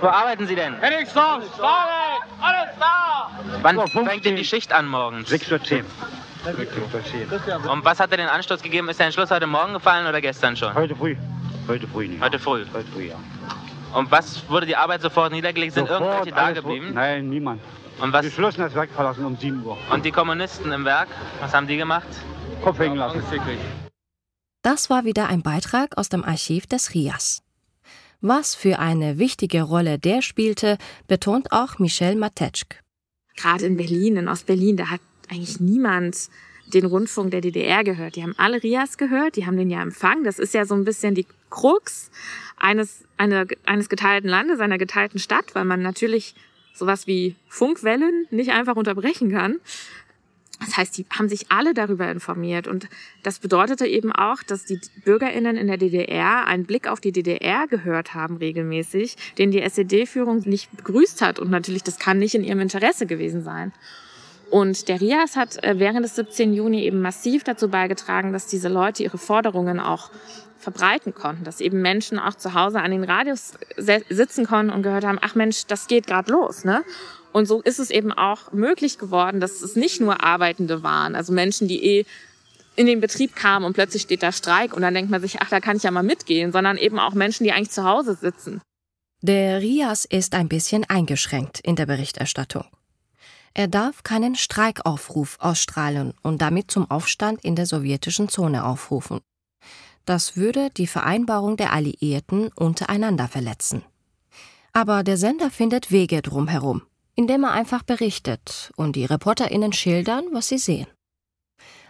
Wo 0.00 0.08
arbeiten 0.08 0.46
Sie 0.48 0.56
denn? 0.56 0.72
Los! 0.72 1.14
Alles 1.14 2.70
da! 2.80 3.30
Wann 3.62 3.86
fängt 3.86 4.24
denn 4.24 4.34
die 4.34 4.44
Schicht 4.44 4.72
an 4.72 4.88
morgens? 4.88 5.30
6.10 5.30 5.82
Uhr. 5.82 5.84
Und 6.44 7.84
was 7.84 8.00
hat 8.00 8.10
er 8.10 8.16
den 8.16 8.28
Anstoß 8.28 8.62
gegeben? 8.62 8.88
Ist 8.88 8.98
der 8.98 9.06
Entschluss 9.06 9.30
heute 9.30 9.46
Morgen 9.46 9.74
gefallen 9.74 10.06
oder 10.06 10.20
gestern 10.20 10.56
schon? 10.56 10.74
Heute 10.74 10.96
früh. 10.96 11.16
Heute 11.68 11.86
früh, 11.86 12.08
nicht. 12.08 12.22
Heute 12.22 12.38
früh? 12.38 12.64
Heute 12.72 12.90
früh, 12.92 13.08
ja. 13.08 13.16
Und 13.94 14.10
was 14.10 14.48
wurde 14.48 14.66
die 14.66 14.76
Arbeit 14.76 15.02
sofort 15.02 15.32
niedergelegt? 15.32 15.74
Sind 15.74 15.88
sofort, 15.88 16.26
irgendwelche 16.26 16.34
da 16.34 16.52
geblieben? 16.52 16.94
Nein, 16.94 17.28
niemand. 17.28 17.60
Und 18.00 18.12
was? 18.12 18.24
Geschlossen 18.24 18.60
das 18.60 18.74
Werk 18.74 18.90
verlassen 18.90 19.24
um 19.24 19.36
7 19.36 19.64
Uhr. 19.64 19.76
Und 19.90 20.04
die 20.04 20.12
Kommunisten 20.12 20.72
im 20.72 20.84
Werk, 20.84 21.08
was 21.40 21.52
haben 21.52 21.66
die 21.66 21.76
gemacht? 21.76 22.08
Kopf 22.62 22.78
hängen 22.78 22.96
lassen. 22.96 23.22
Das 24.62 24.90
war 24.90 25.04
wieder 25.04 25.28
ein 25.28 25.42
Beitrag 25.42 25.98
aus 25.98 26.08
dem 26.08 26.24
Archiv 26.24 26.66
des 26.66 26.94
RIAS. 26.94 27.42
Was 28.20 28.54
für 28.54 28.78
eine 28.78 29.18
wichtige 29.18 29.62
Rolle 29.62 29.98
der 29.98 30.22
spielte, 30.22 30.76
betont 31.08 31.52
auch 31.52 31.78
Michel 31.78 32.16
Matetschk. 32.16 32.80
Gerade 33.36 33.64
in 33.64 33.76
Berlin, 33.76 34.16
in 34.16 34.28
Ostberlin, 34.28 34.76
da 34.76 34.90
hat 34.90 35.00
eigentlich 35.30 35.60
niemand 35.60 36.28
den 36.66 36.84
Rundfunk 36.84 37.30
der 37.30 37.40
DDR 37.40 37.84
gehört. 37.84 38.16
Die 38.16 38.22
haben 38.22 38.34
alle 38.36 38.62
RIAS 38.62 38.96
gehört, 38.96 39.36
die 39.36 39.46
haben 39.46 39.56
den 39.56 39.70
ja 39.70 39.82
empfangen. 39.82 40.24
Das 40.24 40.38
ist 40.38 40.54
ja 40.54 40.64
so 40.64 40.74
ein 40.74 40.84
bisschen 40.84 41.14
die 41.14 41.26
Krux 41.50 42.10
eines, 42.56 43.04
eine, 43.16 43.46
eines 43.66 43.88
geteilten 43.88 44.30
Landes, 44.30 44.60
einer 44.60 44.78
geteilten 44.78 45.18
Stadt, 45.18 45.54
weil 45.54 45.64
man 45.64 45.82
natürlich 45.82 46.34
sowas 46.74 47.06
wie 47.06 47.34
Funkwellen 47.48 48.26
nicht 48.30 48.50
einfach 48.50 48.76
unterbrechen 48.76 49.30
kann. 49.30 49.56
Das 50.60 50.76
heißt, 50.76 50.98
die 50.98 51.06
haben 51.10 51.28
sich 51.28 51.50
alle 51.50 51.72
darüber 51.72 52.10
informiert. 52.10 52.68
Und 52.68 52.88
das 53.22 53.38
bedeutete 53.38 53.86
eben 53.86 54.12
auch, 54.12 54.42
dass 54.42 54.66
die 54.66 54.78
BürgerInnen 55.04 55.56
in 55.56 55.66
der 55.66 55.78
DDR 55.78 56.46
einen 56.46 56.66
Blick 56.66 56.86
auf 56.86 57.00
die 57.00 57.12
DDR 57.12 57.66
gehört 57.66 58.14
haben 58.14 58.36
regelmäßig, 58.36 59.16
den 59.38 59.50
die 59.50 59.62
SED-Führung 59.62 60.42
nicht 60.44 60.70
begrüßt 60.76 61.22
hat. 61.22 61.38
Und 61.38 61.50
natürlich, 61.50 61.82
das 61.82 61.98
kann 61.98 62.18
nicht 62.18 62.34
in 62.34 62.44
ihrem 62.44 62.60
Interesse 62.60 63.06
gewesen 63.06 63.42
sein. 63.42 63.72
Und 64.50 64.88
der 64.88 65.00
RIAS 65.00 65.36
hat 65.36 65.62
äh, 65.62 65.78
während 65.78 66.04
des 66.04 66.16
17. 66.16 66.52
Juni 66.52 66.82
eben 66.82 67.00
massiv 67.00 67.44
dazu 67.44 67.68
beigetragen, 67.68 68.32
dass 68.32 68.46
diese 68.46 68.68
Leute 68.68 69.02
ihre 69.02 69.18
Forderungen 69.18 69.78
auch 69.78 70.10
verbreiten 70.58 71.14
konnten, 71.14 71.44
dass 71.44 71.60
eben 71.60 71.80
Menschen 71.80 72.18
auch 72.18 72.34
zu 72.34 72.52
Hause 72.54 72.80
an 72.80 72.90
den 72.90 73.04
Radios 73.04 73.54
sitzen 73.76 74.46
konnten 74.46 74.70
und 74.70 74.82
gehört 74.82 75.04
haben, 75.04 75.18
ach 75.22 75.34
Mensch, 75.34 75.66
das 75.66 75.86
geht 75.86 76.06
gerade 76.06 76.30
los, 76.30 76.64
ne? 76.64 76.84
Und 77.32 77.46
so 77.46 77.62
ist 77.62 77.78
es 77.78 77.90
eben 77.90 78.12
auch 78.12 78.52
möglich 78.52 78.98
geworden, 78.98 79.40
dass 79.40 79.62
es 79.62 79.76
nicht 79.76 80.00
nur 80.00 80.22
Arbeitende 80.22 80.82
waren, 80.82 81.14
also 81.14 81.32
Menschen, 81.32 81.68
die 81.68 81.84
eh 81.84 82.04
in 82.76 82.86
den 82.86 83.00
Betrieb 83.00 83.36
kamen 83.36 83.64
und 83.64 83.72
plötzlich 83.72 84.02
steht 84.02 84.22
da 84.22 84.32
Streik 84.32 84.74
und 84.74 84.82
dann 84.82 84.94
denkt 84.94 85.10
man 85.10 85.20
sich, 85.20 85.40
ach, 85.40 85.48
da 85.48 85.60
kann 85.60 85.76
ich 85.76 85.82
ja 85.82 85.90
mal 85.90 86.02
mitgehen, 86.02 86.52
sondern 86.52 86.76
eben 86.76 86.98
auch 86.98 87.14
Menschen, 87.14 87.44
die 87.44 87.52
eigentlich 87.52 87.70
zu 87.70 87.84
Hause 87.84 88.14
sitzen. 88.14 88.60
Der 89.22 89.60
RIAS 89.60 90.06
ist 90.06 90.34
ein 90.34 90.48
bisschen 90.48 90.84
eingeschränkt 90.84 91.60
in 91.60 91.76
der 91.76 91.86
Berichterstattung. 91.86 92.64
Er 93.54 93.68
darf 93.68 94.02
keinen 94.02 94.36
Streikaufruf 94.36 95.36
ausstrahlen 95.40 96.14
und 96.22 96.40
damit 96.40 96.70
zum 96.70 96.90
Aufstand 96.90 97.44
in 97.44 97.56
der 97.56 97.66
sowjetischen 97.66 98.28
Zone 98.28 98.64
aufrufen. 98.64 99.20
Das 100.04 100.36
würde 100.36 100.70
die 100.70 100.86
Vereinbarung 100.86 101.56
der 101.56 101.72
Alliierten 101.72 102.48
untereinander 102.54 103.28
verletzen. 103.28 103.82
Aber 104.72 105.02
der 105.02 105.16
Sender 105.16 105.50
findet 105.50 105.90
Wege 105.90 106.22
drumherum, 106.22 106.82
indem 107.16 107.44
er 107.44 107.52
einfach 107.52 107.82
berichtet 107.82 108.72
und 108.76 108.94
die 108.94 109.04
ReporterInnen 109.04 109.72
schildern, 109.72 110.24
was 110.32 110.48
sie 110.48 110.58
sehen. 110.58 110.86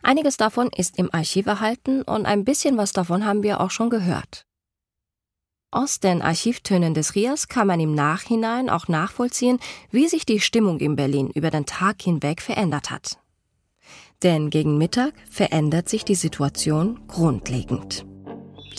Einiges 0.03 0.39
davon 0.39 0.71
ist 0.75 0.99
im 0.99 1.13
Archiv 1.13 1.47
erhalten 1.47 2.03
und 2.03 2.25
ein 2.25 2.45
bisschen 2.45 2.79
was 2.79 2.93
davon 2.93 3.27
haben 3.27 3.43
wir 3.43 3.61
auch 3.61 3.71
schon 3.71 3.91
gehört. 3.91 4.47
Aus 5.73 6.01
den 6.01 6.21
Archivtönen 6.21 6.95
des 6.95 7.14
Rias 7.14 7.47
kann 7.47 7.68
man 7.68 7.79
im 7.79 7.95
Nachhinein 7.95 8.68
auch 8.68 8.89
nachvollziehen, 8.89 9.61
wie 9.93 10.09
sich 10.09 10.27
die 10.27 10.41
Stimmung 10.41 10.81
in 10.81 10.97
Berlin 10.97 11.31
über 11.33 11.51
den 11.51 11.64
Tag 11.64 12.03
hinweg 12.03 12.43
verändert 12.43 12.91
hat. 12.91 13.18
Denn 14.25 14.51
gegen 14.51 14.79
Mittag 14.79 15.12
verändert 15.31 15.89
sich 15.89 16.05
die 16.05 16.16
Situation 16.16 16.99
grundlegend. 17.07 18.05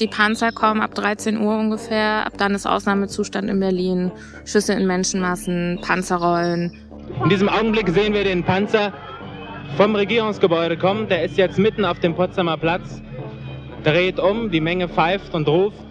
Die 0.02 0.08
Panzer 0.08 0.52
kommen 0.52 0.82
ab 0.82 0.94
13 0.94 1.40
Uhr 1.40 1.58
ungefähr. 1.58 2.26
Ab 2.26 2.34
dann 2.38 2.56
ist 2.56 2.66
Ausnahmezustand 2.66 3.50
in 3.50 3.62
Berlin. 3.62 4.12
Schüsse 4.44 4.74
in 4.74 4.86
Menschenmassen, 4.86 5.80
Panzerrollen. 5.82 6.78
In 7.24 7.30
diesem 7.30 7.48
Augenblick 7.48 7.88
sehen 7.88 8.14
wir 8.14 8.26
den 8.26 8.44
Panzer 8.44 8.92
vom 9.78 9.96
Regierungsgebäude 9.96 10.78
kommen. 10.78 11.08
Der 11.08 11.24
ist 11.24 11.38
jetzt 11.38 11.58
mitten 11.58 11.86
auf 11.86 12.00
dem 12.00 12.16
Potsdamer 12.16 12.58
Platz, 12.58 13.02
dreht 13.86 14.20
um, 14.20 14.52
die 14.52 14.60
Menge 14.60 14.90
pfeift 14.90 15.34
und 15.34 15.48
ruft. 15.48 15.91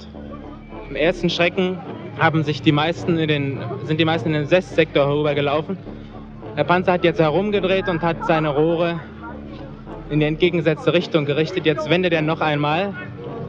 Im 0.91 0.97
ersten 0.97 1.31
Schrecken 1.31 1.79
haben 2.19 2.43
sich 2.43 2.63
die 2.63 2.73
meisten 2.73 3.17
in 3.17 3.29
den, 3.29 3.61
sind 3.85 4.01
die 4.01 4.05
meisten 4.05 4.31
in 4.31 4.35
den 4.35 4.47
Sesssektor 4.47 5.07
herübergelaufen. 5.07 5.79
Der 6.57 6.65
Panzer 6.65 6.95
hat 6.95 7.05
jetzt 7.05 7.21
herumgedreht 7.21 7.89
und 7.89 8.03
hat 8.03 8.27
seine 8.27 8.49
Rohre 8.49 8.99
in 10.11 10.19
die 10.19 10.27
entgegengesetzte 10.27 10.93
Richtung 10.93 11.27
gerichtet. 11.27 11.65
Jetzt 11.65 11.89
wendet 11.89 12.13
er 12.13 12.23
noch 12.23 12.41
einmal. 12.41 12.93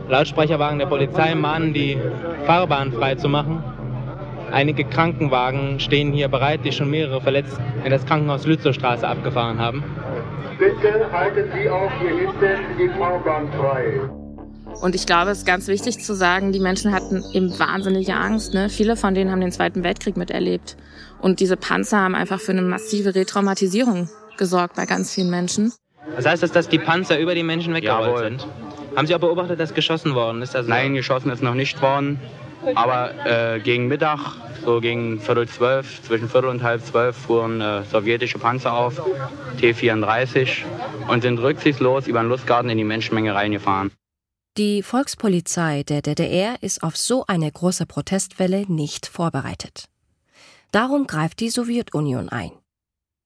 Lautsprecherwagen 0.07 0.77
der 0.77 0.85
Polizei 0.85 1.33
mahnen 1.33 1.73
die 1.73 1.97
Fahrbahn 2.45 2.91
frei 2.91 3.15
zu 3.15 3.27
machen. 3.27 3.63
Einige 4.51 4.83
Krankenwagen 4.83 5.79
stehen 5.79 6.13
hier 6.13 6.27
bereit, 6.27 6.59
die 6.63 6.71
schon 6.71 6.91
mehrere 6.91 7.21
verletzt 7.21 7.59
in 7.83 7.89
das 7.89 8.05
Krankenhaus 8.05 8.45
Lützowstraße 8.45 9.07
abgefahren 9.07 9.57
haben. 9.57 9.83
Bitte 10.59 11.11
halten 11.11 11.49
Sie 11.55 11.67
auch 11.67 11.91
hier 11.99 12.17
hinten 12.17 12.77
die 12.77 12.89
Fahrbahn 12.99 13.47
frei. 13.53 14.20
Und 14.79 14.95
ich 14.95 15.05
glaube, 15.05 15.31
es 15.31 15.39
ist 15.39 15.45
ganz 15.45 15.67
wichtig 15.67 16.03
zu 16.03 16.15
sagen, 16.15 16.51
die 16.51 16.59
Menschen 16.59 16.93
hatten 16.93 17.23
eben 17.33 17.57
wahnsinnige 17.59 18.15
Angst. 18.15 18.53
Ne? 18.53 18.69
Viele 18.69 18.95
von 18.95 19.13
denen 19.13 19.31
haben 19.31 19.41
den 19.41 19.51
Zweiten 19.51 19.83
Weltkrieg 19.83 20.17
miterlebt. 20.17 20.77
Und 21.21 21.39
diese 21.39 21.57
Panzer 21.57 21.99
haben 21.99 22.15
einfach 22.15 22.39
für 22.39 22.51
eine 22.51 22.61
massive 22.61 23.13
Retraumatisierung 23.13 24.09
gesorgt 24.37 24.75
bei 24.75 24.85
ganz 24.85 25.13
vielen 25.13 25.29
Menschen. 25.29 25.73
Was 26.15 26.25
heißt 26.25 26.41
das, 26.41 26.51
dass 26.51 26.67
die 26.67 26.79
Panzer 26.79 27.19
über 27.19 27.35
die 27.35 27.43
Menschen 27.43 27.73
weggerollt 27.73 28.39
sind? 28.39 28.47
Haben 28.95 29.07
Sie 29.07 29.15
auch 29.15 29.19
beobachtet, 29.19 29.59
dass 29.59 29.73
geschossen 29.73 30.15
worden 30.15 30.41
ist? 30.41 30.55
Also 30.55 30.69
Nein, 30.69 30.93
geschossen 30.95 31.29
ist 31.29 31.43
noch 31.43 31.53
nicht 31.53 31.81
worden. 31.81 32.19
Aber 32.75 33.11
äh, 33.25 33.59
gegen 33.59 33.87
Mittag, 33.87 34.19
so 34.63 34.81
gegen 34.81 35.19
Viertel 35.19 35.47
zwölf, 35.47 36.01
zwischen 36.03 36.29
Viertel 36.29 36.49
und 36.49 36.63
halb 36.63 36.83
zwölf, 36.85 37.15
fuhren 37.15 37.61
äh, 37.61 37.83
sowjetische 37.83 38.37
Panzer 38.37 38.73
auf, 38.73 39.01
T-34, 39.59 40.63
und 41.07 41.21
sind 41.21 41.39
rücksichtslos 41.39 42.07
über 42.07 42.21
den 42.21 42.29
Lustgarten 42.29 42.69
in 42.69 42.77
die 42.77 42.83
Menschenmenge 42.83 43.33
reingefahren. 43.33 43.91
Die 44.57 44.83
Volkspolizei 44.83 45.83
der 45.83 46.01
DDR 46.01 46.61
ist 46.61 46.83
auf 46.83 46.97
so 46.97 47.25
eine 47.25 47.49
große 47.49 47.85
Protestwelle 47.85 48.65
nicht 48.67 49.07
vorbereitet. 49.07 49.85
Darum 50.73 51.07
greift 51.07 51.39
die 51.39 51.49
Sowjetunion 51.49 52.27
ein. 52.27 52.51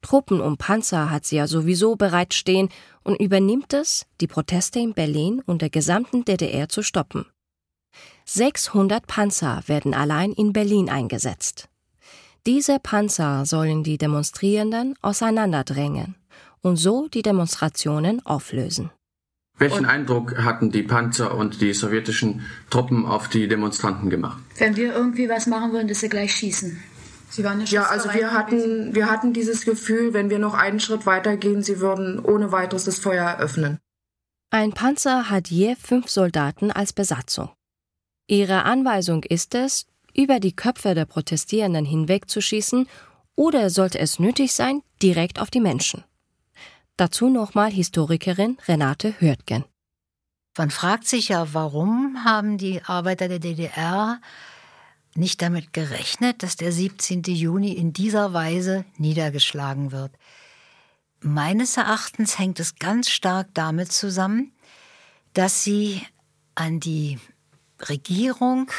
Truppen 0.04 0.40
und 0.40 0.58
Panzer 0.58 1.10
hat 1.10 1.26
sie 1.26 1.38
ja 1.38 1.48
sowieso 1.48 1.96
bereitstehen 1.96 2.70
und 3.04 3.20
übernimmt 3.20 3.74
es, 3.74 4.06
die 4.22 4.28
Proteste 4.28 4.80
in 4.80 4.94
Berlin 4.94 5.42
und 5.48 5.64
der 5.64 5.72
gesamten 5.72 6.26
DDR 6.26 6.70
zu 6.70 6.84
stoppen. 6.84 7.26
600 8.26 9.08
Panzer 9.08 9.64
werden 9.66 9.96
allein 9.96 10.32
in 10.32 10.54
Berlin 10.54 10.92
eingesetzt. 10.92 11.70
Diese 12.46 12.78
Panzer 12.78 13.48
sollen 13.48 13.84
die 13.84 13.98
Demonstrierenden 13.98 14.94
auseinanderdrängen 15.02 16.14
und 16.62 16.78
so 16.78 17.08
die 17.08 17.24
Demonstrationen 17.24 18.24
auflösen. 18.28 18.92
Welchen 19.58 19.86
Eindruck 19.86 20.38
hatten 20.38 20.72
die 20.72 20.84
Panzer 20.84 21.36
und 21.36 21.62
die 21.62 21.74
sowjetischen 21.74 22.46
Truppen 22.70 23.06
auf 23.06 23.30
die 23.30 23.48
Demonstranten 23.48 24.10
gemacht? 24.10 24.42
Wenn 24.58 24.76
wir 24.76 24.94
irgendwie 24.94 25.30
was 25.30 25.48
machen 25.48 25.72
würden, 25.72 25.88
dass 25.88 26.02
sie 26.02 26.10
gleich 26.10 26.36
schießen. 26.36 26.78
Sie 27.30 27.44
waren 27.44 27.62
ja, 27.62 27.66
ja 27.66 27.84
also 27.84 28.14
wir 28.14 28.32
hatten, 28.32 28.94
wir 28.94 29.10
hatten 29.10 29.34
dieses 29.34 29.66
Gefühl, 29.66 30.14
wenn 30.14 30.30
wir 30.30 30.40
noch 30.40 30.54
einen 30.54 30.80
Schritt 30.80 31.06
weitergehen, 31.06 31.64
sie 31.64 31.80
würden 31.80 32.20
ohne 32.20 32.52
weiteres 32.52 32.84
das 32.84 33.00
Feuer 33.00 33.26
eröffnen. 33.26 33.80
Ein 34.52 34.74
Panzer 34.74 35.30
hat 35.30 35.50
je 35.50 35.76
fünf 35.76 36.10
Soldaten 36.10 36.72
als 36.72 36.94
Besatzung. 36.94 37.50
Ihre 38.28 38.64
Anweisung 38.64 39.24
ist 39.24 39.56
es, 39.56 39.86
über 40.14 40.40
die 40.40 40.56
Köpfe 40.56 40.96
der 40.96 41.06
Protestierenden 41.06 41.86
hinwegzuschießen 41.86 42.88
oder 43.36 43.70
sollte 43.70 44.00
es 44.00 44.20
nötig 44.20 44.54
sein, 44.54 44.82
direkt 45.02 45.40
auf 45.40 45.50
die 45.50 45.60
Menschen. 45.60 46.04
Dazu 46.98 47.30
nochmal 47.30 47.72
Historikerin 47.72 48.58
Renate 48.68 49.20
Hörtgen. 49.20 49.66
Man 50.58 50.72
fragt 50.72 51.08
sich 51.08 51.28
ja, 51.28 51.54
warum 51.54 52.24
haben 52.24 52.58
die 52.58 52.82
Arbeiter 52.84 53.28
der 53.28 53.40
DDR 53.40 54.22
nicht 55.14 55.42
damit 55.42 55.74
gerechnet, 55.74 56.44
dass 56.44 56.56
der 56.56 56.72
17. 56.72 57.24
Juni 57.24 57.74
in 57.74 57.92
dieser 57.92 58.32
Weise 58.32 58.86
niedergeschlagen 58.98 59.92
wird. 59.92 60.12
Meines 61.20 61.76
Erachtens 61.76 62.40
hängt 62.40 62.60
es 62.62 62.76
ganz 62.76 63.10
stark 63.10 63.50
damit 63.54 63.92
zusammen, 63.92 64.54
dass 65.34 65.64
sie 65.64 66.02
an 66.54 66.80
die 66.80 67.20
Regierung 67.90 68.72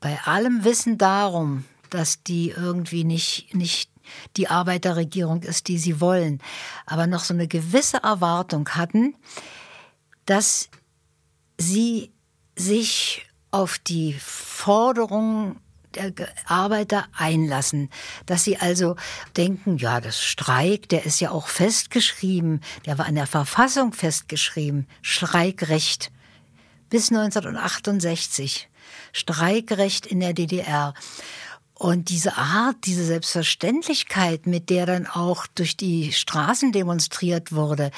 bei 0.00 0.18
allem 0.24 0.64
Wissen 0.64 0.98
darum, 0.98 1.64
dass 1.90 2.24
die 2.24 2.50
irgendwie 2.50 3.04
nicht, 3.04 3.54
nicht 3.54 3.90
die 4.36 4.48
Arbeiterregierung 4.48 5.42
ist, 5.42 5.68
die 5.68 5.78
sie 5.78 6.00
wollen, 6.00 6.40
aber 6.86 7.06
noch 7.06 7.24
so 7.24 7.34
eine 7.34 7.48
gewisse 7.48 8.02
Erwartung 8.02 8.68
hatten, 8.70 9.14
dass 10.24 10.68
sie 11.58 12.12
sich 12.56 13.26
auf 13.50 13.78
die 13.78 14.14
Forderungen 14.14 15.60
der 15.96 16.28
Arbeiter 16.46 17.06
einlassen, 17.16 17.90
dass 18.26 18.44
sie 18.44 18.58
also 18.58 18.96
denken, 19.36 19.78
ja, 19.78 20.00
das 20.00 20.22
Streik, 20.22 20.88
der 20.88 21.06
ist 21.06 21.20
ja 21.20 21.30
auch 21.30 21.48
festgeschrieben, 21.48 22.60
der 22.84 22.98
war 22.98 23.08
in 23.08 23.14
der 23.14 23.26
Verfassung 23.26 23.92
festgeschrieben, 23.92 24.86
Streikrecht. 25.02 26.12
Bis 26.90 27.10
1968, 27.10 28.68
Streikrecht 29.12 30.06
in 30.06 30.20
der 30.20 30.34
DDR. 30.34 30.94
Und 31.78 32.08
diese 32.08 32.38
Art, 32.38 32.76
diese 32.86 33.04
Selbstverständlichkeit, 33.04 34.46
mit 34.46 34.70
der 34.70 34.86
dann 34.86 35.06
auch 35.06 35.46
durch 35.46 35.76
die 35.76 36.10
Straßen 36.10 36.72
demonstriert 36.72 37.52
wurde, 37.52 37.90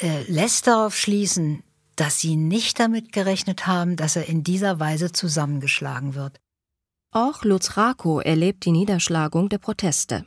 äh, 0.00 0.22
lässt 0.28 0.66
darauf 0.66 0.96
schließen, 0.96 1.62
dass 1.96 2.20
sie 2.20 2.36
nicht 2.36 2.80
damit 2.80 3.12
gerechnet 3.12 3.66
haben, 3.66 3.96
dass 3.96 4.16
er 4.16 4.28
in 4.28 4.44
dieser 4.44 4.80
Weise 4.80 5.12
zusammengeschlagen 5.12 6.14
wird. 6.14 6.40
Auch 7.12 7.44
Lutz 7.44 7.76
Rako 7.76 8.20
erlebt 8.20 8.64
die 8.64 8.72
Niederschlagung 8.72 9.50
der 9.50 9.58
Proteste. 9.58 10.24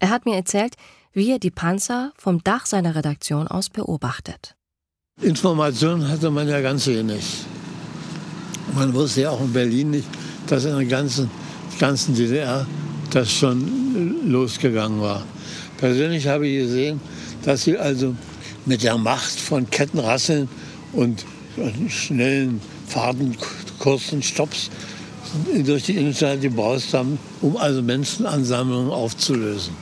Er 0.00 0.10
hat 0.10 0.24
mir 0.24 0.34
erzählt, 0.34 0.74
wie 1.12 1.30
er 1.30 1.38
die 1.38 1.50
Panzer 1.50 2.12
vom 2.16 2.42
Dach 2.42 2.66
seiner 2.66 2.96
Redaktion 2.96 3.46
aus 3.46 3.68
beobachtet. 3.68 4.56
Informationen 5.20 6.08
hatte 6.08 6.30
man 6.30 6.48
ja 6.48 6.60
ganz 6.60 6.86
wenig. 6.88 7.44
Man 8.74 8.94
wusste 8.94 9.22
ja 9.22 9.30
auch 9.30 9.40
in 9.40 9.52
Berlin 9.52 9.90
nicht, 9.90 10.08
dass 10.46 10.64
in 10.64 10.76
der 10.76 10.86
ganzen 10.86 11.30
ganzen 11.80 12.14
DDR 12.14 12.66
das 13.10 13.32
schon 13.32 14.30
losgegangen 14.30 15.00
war. 15.00 15.24
Persönlich 15.78 16.28
habe 16.28 16.46
ich 16.46 16.64
gesehen, 16.64 17.00
dass 17.42 17.64
sie 17.64 17.76
also 17.76 18.14
mit 18.66 18.82
der 18.82 18.98
Macht 18.98 19.40
von 19.40 19.68
Kettenrasseln 19.68 20.48
und 20.92 21.24
schnellen 21.88 22.60
Fahrten, 22.86 23.36
kurzen 23.78 24.22
Stops 24.22 24.70
durch 25.64 25.84
die 25.84 25.96
Innenstadt 25.96 26.42
gebraust 26.42 26.92
haben, 26.92 27.18
um 27.40 27.56
also 27.56 27.82
Menschenansammlungen 27.82 28.90
aufzulösen. 28.90 29.74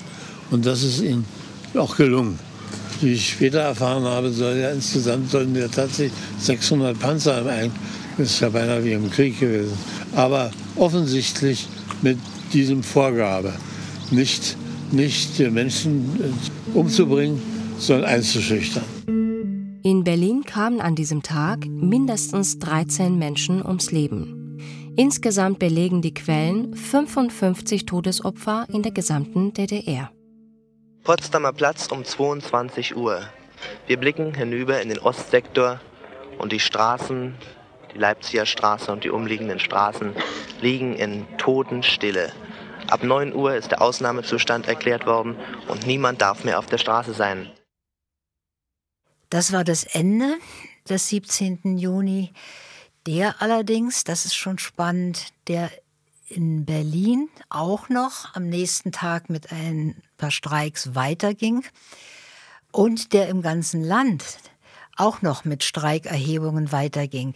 Und 0.50 0.64
das 0.66 0.84
ist 0.84 1.02
ihnen 1.02 1.24
auch 1.74 1.96
gelungen. 1.96 2.38
Wie 3.00 3.14
ich 3.14 3.30
später 3.30 3.60
erfahren 3.60 4.04
habe, 4.04 4.30
soll 4.30 4.56
ja 4.56 4.70
insgesamt 4.70 5.30
sollten 5.30 5.54
ja 5.56 5.68
tatsächlich 5.68 6.12
600 6.38 6.98
Panzer 6.98 7.40
im 7.40 7.46
Ein. 7.48 7.72
Das 8.16 8.30
ist 8.30 8.40
ja 8.40 8.48
beinahe 8.50 8.84
wie 8.84 8.92
im 8.92 9.10
Krieg 9.10 9.38
gewesen. 9.38 9.76
Aber 10.14 10.50
offensichtlich 10.76 11.68
mit 12.02 12.18
diesem 12.52 12.82
Vorgabe, 12.82 13.54
nicht, 14.10 14.56
nicht 14.90 15.38
Menschen 15.38 16.34
umzubringen, 16.74 17.40
sondern 17.78 18.10
einzuschüchtern. 18.10 18.84
In 19.82 20.04
Berlin 20.04 20.44
kamen 20.44 20.80
an 20.80 20.94
diesem 20.94 21.22
Tag 21.22 21.66
mindestens 21.66 22.58
13 22.58 23.16
Menschen 23.16 23.64
ums 23.64 23.90
Leben. 23.90 24.58
Insgesamt 24.96 25.60
belegen 25.60 26.02
die 26.02 26.12
Quellen 26.12 26.74
55 26.74 27.86
Todesopfer 27.86 28.66
in 28.72 28.82
der 28.82 28.90
gesamten 28.90 29.52
DDR. 29.52 30.10
Potsdamer 31.04 31.52
Platz 31.52 31.86
um 31.86 32.04
22 32.04 32.96
Uhr. 32.96 33.22
Wir 33.86 33.96
blicken 33.96 34.34
hinüber 34.34 34.82
in 34.82 34.88
den 34.88 34.98
Ostsektor 34.98 35.80
und 36.38 36.52
die 36.52 36.60
Straßen, 36.60 37.34
die 37.98 38.02
Leipziger 38.02 38.46
Straße 38.46 38.92
und 38.92 39.02
die 39.02 39.10
umliegenden 39.10 39.58
Straßen 39.58 40.14
liegen 40.60 40.94
in 40.94 41.26
Totenstille. 41.36 42.32
Ab 42.86 43.02
9 43.02 43.34
Uhr 43.34 43.54
ist 43.54 43.72
der 43.72 43.82
Ausnahmezustand 43.82 44.68
erklärt 44.68 45.04
worden 45.04 45.36
und 45.66 45.86
niemand 45.86 46.22
darf 46.22 46.44
mehr 46.44 46.58
auf 46.58 46.66
der 46.66 46.78
Straße 46.78 47.12
sein. 47.12 47.50
Das 49.30 49.52
war 49.52 49.64
das 49.64 49.84
Ende 49.84 50.36
des 50.88 51.08
17. 51.08 51.76
Juni. 51.76 52.32
Der 53.06 53.42
allerdings, 53.42 54.04
das 54.04 54.24
ist 54.24 54.34
schon 54.34 54.58
spannend, 54.58 55.32
der 55.48 55.70
in 56.28 56.64
Berlin 56.64 57.28
auch 57.48 57.88
noch 57.88 58.34
am 58.34 58.48
nächsten 58.48 58.92
Tag 58.92 59.28
mit 59.28 59.50
ein 59.50 60.00
paar 60.18 60.30
Streiks 60.30 60.94
weiterging 60.94 61.64
und 62.70 63.12
der 63.12 63.28
im 63.28 63.42
ganzen 63.42 63.82
Land 63.82 64.38
auch 64.96 65.22
noch 65.22 65.44
mit 65.44 65.64
Streikerhebungen 65.64 66.70
weiterging. 66.70 67.34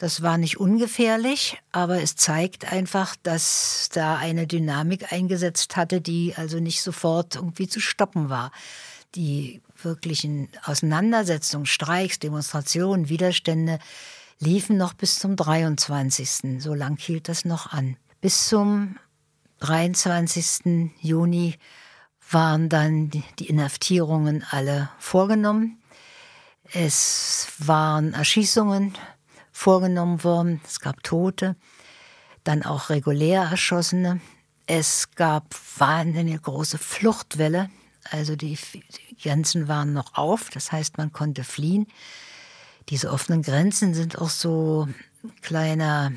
Das 0.00 0.22
war 0.22 0.38
nicht 0.38 0.58
ungefährlich, 0.58 1.58
aber 1.72 2.00
es 2.00 2.16
zeigt 2.16 2.72
einfach, 2.72 3.16
dass 3.22 3.90
da 3.92 4.16
eine 4.16 4.46
Dynamik 4.46 5.12
eingesetzt 5.12 5.76
hatte, 5.76 6.00
die 6.00 6.32
also 6.38 6.58
nicht 6.58 6.80
sofort 6.80 7.36
irgendwie 7.36 7.68
zu 7.68 7.80
stoppen 7.80 8.30
war. 8.30 8.50
Die 9.14 9.60
wirklichen 9.82 10.48
Auseinandersetzungen, 10.64 11.66
Streiks, 11.66 12.18
Demonstrationen, 12.18 13.10
Widerstände 13.10 13.78
liefen 14.38 14.78
noch 14.78 14.94
bis 14.94 15.18
zum 15.18 15.36
23. 15.36 16.62
So 16.62 16.72
lang 16.72 16.96
hielt 16.98 17.28
das 17.28 17.44
noch 17.44 17.70
an. 17.70 17.98
Bis 18.22 18.48
zum 18.48 18.96
23. 19.58 20.92
Juni 21.02 21.56
waren 22.30 22.70
dann 22.70 23.10
die 23.10 23.48
Inhaftierungen 23.50 24.46
alle 24.48 24.88
vorgenommen. 24.98 25.78
Es 26.72 27.48
waren 27.58 28.14
Erschießungen 28.14 28.94
vorgenommen 29.60 30.24
worden. 30.24 30.60
Es 30.64 30.80
gab 30.80 31.02
Tote, 31.02 31.54
dann 32.44 32.62
auch 32.62 32.88
regulär 32.88 33.42
Erschossene. 33.42 34.20
Es 34.66 35.10
gab 35.14 35.54
wahnsinnig 35.76 36.40
große 36.42 36.78
Fluchtwelle. 36.78 37.68
Also 38.10 38.36
die, 38.36 38.58
Grenzen 39.22 39.68
waren 39.68 39.92
noch 39.92 40.14
auf, 40.14 40.48
das 40.48 40.72
heißt, 40.72 40.96
man 40.96 41.12
konnte 41.12 41.44
fliehen. 41.44 41.86
Diese 42.88 43.12
offenen 43.12 43.42
Grenzen 43.42 43.92
sind 43.92 44.18
auch 44.18 44.30
so 44.30 44.88
ein 45.22 45.34
kleiner 45.42 46.12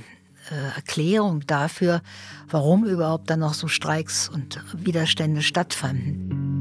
äh, 0.50 0.76
Erklärung 0.76 1.46
dafür, 1.46 2.02
warum 2.50 2.86
überhaupt 2.86 3.30
dann 3.30 3.40
noch 3.40 3.54
so 3.54 3.68
Streiks 3.68 4.30
und 4.30 4.64
Widerstände 4.74 5.42
stattfanden. 5.42 6.53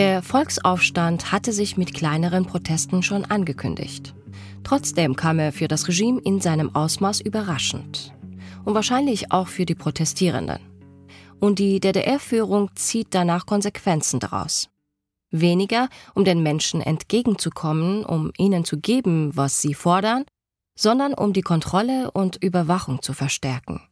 Der 0.00 0.22
Volksaufstand 0.22 1.30
hatte 1.30 1.52
sich 1.52 1.76
mit 1.76 1.92
kleineren 1.92 2.46
Protesten 2.46 3.02
schon 3.02 3.26
angekündigt. 3.26 4.14
Trotzdem 4.64 5.14
kam 5.14 5.38
er 5.38 5.52
für 5.52 5.68
das 5.68 5.88
Regime 5.88 6.22
in 6.22 6.40
seinem 6.40 6.74
Ausmaß 6.74 7.20
überraschend 7.20 8.14
und 8.64 8.72
wahrscheinlich 8.72 9.30
auch 9.30 9.46
für 9.48 9.66
die 9.66 9.74
Protestierenden. 9.74 10.58
Und 11.38 11.58
die 11.58 11.80
DDR-Führung 11.80 12.70
zieht 12.76 13.08
danach 13.10 13.44
Konsequenzen 13.44 14.20
daraus. 14.20 14.70
Weniger, 15.30 15.90
um 16.14 16.24
den 16.24 16.42
Menschen 16.42 16.80
entgegenzukommen, 16.80 18.02
um 18.02 18.32
ihnen 18.38 18.64
zu 18.64 18.80
geben, 18.80 19.36
was 19.36 19.60
sie 19.60 19.74
fordern, 19.74 20.24
sondern 20.74 21.12
um 21.12 21.34
die 21.34 21.42
Kontrolle 21.42 22.10
und 22.12 22.42
Überwachung 22.42 23.02
zu 23.02 23.12
verstärken. 23.12 23.82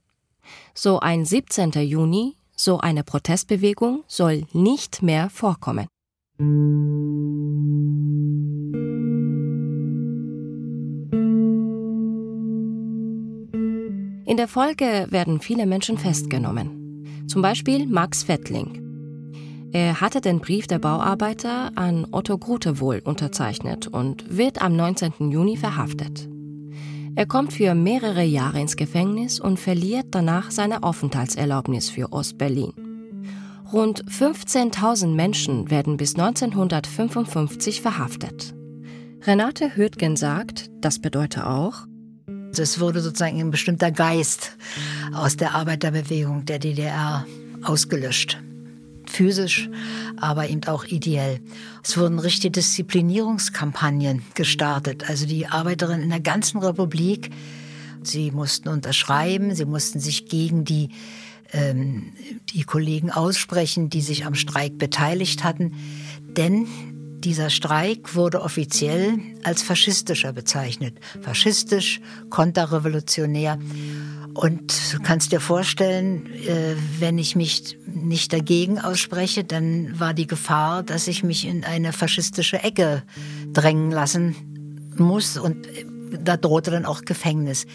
So 0.72 1.00
ein 1.00 1.26
17. 1.26 1.72
Juni, 1.72 2.34
so 2.56 2.78
eine 2.78 3.04
Protestbewegung 3.04 4.04
soll 4.06 4.46
nicht 4.54 5.02
mehr 5.02 5.28
vorkommen. 5.28 5.86
In 6.40 6.46
der 14.36 14.46
Folge 14.46 15.08
werden 15.10 15.40
viele 15.40 15.66
Menschen 15.66 15.98
festgenommen. 15.98 17.26
Zum 17.26 17.42
Beispiel 17.42 17.88
Max 17.88 18.22
Fettling. 18.22 19.68
Er 19.72 20.00
hatte 20.00 20.20
den 20.20 20.38
Brief 20.38 20.68
der 20.68 20.78
Bauarbeiter 20.78 21.72
an 21.74 22.06
Otto 22.12 22.38
Grutewohl 22.38 23.02
unterzeichnet 23.04 23.88
und 23.88 24.36
wird 24.36 24.62
am 24.62 24.76
19. 24.76 25.32
Juni 25.32 25.56
verhaftet. 25.56 26.28
Er 27.16 27.26
kommt 27.26 27.52
für 27.52 27.74
mehrere 27.74 28.22
Jahre 28.22 28.60
ins 28.60 28.76
Gefängnis 28.76 29.40
und 29.40 29.58
verliert 29.58 30.06
danach 30.12 30.52
seine 30.52 30.84
Aufenthaltserlaubnis 30.84 31.90
für 31.90 32.12
Ostberlin. 32.12 32.87
Rund 33.70 34.02
15.000 34.06 35.08
Menschen 35.08 35.70
werden 35.70 35.98
bis 35.98 36.14
1955 36.14 37.82
verhaftet. 37.82 38.54
Renate 39.22 39.76
Hürtgen 39.76 40.16
sagt, 40.16 40.70
das 40.80 40.98
bedeutet 40.98 41.44
auch, 41.44 41.86
es 42.56 42.80
wurde 42.80 43.02
sozusagen 43.02 43.38
ein 43.38 43.50
bestimmter 43.50 43.90
Geist 43.90 44.56
aus 45.12 45.36
der 45.36 45.54
Arbeiterbewegung 45.54 46.46
der 46.46 46.58
DDR 46.58 47.26
ausgelöscht. 47.62 48.38
Physisch, 49.06 49.68
aber 50.16 50.48
eben 50.48 50.64
auch 50.64 50.84
ideell. 50.84 51.40
Es 51.82 51.98
wurden 51.98 52.18
richtige 52.18 52.52
Disziplinierungskampagnen 52.52 54.22
gestartet. 54.34 55.08
Also 55.08 55.26
die 55.26 55.46
Arbeiterinnen 55.46 56.04
in 56.04 56.10
der 56.10 56.20
ganzen 56.20 56.58
Republik, 56.58 57.30
sie 58.02 58.30
mussten 58.30 58.68
unterschreiben, 58.68 59.54
sie 59.54 59.66
mussten 59.66 60.00
sich 60.00 60.26
gegen 60.26 60.64
die, 60.64 60.88
ähm, 61.52 62.12
die 62.54 62.64
Kollegen 62.64 63.10
aussprechen, 63.10 63.90
die 63.90 64.02
sich 64.02 64.26
am 64.26 64.34
Streik 64.34 64.78
beteiligt 64.78 65.44
hatten. 65.44 65.72
Denn 66.20 66.66
dieser 67.20 67.50
Streik 67.50 68.14
wurde 68.14 68.42
offiziell 68.42 69.18
als 69.42 69.62
faschistischer 69.62 70.32
bezeichnet. 70.32 70.98
Faschistisch, 71.22 72.00
konterrevolutionär. 72.30 73.58
Und 74.34 74.72
du 74.92 75.00
kannst 75.02 75.32
dir 75.32 75.40
vorstellen, 75.40 76.26
äh, 76.26 76.76
wenn 77.00 77.18
ich 77.18 77.34
mich 77.34 77.76
nicht 77.86 78.32
dagegen 78.32 78.78
ausspreche, 78.78 79.42
dann 79.42 79.98
war 79.98 80.14
die 80.14 80.28
Gefahr, 80.28 80.84
dass 80.84 81.08
ich 81.08 81.24
mich 81.24 81.44
in 81.44 81.64
eine 81.64 81.92
faschistische 81.92 82.62
Ecke 82.62 83.02
drängen 83.52 83.90
lassen 83.90 84.36
muss. 84.96 85.38
Und 85.38 85.66
äh, 85.66 85.84
da 86.22 86.36
drohte 86.36 86.70
dann 86.70 86.84
auch 86.84 87.02
Gefängnis. 87.02 87.66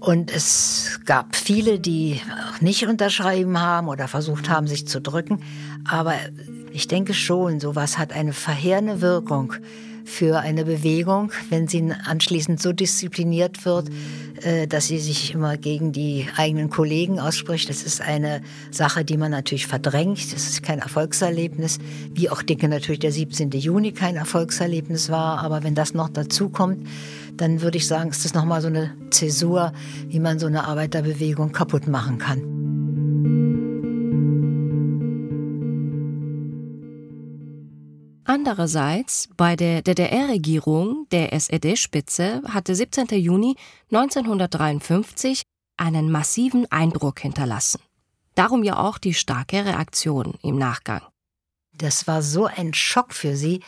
Und 0.00 0.30
es 0.30 1.00
gab 1.04 1.34
viele, 1.34 1.78
die 1.78 2.20
nicht 2.60 2.86
unterschreiben 2.86 3.60
haben 3.60 3.88
oder 3.88 4.08
versucht 4.08 4.48
haben, 4.48 4.66
sich 4.66 4.86
zu 4.86 5.00
drücken. 5.00 5.40
Aber 5.88 6.14
ich 6.72 6.86
denke 6.88 7.14
schon, 7.14 7.60
sowas 7.60 7.98
hat 7.98 8.12
eine 8.12 8.32
verheerende 8.32 9.00
Wirkung 9.00 9.54
für 10.06 10.38
eine 10.38 10.64
Bewegung, 10.64 11.32
wenn 11.50 11.68
sie 11.68 11.92
anschließend 12.04 12.62
so 12.62 12.72
diszipliniert 12.72 13.64
wird, 13.64 13.88
äh, 14.42 14.66
dass 14.66 14.86
sie 14.86 14.98
sich 14.98 15.34
immer 15.34 15.56
gegen 15.56 15.92
die 15.92 16.26
eigenen 16.36 16.70
Kollegen 16.70 17.18
ausspricht. 17.18 17.68
Das 17.68 17.82
ist 17.82 18.00
eine 18.00 18.40
Sache, 18.70 19.04
die 19.04 19.16
man 19.16 19.32
natürlich 19.32 19.66
verdrängt. 19.66 20.32
Das 20.32 20.46
ist 20.46 20.62
kein 20.62 20.78
Erfolgserlebnis. 20.78 21.78
Wie 22.14 22.30
auch 22.30 22.42
denke 22.42 22.68
natürlich 22.68 23.00
der 23.00 23.12
17. 23.12 23.50
Juni 23.50 23.92
kein 23.92 24.16
Erfolgserlebnis 24.16 25.10
war. 25.10 25.40
Aber 25.40 25.62
wenn 25.64 25.74
das 25.74 25.92
noch 25.92 26.08
dazu 26.08 26.48
kommt, 26.48 26.86
dann 27.36 27.60
würde 27.60 27.78
ich 27.78 27.86
sagen, 27.86 28.10
ist 28.10 28.24
das 28.24 28.34
nochmal 28.34 28.62
so 28.62 28.68
eine 28.68 28.92
Zäsur, 29.10 29.72
wie 30.08 30.20
man 30.20 30.38
so 30.38 30.46
eine 30.46 30.64
Arbeiterbewegung 30.64 31.52
kaputt 31.52 31.86
machen 31.86 32.18
kann. 32.18 32.55
Andererseits, 38.28 39.28
bei 39.36 39.54
der 39.54 39.82
DDR-Regierung 39.82 41.06
der 41.12 41.32
SED-Spitze 41.32 42.42
hatte 42.48 42.74
17. 42.74 43.06
Juni 43.20 43.54
1953 43.92 45.42
einen 45.76 46.10
massiven 46.10 46.70
Eindruck 46.72 47.20
hinterlassen. 47.20 47.80
Darum 48.34 48.64
ja 48.64 48.78
auch 48.78 48.98
die 48.98 49.14
starke 49.14 49.64
Reaktion 49.64 50.34
im 50.42 50.58
Nachgang. 50.58 51.02
Das 51.72 52.08
war 52.08 52.20
so 52.20 52.46
ein 52.46 52.74
Schock 52.74 53.14
für 53.14 53.36
sie, 53.36 53.60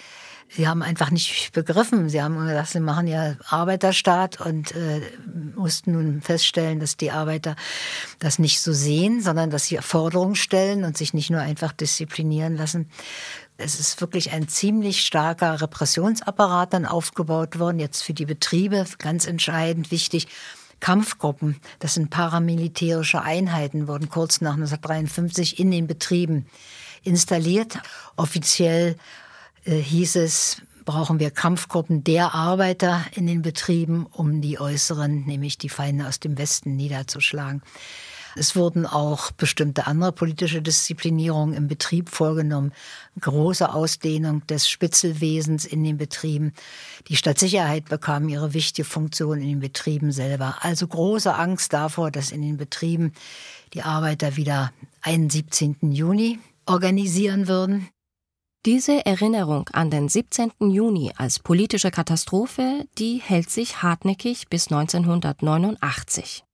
Sie 0.51 0.67
haben 0.67 0.83
einfach 0.83 1.11
nicht 1.11 1.53
begriffen. 1.53 2.09
Sie 2.09 2.23
haben 2.23 2.39
gesagt, 2.39 2.71
sie 2.71 2.81
machen 2.81 3.07
ja 3.07 3.37
Arbeiterstaat 3.49 4.41
und 4.41 4.75
äh, 4.75 5.03
mussten 5.55 5.93
nun 5.93 6.23
feststellen, 6.23 6.81
dass 6.81 6.97
die 6.97 7.11
Arbeiter 7.11 7.55
das 8.19 8.39
nicht 8.39 8.61
so 8.61 8.73
sehen, 8.73 9.21
sondern 9.21 9.51
dass 9.51 9.67
sie 9.67 9.77
Forderungen 9.79 10.37
stellen 10.37 10.85
und 10.85 10.97
sich 10.97 11.13
nicht 11.13 11.29
nur 11.31 11.41
einfach 11.41 11.73
disziplinieren 11.73 12.57
lassen. 12.57 12.89
Es 13.61 13.81
ist 13.81 14.01
wirklich 14.01 14.31
ein 14.31 14.47
ziemlich 14.47 15.03
starker 15.03 15.61
Repressionsapparat 15.61 16.73
dann 16.73 16.87
aufgebaut 16.87 17.59
worden, 17.59 17.81
jetzt 17.81 18.03
für 18.03 18.15
die 18.15 18.25
Betriebe, 18.25 18.87
ganz 18.99 19.27
entscheidend 19.27 19.91
wichtig. 19.91 20.29
Kampfgruppen, 20.79 21.57
das 21.81 21.95
sind 21.95 22.09
paramilitärische 22.09 23.21
Einheiten, 23.21 23.89
wurden 23.89 24.09
kurz 24.11 24.41
nach 24.41 24.53
1953 24.53 25.59
in 25.59 25.73
den 25.73 25.89
Betrieben 25.89 26.47
installiert. 27.03 27.81
Offiziell 28.15 28.95
äh, 29.65 29.75
hieß 29.75 30.15
es, 30.15 30.63
brauchen 30.85 31.19
wir 31.19 31.33
Kampfgruppen 31.33 32.05
der 32.05 32.35
Arbeiter 32.35 33.05
in 33.17 33.27
den 33.27 33.43
Betrieben, 33.43 34.07
um 34.07 34.41
die 34.41 34.61
äußeren, 34.61 35.25
nämlich 35.25 35.59
die 35.59 35.69
Feinde 35.69 36.07
aus 36.07 36.21
dem 36.21 36.39
Westen, 36.39 36.77
niederzuschlagen. 36.77 37.63
Es 38.39 38.55
wurden 38.55 38.87
auch 38.87 39.33
bestimmte 39.33 39.87
andere 39.87 40.13
politische 40.13 40.63
Disziplinierungen 40.63 41.55
im 41.55 41.67
Betrieb 41.67 42.09
vorgenommen. 42.09 42.73
Große 43.21 43.73
Ausdehnung 43.73 44.47
des 44.47 44.69
Spitzelwesens 44.69 45.65
in 45.65 45.83
den 45.83 45.99
Betrieben. 45.99 46.53
Die 47.09 47.17
Stadtsicherheit 47.17 47.87
bekam 47.87 48.29
ihre 48.29 48.55
wichtige 48.55 48.87
Funktion 48.87 49.41
in 49.41 49.49
den 49.49 49.61
Betrieben 49.61 50.13
selber. 50.13 50.57
Also 50.61 50.87
große 50.87 51.35
Angst 51.35 51.73
davor, 51.73 52.11
dass 52.11 52.31
in 52.31 52.43
den 52.43 52.57
Betrieben 52.57 53.13
die 53.75 53.83
Arbeiter 53.83 54.37
wieder 54.37 54.73
einen 55.03 55.29
17. 55.29 55.77
Juni 55.91 56.39
organisieren 56.67 57.49
würden. 57.49 57.89
Diese 58.67 59.05
Erinnerung 59.07 59.69
an 59.73 59.91
den 59.91 60.09
17. 60.09 60.53
Juni 60.61 61.13
als 61.17 61.39
politische 61.39 61.91
Katastrophe, 61.91 62.87
die 62.99 63.17
hält 63.17 63.51
sich 63.51 63.83
hartnäckig 63.83 64.49
bis 64.49 64.71
1989. 64.71 66.45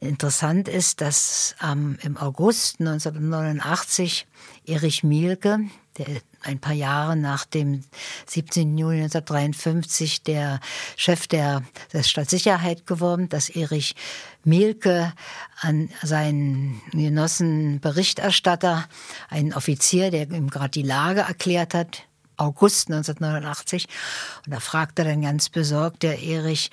Interessant 0.00 0.68
ist, 0.68 1.00
dass 1.00 1.54
ähm, 1.62 1.98
im 2.02 2.16
August 2.16 2.80
1989 2.80 4.26
Erich 4.66 5.02
Mielke, 5.02 5.60
der 5.96 6.06
ein 6.42 6.58
paar 6.58 6.74
Jahre 6.74 7.16
nach 7.16 7.44
dem 7.46 7.84
17. 8.26 8.76
Juni 8.76 9.02
1953 9.02 10.22
der 10.22 10.60
Chef 10.96 11.26
der, 11.26 11.62
der 11.92 12.02
Stadtsicherheit 12.02 12.86
geworden, 12.86 13.28
dass 13.28 13.48
Erich 13.48 13.94
Mielke 14.42 15.12
an 15.60 15.88
seinen 16.02 16.82
Genossen 16.92 17.80
Berichterstatter, 17.80 18.86
einen 19.30 19.54
Offizier, 19.54 20.10
der 20.10 20.30
ihm 20.30 20.50
gerade 20.50 20.70
die 20.70 20.82
Lage 20.82 21.20
erklärt 21.20 21.72
hat, 21.72 22.02
August 22.36 22.90
1989. 22.90 23.86
Und 24.44 24.52
da 24.52 24.60
fragte 24.60 25.04
dann 25.04 25.22
ganz 25.22 25.48
besorgt 25.48 26.02
der 26.02 26.20
Erich, 26.20 26.70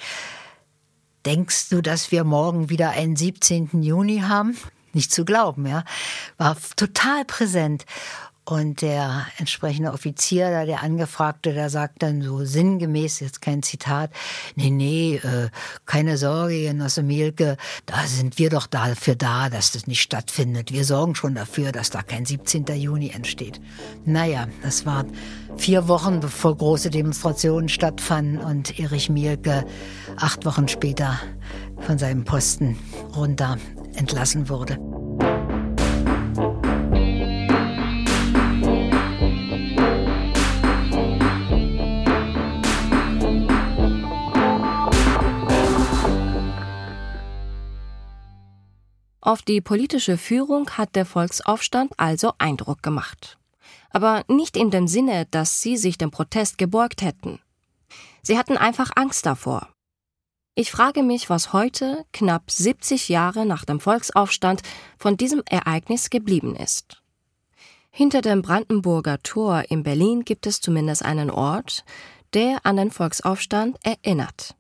Denkst 1.25 1.69
du, 1.69 1.81
dass 1.81 2.11
wir 2.11 2.23
morgen 2.23 2.69
wieder 2.69 2.91
einen 2.91 3.15
17. 3.15 3.83
Juni 3.83 4.19
haben? 4.21 4.57
Nicht 4.93 5.11
zu 5.11 5.23
glauben, 5.23 5.67
ja. 5.67 5.83
War 6.37 6.57
total 6.75 7.25
präsent. 7.25 7.85
Und 8.43 8.81
der 8.81 9.27
entsprechende 9.37 9.93
Offizier, 9.93 10.49
da 10.49 10.65
der 10.65 10.81
Angefragte, 10.81 11.53
der 11.53 11.69
sagt 11.69 12.01
dann 12.01 12.23
so 12.23 12.43
sinngemäß, 12.43 13.19
jetzt 13.19 13.41
kein 13.41 13.61
Zitat, 13.61 14.09
nee, 14.55 14.71
nee, 14.71 15.15
äh, 15.17 15.49
keine 15.85 16.17
Sorge, 16.17 16.63
Genosse 16.63 17.03
Mielke, 17.03 17.57
da 17.85 18.03
sind 18.07 18.39
wir 18.39 18.49
doch 18.49 18.65
dafür 18.65 19.15
da, 19.15 19.49
dass 19.49 19.71
das 19.71 19.85
nicht 19.85 20.01
stattfindet. 20.01 20.71
Wir 20.71 20.85
sorgen 20.85 21.13
schon 21.13 21.35
dafür, 21.35 21.71
dass 21.71 21.91
da 21.91 22.01
kein 22.01 22.25
17. 22.25 22.65
Juni 22.75 23.11
entsteht. 23.11 23.61
Naja, 24.05 24.47
das 24.63 24.87
war 24.87 25.05
vier 25.57 25.87
Wochen, 25.87 26.19
bevor 26.19 26.57
große 26.57 26.89
Demonstrationen 26.89 27.69
stattfanden 27.69 28.39
und 28.39 28.79
Erich 28.79 29.09
Mielke 29.09 29.65
acht 30.17 30.45
Wochen 30.45 30.67
später 30.67 31.19
von 31.81 31.99
seinem 31.99 32.25
Posten 32.25 32.77
runter 33.15 33.57
entlassen 33.95 34.49
wurde. 34.49 34.79
Auf 49.21 49.43
die 49.43 49.61
politische 49.61 50.17
Führung 50.17 50.71
hat 50.71 50.95
der 50.95 51.05
Volksaufstand 51.05 51.93
also 51.97 52.33
Eindruck 52.39 52.81
gemacht. 52.81 53.37
Aber 53.91 54.23
nicht 54.27 54.57
in 54.57 54.71
dem 54.71 54.87
Sinne, 54.87 55.27
dass 55.29 55.61
sie 55.61 55.77
sich 55.77 55.99
dem 55.99 56.09
Protest 56.09 56.57
gebeugt 56.57 57.03
hätten. 57.03 57.39
Sie 58.23 58.37
hatten 58.37 58.57
einfach 58.57 58.91
Angst 58.95 59.27
davor. 59.27 59.69
Ich 60.55 60.71
frage 60.71 61.03
mich, 61.03 61.29
was 61.29 61.53
heute, 61.53 62.03
knapp 62.11 62.49
70 62.49 63.09
Jahre 63.09 63.45
nach 63.45 63.63
dem 63.63 63.79
Volksaufstand, 63.79 64.63
von 64.97 65.17
diesem 65.17 65.43
Ereignis 65.45 66.09
geblieben 66.09 66.55
ist. 66.55 67.01
Hinter 67.91 68.21
dem 68.21 68.41
Brandenburger 68.41 69.21
Tor 69.21 69.65
in 69.69 69.83
Berlin 69.83 70.25
gibt 70.25 70.47
es 70.47 70.61
zumindest 70.61 71.05
einen 71.05 71.29
Ort, 71.29 71.85
der 72.33 72.65
an 72.65 72.77
den 72.77 72.89
Volksaufstand 72.89 73.77
erinnert. 73.83 74.55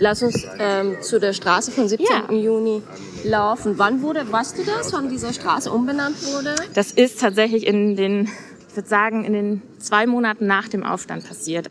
Lass 0.00 0.22
uns 0.22 0.46
ähm, 0.58 0.96
zu 1.02 1.20
der 1.20 1.34
Straße 1.34 1.70
vom 1.70 1.86
17. 1.86 2.06
Ja. 2.08 2.32
Juni 2.32 2.82
laufen. 3.22 3.78
Wann 3.78 4.00
wurde, 4.00 4.32
weißt 4.32 4.56
du 4.56 4.64
das, 4.64 4.94
wann 4.94 5.10
diese 5.10 5.34
Straße 5.34 5.70
umbenannt 5.70 6.16
wurde? 6.24 6.54
Das 6.72 6.90
ist 6.90 7.20
tatsächlich 7.20 7.66
in 7.66 7.96
den, 7.96 8.30
ich 8.70 8.76
würde 8.76 8.88
sagen, 8.88 9.24
in 9.24 9.34
den 9.34 9.62
zwei 9.78 10.06
Monaten 10.06 10.46
nach 10.46 10.68
dem 10.68 10.84
Aufstand 10.84 11.28
passiert. 11.28 11.70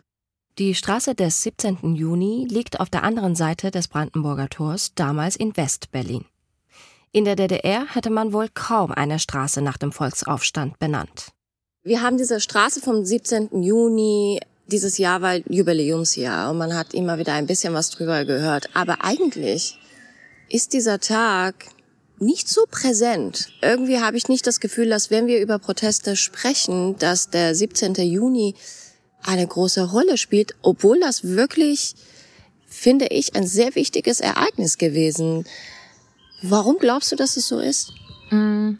Die 0.59 0.75
Straße 0.75 1.15
des 1.15 1.41
17. 1.41 1.95
Juni 1.95 2.45
liegt 2.47 2.79
auf 2.79 2.91
der 2.91 3.03
anderen 3.03 3.35
Seite 3.35 3.71
des 3.71 3.87
Brandenburger 3.87 4.47
Tors, 4.47 4.93
damals 4.93 5.35
in 5.35 5.57
West-Berlin. 5.57 6.25
In 7.11 7.25
der 7.25 7.35
DDR 7.35 7.87
hätte 7.95 8.11
man 8.11 8.31
wohl 8.31 8.49
kaum 8.53 8.91
eine 8.91 9.17
Straße 9.17 9.63
nach 9.63 9.77
dem 9.77 9.91
Volksaufstand 9.91 10.77
benannt. 10.77 11.29
Wir 11.81 12.03
haben 12.03 12.17
diese 12.17 12.39
Straße 12.39 12.79
vom 12.79 13.03
17. 13.03 13.63
Juni 13.63 14.39
dieses 14.69 14.97
Jahr 14.97 15.21
war 15.21 15.35
Jubiläumsjahr 15.35 16.51
und 16.51 16.57
man 16.57 16.75
hat 16.75 16.93
immer 16.93 17.17
wieder 17.17 17.33
ein 17.33 17.47
bisschen 17.47 17.73
was 17.73 17.89
drüber 17.89 18.25
gehört. 18.25 18.69
Aber 18.73 19.03
eigentlich 19.03 19.77
ist 20.49 20.73
dieser 20.73 20.99
Tag 20.99 21.65
nicht 22.19 22.49
so 22.49 22.65
präsent. 22.69 23.49
Irgendwie 23.61 23.99
habe 23.99 24.17
ich 24.17 24.27
nicht 24.27 24.45
das 24.45 24.59
Gefühl, 24.59 24.89
dass 24.89 25.09
wenn 25.09 25.27
wir 25.27 25.41
über 25.41 25.59
Proteste 25.59 26.15
sprechen, 26.15 26.97
dass 26.97 27.29
der 27.29 27.55
17. 27.55 27.95
Juni 27.95 28.55
eine 29.23 29.45
große 29.47 29.91
Rolle 29.91 30.17
spielt, 30.17 30.55
obwohl 30.61 30.99
das 30.99 31.23
wirklich, 31.23 31.95
finde 32.67 33.07
ich, 33.07 33.35
ein 33.35 33.47
sehr 33.47 33.75
wichtiges 33.75 34.19
Ereignis 34.19 34.77
gewesen. 34.77 35.45
Warum 36.41 36.77
glaubst 36.77 37.11
du, 37.11 37.15
dass 37.15 37.37
es 37.37 37.47
so 37.47 37.59
ist? 37.59 37.93
Mm, 38.31 38.73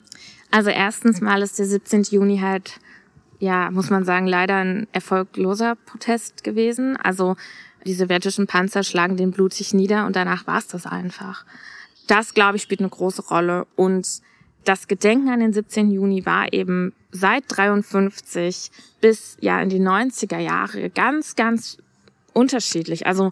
also 0.52 0.70
erstens 0.70 1.22
mal 1.22 1.42
ist 1.42 1.60
der 1.60 1.66
17. 1.66 2.04
Juni 2.04 2.40
halt 2.40 2.72
ja, 3.40 3.72
muss 3.72 3.90
man 3.90 4.04
sagen, 4.04 4.28
leider 4.28 4.58
ein 4.58 4.88
erfolgloser 4.92 5.76
Protest 5.76 6.44
gewesen. 6.44 6.98
Also 6.98 7.36
die 7.86 7.94
sowjetischen 7.94 8.48
Panzer 8.48 8.84
schlagen 8.84 9.18
den 9.18 9.32
blutig 9.32 9.74
nieder 9.74 10.06
und 10.06 10.16
danach 10.16 10.46
war 10.46 10.58
es 10.58 10.68
das 10.68 10.86
einfach. 10.86 11.46
Das, 12.08 12.34
glaube 12.34 12.58
ich, 12.58 12.64
spielt 12.64 12.82
eine 12.82 12.90
große 12.90 13.28
Rolle. 13.28 13.66
Und 13.76 14.22
das 14.66 14.88
Gedenken 14.88 15.30
an 15.30 15.40
den 15.40 15.54
17. 15.54 15.92
Juni 15.92 16.26
war 16.26 16.52
eben 16.52 16.94
seit 17.12 17.46
53 17.48 18.72
bis 19.00 19.38
ja 19.40 19.62
in 19.62 19.70
die 19.70 19.80
90er 19.80 20.40
Jahre 20.40 20.90
ganz, 20.90 21.36
ganz 21.36 21.78
unterschiedlich. 22.34 23.08
Also 23.08 23.32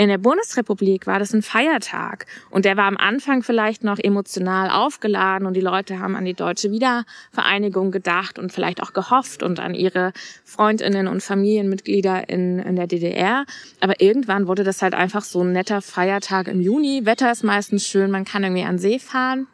in 0.00 0.08
der 0.08 0.16
Bundesrepublik 0.16 1.06
war 1.06 1.18
das 1.18 1.34
ein 1.34 1.42
Feiertag 1.42 2.24
und 2.48 2.64
der 2.64 2.78
war 2.78 2.86
am 2.86 2.96
Anfang 2.96 3.42
vielleicht 3.42 3.84
noch 3.84 3.98
emotional 3.98 4.70
aufgeladen 4.70 5.46
und 5.46 5.52
die 5.52 5.60
Leute 5.60 5.98
haben 5.98 6.16
an 6.16 6.24
die 6.24 6.32
deutsche 6.32 6.70
Wiedervereinigung 6.70 7.90
gedacht 7.90 8.38
und 8.38 8.50
vielleicht 8.50 8.82
auch 8.82 8.94
gehofft 8.94 9.42
und 9.42 9.60
an 9.60 9.74
ihre 9.74 10.14
Freundinnen 10.42 11.06
und 11.06 11.22
Familienmitglieder 11.22 12.30
in, 12.30 12.60
in 12.60 12.76
der 12.76 12.86
DDR. 12.86 13.44
Aber 13.80 14.00
irgendwann 14.00 14.46
wurde 14.46 14.64
das 14.64 14.80
halt 14.80 14.94
einfach 14.94 15.22
so 15.22 15.42
ein 15.42 15.52
netter 15.52 15.82
Feiertag 15.82 16.48
im 16.48 16.62
Juni. 16.62 17.04
Wetter 17.04 17.30
ist 17.30 17.44
meistens 17.44 17.86
schön, 17.86 18.10
man 18.10 18.24
kann 18.24 18.42
irgendwie 18.42 18.64
an 18.64 18.78
See 18.78 18.98
fahren. 18.98 19.48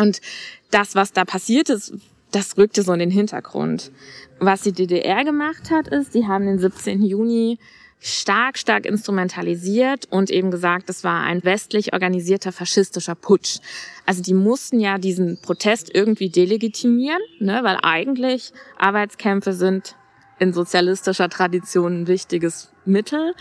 Und 0.00 0.22
das, 0.70 0.94
was 0.94 1.12
da 1.12 1.26
passiert 1.26 1.68
ist, 1.68 1.92
das 2.32 2.56
rückte 2.56 2.80
so 2.80 2.94
in 2.94 3.00
den 3.00 3.10
Hintergrund. 3.10 3.92
Was 4.38 4.62
die 4.62 4.72
DDR 4.72 5.22
gemacht 5.22 5.70
hat, 5.70 5.88
ist, 5.88 6.14
die 6.14 6.26
haben 6.26 6.46
den 6.46 6.58
17. 6.58 7.02
Juni 7.02 7.58
stark, 8.00 8.58
stark 8.58 8.86
instrumentalisiert 8.86 10.06
und 10.10 10.30
eben 10.30 10.50
gesagt, 10.50 10.90
es 10.90 11.02
war 11.02 11.22
ein 11.22 11.42
westlich 11.44 11.92
organisierter 11.92 12.52
faschistischer 12.52 13.14
Putsch. 13.14 13.58
Also 14.04 14.22
die 14.22 14.34
mussten 14.34 14.80
ja 14.80 14.98
diesen 14.98 15.38
Protest 15.40 15.92
irgendwie 15.94 16.28
delegitimieren, 16.28 17.20
ne, 17.40 17.60
weil 17.62 17.78
eigentlich 17.82 18.52
Arbeitskämpfe 18.78 19.52
sind 19.52 19.96
in 20.38 20.52
sozialistischer 20.52 21.28
Tradition 21.28 22.02
ein 22.02 22.06
wichtiges 22.06 22.70
Mittel. 22.84 23.34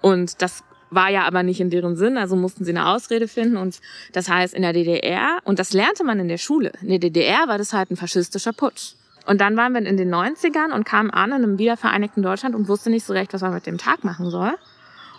Und 0.00 0.42
das 0.42 0.64
war 0.90 1.08
ja 1.10 1.24
aber 1.24 1.42
nicht 1.42 1.60
in 1.60 1.70
deren 1.70 1.96
Sinn, 1.96 2.18
also 2.18 2.36
mussten 2.36 2.64
sie 2.64 2.72
eine 2.72 2.88
Ausrede 2.88 3.28
finden. 3.28 3.56
Und 3.56 3.80
das 4.12 4.28
heißt, 4.28 4.52
in 4.52 4.62
der 4.62 4.72
DDR, 4.72 5.38
und 5.44 5.58
das 5.58 5.72
lernte 5.72 6.04
man 6.04 6.20
in 6.20 6.28
der 6.28 6.38
Schule, 6.38 6.72
in 6.82 6.88
der 6.88 6.98
DDR 6.98 7.48
war 7.48 7.58
das 7.58 7.72
halt 7.72 7.90
ein 7.90 7.96
faschistischer 7.96 8.52
Putsch. 8.52 8.94
Und 9.26 9.40
dann 9.40 9.56
waren 9.56 9.72
wir 9.72 9.86
in 9.86 9.96
den 9.96 10.12
90ern 10.12 10.72
und 10.74 10.84
kamen 10.84 11.10
an 11.10 11.30
in 11.30 11.36
einem 11.36 11.58
wiedervereinigten 11.58 12.22
Deutschland 12.22 12.54
und 12.54 12.68
wusste 12.68 12.90
nicht 12.90 13.04
so 13.04 13.12
recht, 13.12 13.32
was 13.32 13.42
man 13.42 13.54
mit 13.54 13.66
dem 13.66 13.78
Tag 13.78 14.04
machen 14.04 14.30
soll. 14.30 14.54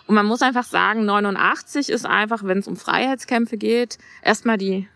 Und 0.06 0.14
man 0.14 0.26
muss 0.26 0.42
einfach 0.42 0.64
sagen, 0.64 1.04
89 1.06 1.88
ist 1.88 2.04
einfach, 2.04 2.44
wenn 2.44 2.58
es 2.58 2.68
um 2.68 2.76
Freiheitskämpfe 2.76 3.56
geht, 3.56 3.98
erstmal 4.22 4.58
die 4.58 4.88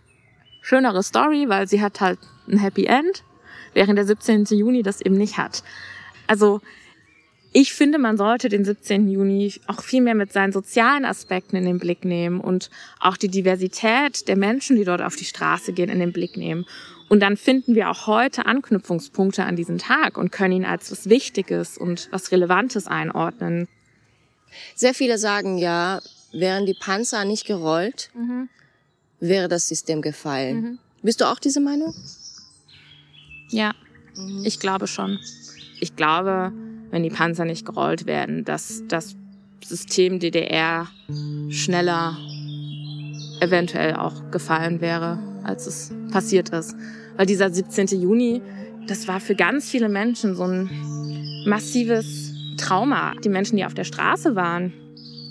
schönere 0.61 1.03
Story, 1.03 1.49
weil 1.49 1.67
sie 1.67 1.81
hat 1.81 2.01
halt 2.01 2.19
ein 2.47 2.59
Happy 2.59 2.85
End, 2.85 3.25
während 3.73 3.97
der 3.97 4.05
17. 4.05 4.45
Juni 4.51 4.83
das 4.83 5.01
eben 5.01 5.17
nicht 5.17 5.39
hat. 5.39 5.63
Also 6.27 6.61
ich 7.53 7.73
finde, 7.73 7.99
man 7.99 8.19
sollte 8.19 8.51
den 8.51 8.65
17. 8.65 9.09
Juni 9.09 9.55
auch 9.67 9.83
viel 9.83 10.03
mehr 10.03 10.15
mit 10.15 10.33
seinen 10.33 10.53
sozialen 10.53 11.07
Aspekten 11.07 11.57
in 11.57 11.65
den 11.65 11.79
Blick 11.79 12.05
nehmen 12.05 12.41
und 12.41 12.69
auch 13.01 13.17
die 13.17 13.29
Diversität 13.29 14.29
der 14.29 14.37
Menschen, 14.37 14.77
die 14.77 14.85
dort 14.85 15.01
auf 15.01 15.17
die 15.17 15.25
Straße 15.25 15.73
gehen, 15.73 15.89
in 15.89 15.99
den 15.99 16.13
Blick 16.13 16.37
nehmen. 16.37 16.67
Und 17.09 17.21
dann 17.21 17.37
finden 17.37 17.75
wir 17.75 17.91
auch 17.91 18.07
heute 18.07 18.47
Anknüpfungspunkte 18.47 19.45
an 19.45 19.57
diesen 19.57 19.79
Tag 19.79 20.19
und 20.19 20.31
können 20.31 20.53
ihn 20.53 20.65
als 20.65 20.91
was 20.93 21.09
Wichtiges 21.09 21.79
und 21.79 22.09
was 22.11 22.33
Relevantes 22.33 22.87
einordnen. 22.87 23.67
Sehr 24.75 24.95
viele 24.95 25.19
sagen 25.19 25.59
ja, 25.59 26.01
wären 26.33 26.67
die 26.67 26.77
Panzer 26.79 27.25
nicht 27.25 27.47
gerollt, 27.47 28.11
mhm. 28.15 28.49
wäre 29.21 29.49
das 29.49 29.69
System 29.69 30.03
gefallen. 30.03 30.61
Mhm. 30.61 30.79
Bist 31.03 31.21
du 31.21 31.27
auch 31.27 31.39
diese 31.39 31.61
Meinung? 31.61 31.95
Ja, 33.51 33.73
mhm. 34.17 34.43
ich 34.45 34.61
glaube 34.61 34.87
schon. 34.87 35.19
Ich 35.81 35.97
glaube, 35.97 36.53
wenn 36.91 37.03
die 37.03 37.11
Panzer 37.11 37.45
nicht 37.45 37.65
gerollt 37.65 38.07
werden, 38.07 38.45
dass 38.45 38.83
das 38.89 39.17
System 39.65 40.19
DDR 40.19 40.89
schneller 41.51 42.17
eventuell 43.41 43.95
auch 43.95 44.31
gefallen 44.31 44.81
wäre, 44.81 45.19
als 45.45 45.67
es 45.67 45.93
passiert 46.11 46.51
ist. 46.51 46.75
Weil 47.19 47.27
dieser 47.27 47.53
17. 47.53 48.01
Juni, 48.01 48.41
das 48.87 49.09
war 49.09 49.19
für 49.19 49.35
ganz 49.35 49.69
viele 49.69 49.89
Menschen 49.89 50.37
so 50.37 50.45
ein 50.45 50.71
massives 51.47 52.33
Trauma. 52.57 53.15
Die 53.25 53.29
Menschen, 53.29 53.57
die 53.57 53.65
auf 53.65 53.75
der 53.75 53.83
Straße 53.83 54.37
waren, 54.37 54.73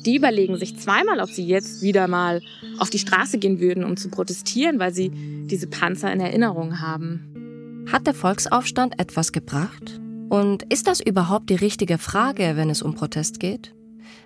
die 0.06 0.18
überlegen 0.18 0.58
sich 0.58 0.78
zweimal, 0.78 1.22
ob 1.22 1.30
sie 1.30 1.48
jetzt 1.48 1.82
wieder 1.82 2.10
mal 2.10 2.42
auf 2.78 2.90
die 2.90 3.00
Straße 3.00 3.38
gehen 3.38 3.62
würden, 3.62 3.86
um 3.86 3.96
zu 3.96 4.10
protestieren, 4.10 4.80
weil 4.80 4.94
sie 4.94 5.12
diese 5.46 5.68
Panzer 5.68 6.12
in 6.12 6.20
Erinnerung 6.20 6.82
haben. 6.82 7.86
Hat 7.90 8.06
der 8.06 8.14
Volksaufstand 8.14 9.00
etwas 9.00 9.32
gebracht? 9.32 10.02
Und 10.28 10.64
ist 10.64 10.88
das 10.88 11.00
überhaupt 11.00 11.50
die 11.50 11.56
richtige 11.56 11.98
Frage, 11.98 12.54
wenn 12.56 12.70
es 12.70 12.82
um 12.82 12.96
Protest 12.96 13.40
geht? 13.40 13.74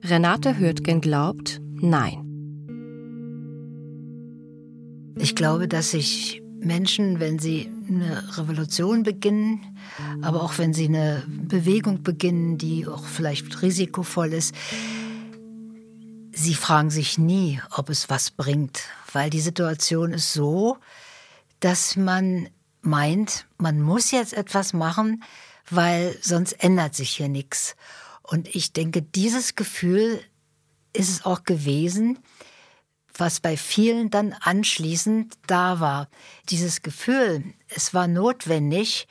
Renate 0.03 0.57
Hürtgen 0.57 0.99
glaubt, 0.99 1.61
nein. 1.75 2.27
Ich 5.19 5.35
glaube, 5.35 5.67
dass 5.67 5.91
sich 5.91 6.40
Menschen, 6.61 7.19
wenn 7.19 7.39
sie 7.39 7.69
eine 7.87 8.37
Revolution 8.37 9.03
beginnen, 9.03 9.77
aber 10.21 10.43
auch 10.43 10.57
wenn 10.57 10.73
sie 10.73 10.85
eine 10.85 11.23
Bewegung 11.27 12.03
beginnen, 12.03 12.57
die 12.57 12.87
auch 12.87 13.05
vielleicht 13.05 13.61
risikovoll 13.61 14.33
ist, 14.33 14.55
sie 16.31 16.53
fragen 16.53 16.89
sich 16.89 17.17
nie, 17.17 17.59
ob 17.71 17.89
es 17.89 18.09
was 18.09 18.31
bringt, 18.31 18.81
weil 19.11 19.29
die 19.29 19.41
Situation 19.41 20.13
ist 20.13 20.33
so, 20.33 20.77
dass 21.59 21.95
man 21.95 22.47
meint, 22.81 23.47
man 23.57 23.81
muss 23.81 24.11
jetzt 24.11 24.33
etwas 24.33 24.73
machen, 24.73 25.23
weil 25.69 26.17
sonst 26.21 26.53
ändert 26.53 26.95
sich 26.95 27.11
hier 27.11 27.29
nichts. 27.29 27.75
Und 28.21 28.53
ich 28.55 28.73
denke, 28.73 29.01
dieses 29.01 29.55
Gefühl 29.55 30.19
ist 30.93 31.09
es 31.09 31.25
auch 31.25 31.43
gewesen, 31.43 32.19
was 33.17 33.39
bei 33.39 33.57
vielen 33.57 34.09
dann 34.09 34.35
anschließend 34.41 35.33
da 35.47 35.79
war. 35.79 36.07
Dieses 36.49 36.81
Gefühl, 36.81 37.43
es 37.69 37.93
war 37.93 38.07
notwendig, 38.07 39.07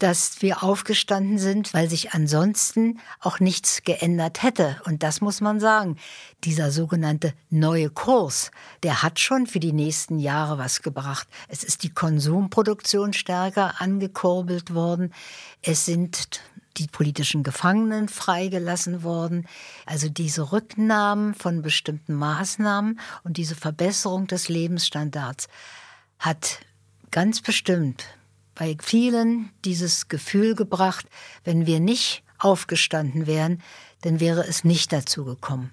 dass 0.00 0.40
wir 0.40 0.62
aufgestanden 0.62 1.38
sind, 1.38 1.74
weil 1.74 1.88
sich 1.88 2.12
ansonsten 2.12 2.98
auch 3.20 3.38
nichts 3.38 3.82
geändert 3.84 4.42
hätte. 4.42 4.80
Und 4.86 5.02
das 5.02 5.20
muss 5.20 5.40
man 5.40 5.60
sagen. 5.60 5.96
Dieser 6.44 6.70
sogenannte 6.70 7.34
neue 7.50 7.90
Kurs, 7.90 8.50
der 8.82 9.02
hat 9.02 9.20
schon 9.20 9.46
für 9.46 9.60
die 9.60 9.74
nächsten 9.74 10.18
Jahre 10.18 10.56
was 10.56 10.80
gebracht. 10.80 11.28
Es 11.48 11.62
ist 11.62 11.82
die 11.82 11.90
Konsumproduktion 11.90 13.12
stärker 13.12 13.80
angekurbelt 13.82 14.74
worden. 14.74 15.12
Es 15.60 15.84
sind 15.84 16.40
die 16.76 16.86
politischen 16.86 17.42
Gefangenen 17.42 18.08
freigelassen 18.08 19.02
worden. 19.02 19.46
Also 19.86 20.08
diese 20.08 20.52
Rücknahmen 20.52 21.34
von 21.34 21.62
bestimmten 21.62 22.14
Maßnahmen 22.14 23.00
und 23.24 23.36
diese 23.36 23.54
Verbesserung 23.54 24.26
des 24.26 24.48
Lebensstandards 24.48 25.48
hat 26.18 26.60
ganz 27.10 27.40
bestimmt 27.40 28.04
bei 28.54 28.76
vielen 28.82 29.50
dieses 29.64 30.08
Gefühl 30.08 30.54
gebracht, 30.54 31.06
wenn 31.44 31.66
wir 31.66 31.80
nicht 31.80 32.22
aufgestanden 32.38 33.26
wären, 33.26 33.62
dann 34.02 34.20
wäre 34.20 34.46
es 34.46 34.64
nicht 34.64 34.92
dazu 34.92 35.24
gekommen. 35.24 35.72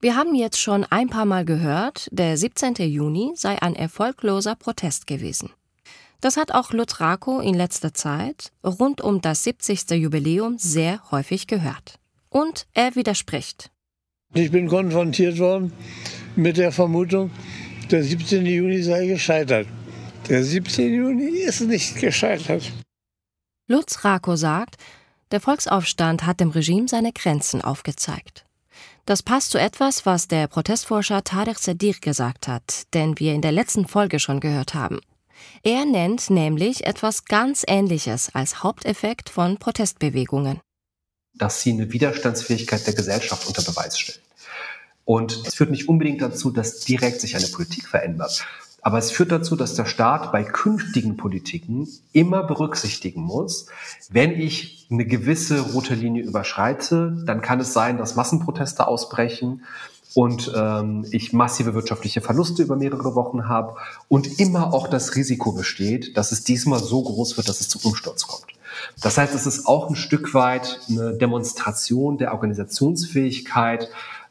Wir 0.00 0.16
haben 0.16 0.34
jetzt 0.34 0.60
schon 0.60 0.84
ein 0.84 1.10
paar 1.10 1.26
Mal 1.26 1.44
gehört, 1.44 2.08
der 2.10 2.36
17. 2.36 2.74
Juni 2.74 3.32
sei 3.36 3.62
ein 3.62 3.76
erfolgloser 3.76 4.56
Protest 4.56 5.06
gewesen. 5.06 5.50
Das 6.22 6.36
hat 6.36 6.54
auch 6.54 6.70
Lutz 6.70 7.00
Rako 7.00 7.40
in 7.40 7.54
letzter 7.54 7.92
Zeit 7.94 8.52
rund 8.64 9.00
um 9.00 9.20
das 9.20 9.42
70. 9.42 9.90
Jubiläum 9.90 10.56
sehr 10.56 11.02
häufig 11.10 11.48
gehört. 11.48 11.98
Und 12.28 12.68
er 12.74 12.94
widerspricht. 12.94 13.72
Ich 14.32 14.52
bin 14.52 14.68
konfrontiert 14.68 15.40
worden 15.40 15.72
mit 16.36 16.58
der 16.58 16.70
Vermutung, 16.70 17.32
der 17.90 18.04
17. 18.04 18.46
Juni 18.46 18.82
sei 18.82 19.06
gescheitert. 19.06 19.66
Der 20.28 20.44
17. 20.44 20.94
Juni 20.94 21.38
ist 21.38 21.60
nicht 21.62 21.96
gescheitert. 21.96 22.70
Lutz 23.66 24.04
Rako 24.04 24.36
sagt, 24.36 24.76
der 25.32 25.40
Volksaufstand 25.40 26.24
hat 26.24 26.38
dem 26.38 26.50
Regime 26.50 26.86
seine 26.86 27.12
Grenzen 27.12 27.62
aufgezeigt. 27.62 28.44
Das 29.06 29.24
passt 29.24 29.50
zu 29.50 29.58
etwas, 29.58 30.06
was 30.06 30.28
der 30.28 30.46
Protestforscher 30.46 31.24
Tarek 31.24 31.58
Sedir 31.58 31.94
gesagt 32.00 32.46
hat, 32.46 32.94
den 32.94 33.18
wir 33.18 33.34
in 33.34 33.42
der 33.42 33.50
letzten 33.50 33.88
Folge 33.88 34.20
schon 34.20 34.38
gehört 34.38 34.74
haben. 34.74 35.00
Er 35.62 35.84
nennt 35.84 36.30
nämlich 36.30 36.86
etwas 36.86 37.24
ganz 37.24 37.64
Ähnliches 37.66 38.34
als 38.34 38.62
Haupteffekt 38.62 39.28
von 39.28 39.58
Protestbewegungen. 39.58 40.60
Dass 41.34 41.62
sie 41.62 41.72
eine 41.72 41.92
Widerstandsfähigkeit 41.92 42.86
der 42.86 42.94
Gesellschaft 42.94 43.46
unter 43.46 43.62
Beweis 43.62 43.98
stellen. 43.98 44.20
Und 45.04 45.46
es 45.46 45.54
führt 45.54 45.70
nicht 45.70 45.88
unbedingt 45.88 46.22
dazu, 46.22 46.50
dass 46.50 46.80
direkt 46.80 47.20
sich 47.20 47.36
eine 47.36 47.46
Politik 47.46 47.88
verändert, 47.88 48.46
aber 48.84 48.98
es 48.98 49.12
führt 49.12 49.30
dazu, 49.30 49.54
dass 49.54 49.74
der 49.74 49.86
Staat 49.86 50.32
bei 50.32 50.42
künftigen 50.42 51.16
Politiken 51.16 51.88
immer 52.12 52.42
berücksichtigen 52.42 53.22
muss, 53.22 53.66
wenn 54.10 54.32
ich 54.32 54.88
eine 54.90 55.06
gewisse 55.06 55.60
rote 55.60 55.94
Linie 55.94 56.24
überschreite, 56.24 57.22
dann 57.24 57.42
kann 57.42 57.60
es 57.60 57.72
sein, 57.72 57.96
dass 57.96 58.16
Massenproteste 58.16 58.88
ausbrechen 58.88 59.62
und 60.14 60.52
ähm, 60.54 61.06
ich 61.10 61.32
massive 61.32 61.74
wirtschaftliche 61.74 62.20
Verluste 62.20 62.62
über 62.62 62.76
mehrere 62.76 63.14
Wochen 63.14 63.48
habe 63.48 63.76
und 64.08 64.40
immer 64.40 64.74
auch 64.74 64.88
das 64.88 65.16
Risiko 65.16 65.52
besteht, 65.52 66.16
dass 66.16 66.32
es 66.32 66.44
diesmal 66.44 66.80
so 66.80 67.02
groß 67.02 67.36
wird, 67.36 67.48
dass 67.48 67.60
es 67.60 67.68
zum 67.68 67.80
Umsturz 67.84 68.26
kommt. 68.26 68.46
Das 69.00 69.18
heißt, 69.18 69.34
es 69.34 69.46
ist 69.46 69.66
auch 69.66 69.88
ein 69.90 69.96
Stück 69.96 70.34
weit 70.34 70.80
eine 70.88 71.14
Demonstration 71.14 72.18
der 72.18 72.32
Organisationsfähigkeit, 72.32 73.88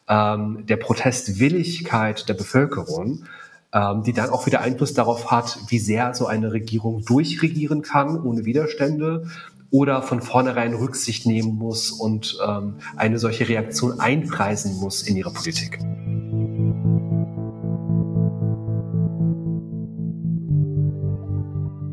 ähm, 0.07 0.65
der 0.67 0.77
Protestwilligkeit 0.77 2.27
der 2.27 2.33
Bevölkerung 2.33 3.25
ähm, 3.73 4.03
die 4.03 4.13
dann 4.13 4.29
auch 4.29 4.45
wieder 4.45 4.61
Einfluss 4.61 4.93
darauf 4.93 5.31
hat, 5.31 5.57
wie 5.67 5.79
sehr 5.79 6.13
so 6.13 6.25
eine 6.25 6.51
Regierung 6.51 7.05
durchregieren 7.05 7.81
kann 7.81 8.21
ohne 8.21 8.45
Widerstände 8.45 9.27
oder 9.71 10.03
von 10.03 10.21
vornherein 10.21 10.73
Rücksicht 10.73 11.25
nehmen 11.25 11.57
muss 11.57 11.91
und 11.91 12.37
ähm, 12.45 12.75
eine 12.97 13.17
solche 13.17 13.47
Reaktion 13.47 13.99
einpreisen 13.99 14.79
muss 14.79 15.01
in 15.01 15.15
ihre 15.15 15.31
Politik. 15.31 15.79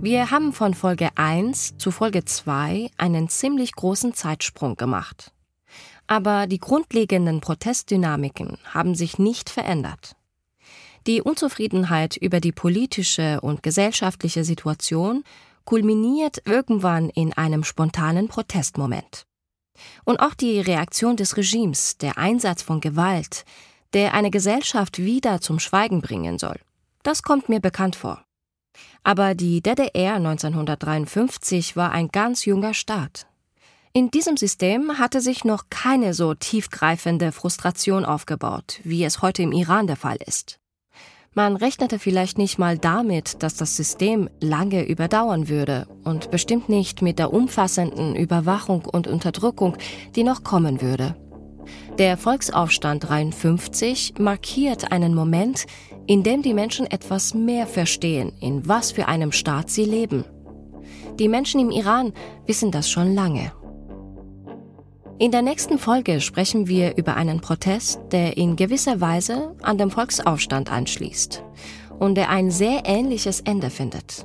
Wir 0.01 0.31
haben 0.31 0.53
von 0.53 0.75
Folge 0.75 1.11
1 1.17 1.77
zu 1.79 1.91
Folge 1.91 2.25
2 2.25 2.91
einen 2.97 3.29
ziemlich 3.29 3.73
großen 3.73 4.15
Zeitsprung 4.15 4.77
gemacht. 4.77 5.33
Aber 6.07 6.47
die 6.47 6.59
grundlegenden 6.59 7.41
Protestdynamiken 7.41 8.59
haben 8.73 8.95
sich 8.95 9.19
nicht 9.19 9.51
verändert. 9.51 10.17
Die 11.07 11.21
Unzufriedenheit 11.21 12.17
über 12.17 12.41
die 12.41 12.53
politische 12.53 13.41
und 13.41 13.63
gesellschaftliche 13.63 14.45
Situation 14.45 15.25
kulminiert 15.69 16.41
irgendwann 16.47 17.11
in 17.11 17.35
einem 17.35 17.63
spontanen 17.63 18.29
Protestmoment. 18.29 19.27
Und 20.07 20.19
auch 20.19 20.33
die 20.33 20.61
Reaktion 20.61 21.19
des 21.19 21.37
Regimes, 21.37 21.99
der 21.99 22.17
Einsatz 22.17 22.63
von 22.63 22.81
Gewalt, 22.81 23.45
der 23.93 24.15
eine 24.15 24.31
Gesellschaft 24.31 24.97
wieder 24.97 25.43
zum 25.43 25.59
Schweigen 25.59 26.01
bringen 26.01 26.39
soll, 26.39 26.59
das 27.03 27.23
kommt 27.23 27.51
mir 27.51 27.61
bekannt 27.61 27.97
vor. 27.97 28.25
Aber 29.03 29.35
die 29.35 29.61
DDR 29.61 30.15
1953 30.15 31.77
war 31.77 31.93
ein 31.93 32.09
ganz 32.09 32.47
junger 32.47 32.73
Staat. 32.73 33.27
In 33.93 34.11
diesem 34.11 34.39
System 34.39 34.99
hatte 34.99 35.21
sich 35.21 35.45
noch 35.45 35.65
keine 35.69 36.15
so 36.15 36.33
tiefgreifende 36.33 37.31
Frustration 37.31 38.07
aufgebaut, 38.07 38.81
wie 38.85 39.05
es 39.05 39.21
heute 39.21 39.43
im 39.43 39.53
Iran 39.53 39.87
der 39.87 39.97
Fall 39.97 40.17
ist. 40.25 40.61
Man 41.35 41.57
rechnete 41.57 41.99
vielleicht 41.99 42.39
nicht 42.39 42.59
mal 42.59 42.79
damit, 42.79 43.43
dass 43.43 43.55
das 43.55 43.77
System 43.77 44.29
lange 44.41 44.85
überdauern 44.85 45.49
würde 45.49 45.87
und 46.05 46.31
bestimmt 46.31 46.69
nicht 46.69 47.03
mit 47.03 47.19
der 47.19 47.33
umfassenden 47.33 48.17
Überwachung 48.17 48.85
und 48.85 49.07
Unterdrückung, 49.07 49.77
die 50.17 50.25
noch 50.25 50.43
kommen 50.43 50.81
würde. 50.81 51.15
Der 51.99 52.17
Volksaufstand 52.17 53.09
53 53.09 54.15
markiert 54.19 54.91
einen 54.91 55.15
Moment, 55.15 55.67
in 56.07 56.23
dem 56.23 56.43
die 56.43 56.55
Menschen 56.55 56.87
etwas 56.87 57.35
mehr 57.35 57.67
verstehen, 57.67 58.33
in 58.41 58.67
was 58.67 58.93
für 58.93 59.07
einem 59.07 59.33
Staat 59.33 59.71
sie 59.71 59.85
leben. 59.85 60.25
Die 61.19 61.29
Menschen 61.29 61.61
im 61.61 61.71
Iran 61.71 62.13
wissen 62.47 62.71
das 62.71 62.89
schon 62.91 63.15
lange. 63.15 63.53
In 65.21 65.33
der 65.33 65.43
nächsten 65.43 65.79
Folge 65.79 66.21
sprechen 66.21 66.69
wir 66.69 66.97
über 66.97 67.17
einen 67.17 67.41
Protest, 67.41 67.99
der 68.13 68.37
in 68.37 68.55
gewisser 68.55 69.01
Weise 69.01 69.57
an 69.63 69.77
dem 69.77 69.91
Volksaufstand 69.91 70.71
anschließt 70.71 71.43
und 71.99 72.15
der 72.15 72.31
ein 72.31 72.53
sehr 72.53 72.83
ähnliches 72.85 73.41
Ende 73.41 73.71
findet. 73.71 74.25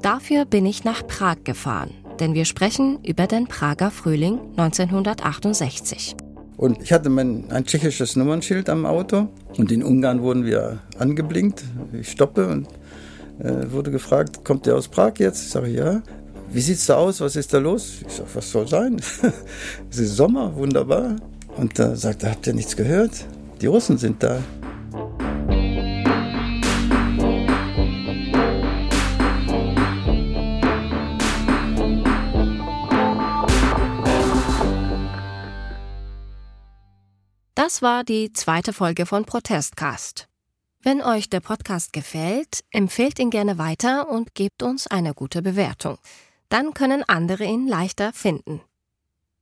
Dafür 0.00 0.44
bin 0.44 0.64
ich 0.64 0.84
nach 0.84 1.04
Prag 1.08 1.38
gefahren, 1.42 1.90
denn 2.20 2.34
wir 2.34 2.44
sprechen 2.44 3.00
über 3.04 3.26
den 3.26 3.48
Prager 3.48 3.90
Frühling 3.90 4.38
1968. 4.56 6.14
Und 6.56 6.80
ich 6.80 6.92
hatte 6.92 7.10
mein, 7.10 7.50
ein 7.50 7.64
tschechisches 7.64 8.14
Nummernschild 8.14 8.68
am 8.68 8.86
Auto 8.86 9.26
und 9.58 9.72
in 9.72 9.82
Ungarn 9.82 10.22
wurden 10.22 10.44
wir 10.44 10.78
angeblinkt. 10.98 11.64
Ich 11.92 12.12
stoppe 12.12 12.46
und 12.46 12.68
äh, 13.40 13.72
wurde 13.72 13.90
gefragt, 13.90 14.44
kommt 14.44 14.66
der 14.66 14.76
aus 14.76 14.86
Prag 14.86 15.14
jetzt? 15.18 15.42
Ich 15.42 15.50
sage 15.50 15.70
ja 15.70 16.00
wie 16.52 16.60
sieht's 16.60 16.86
da 16.86 16.96
aus? 16.96 17.20
Was 17.20 17.36
ist 17.36 17.52
da 17.54 17.58
los? 17.58 18.02
Ich 18.06 18.12
sage, 18.12 18.28
was 18.34 18.50
soll 18.50 18.68
sein? 18.68 19.00
es 19.90 19.98
ist 19.98 20.16
Sommer, 20.16 20.54
wunderbar. 20.54 21.16
Und 21.56 21.78
da 21.78 21.96
sagt 21.96 22.22
er, 22.22 22.32
habt 22.32 22.46
ihr 22.46 22.54
nichts 22.54 22.76
gehört? 22.76 23.24
Die 23.60 23.66
Russen 23.66 23.96
sind 23.96 24.22
da. 24.22 24.38
Das 37.54 37.80
war 37.80 38.04
die 38.04 38.32
zweite 38.32 38.72
Folge 38.72 39.06
von 39.06 39.24
Protestcast. 39.24 40.28
Wenn 40.82 41.00
euch 41.00 41.30
der 41.30 41.40
Podcast 41.40 41.92
gefällt, 41.92 42.64
empfehlt 42.72 43.18
ihn 43.20 43.30
gerne 43.30 43.56
weiter 43.56 44.08
und 44.08 44.34
gebt 44.34 44.62
uns 44.62 44.88
eine 44.88 45.14
gute 45.14 45.40
Bewertung. 45.40 45.96
Dann 46.52 46.74
können 46.74 47.02
andere 47.08 47.44
ihn 47.44 47.66
leichter 47.66 48.12
finden. 48.12 48.60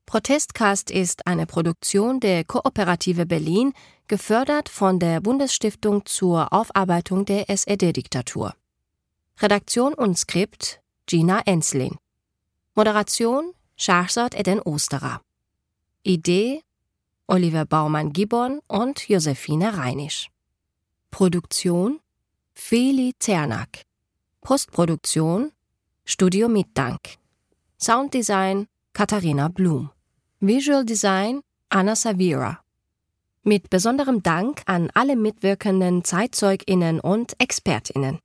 Protestcast 0.07 0.93
ist 0.93 1.27
eine 1.27 1.45
Produktion 1.45 2.21
der 2.21 2.45
Kooperative 2.45 3.27
Berlin, 3.27 3.73
gefördert 4.07 4.69
von 4.69 5.01
der 5.01 5.21
Bundesstiftung 5.21 6.07
zur 6.07 6.53
Aufarbeitung 6.53 7.25
der 7.25 7.51
SED-Diktatur. 7.51 8.55
Redaktion 9.41 9.93
und 9.93 10.17
Skript 10.19 10.81
Gina 11.07 11.41
Enslin. 11.47 11.97
Moderation 12.77 13.55
Shahzad 13.75 14.37
Eden 14.39 14.61
Osterer. 14.61 15.21
Idee 16.05 16.63
Oliver 17.27 17.65
Baumann-Gibbon 17.65 18.61
und 18.69 19.09
Josephine 19.09 19.77
Reinisch. 19.77 20.29
Produktion 21.11 21.99
Feli 22.55 23.15
Zernak. 23.19 23.83
Postproduktion 24.43 25.51
Studio 26.13 26.49
Mitdank. 26.49 27.19
Sounddesign 27.79 28.67
Katharina 28.93 29.49
Blum. 29.49 29.91
Visual 30.41 30.85
Design 30.85 31.41
Anna 31.69 31.95
Savira. 31.95 32.59
Mit 33.45 33.71
besonderem 33.71 34.21
Dank 34.21 34.63
an 34.67 34.91
alle 34.93 35.15
mitwirkenden 35.15 36.03
ZeitzeugInnen 36.03 36.99
und 36.99 37.37
ExpertInnen. 37.39 38.19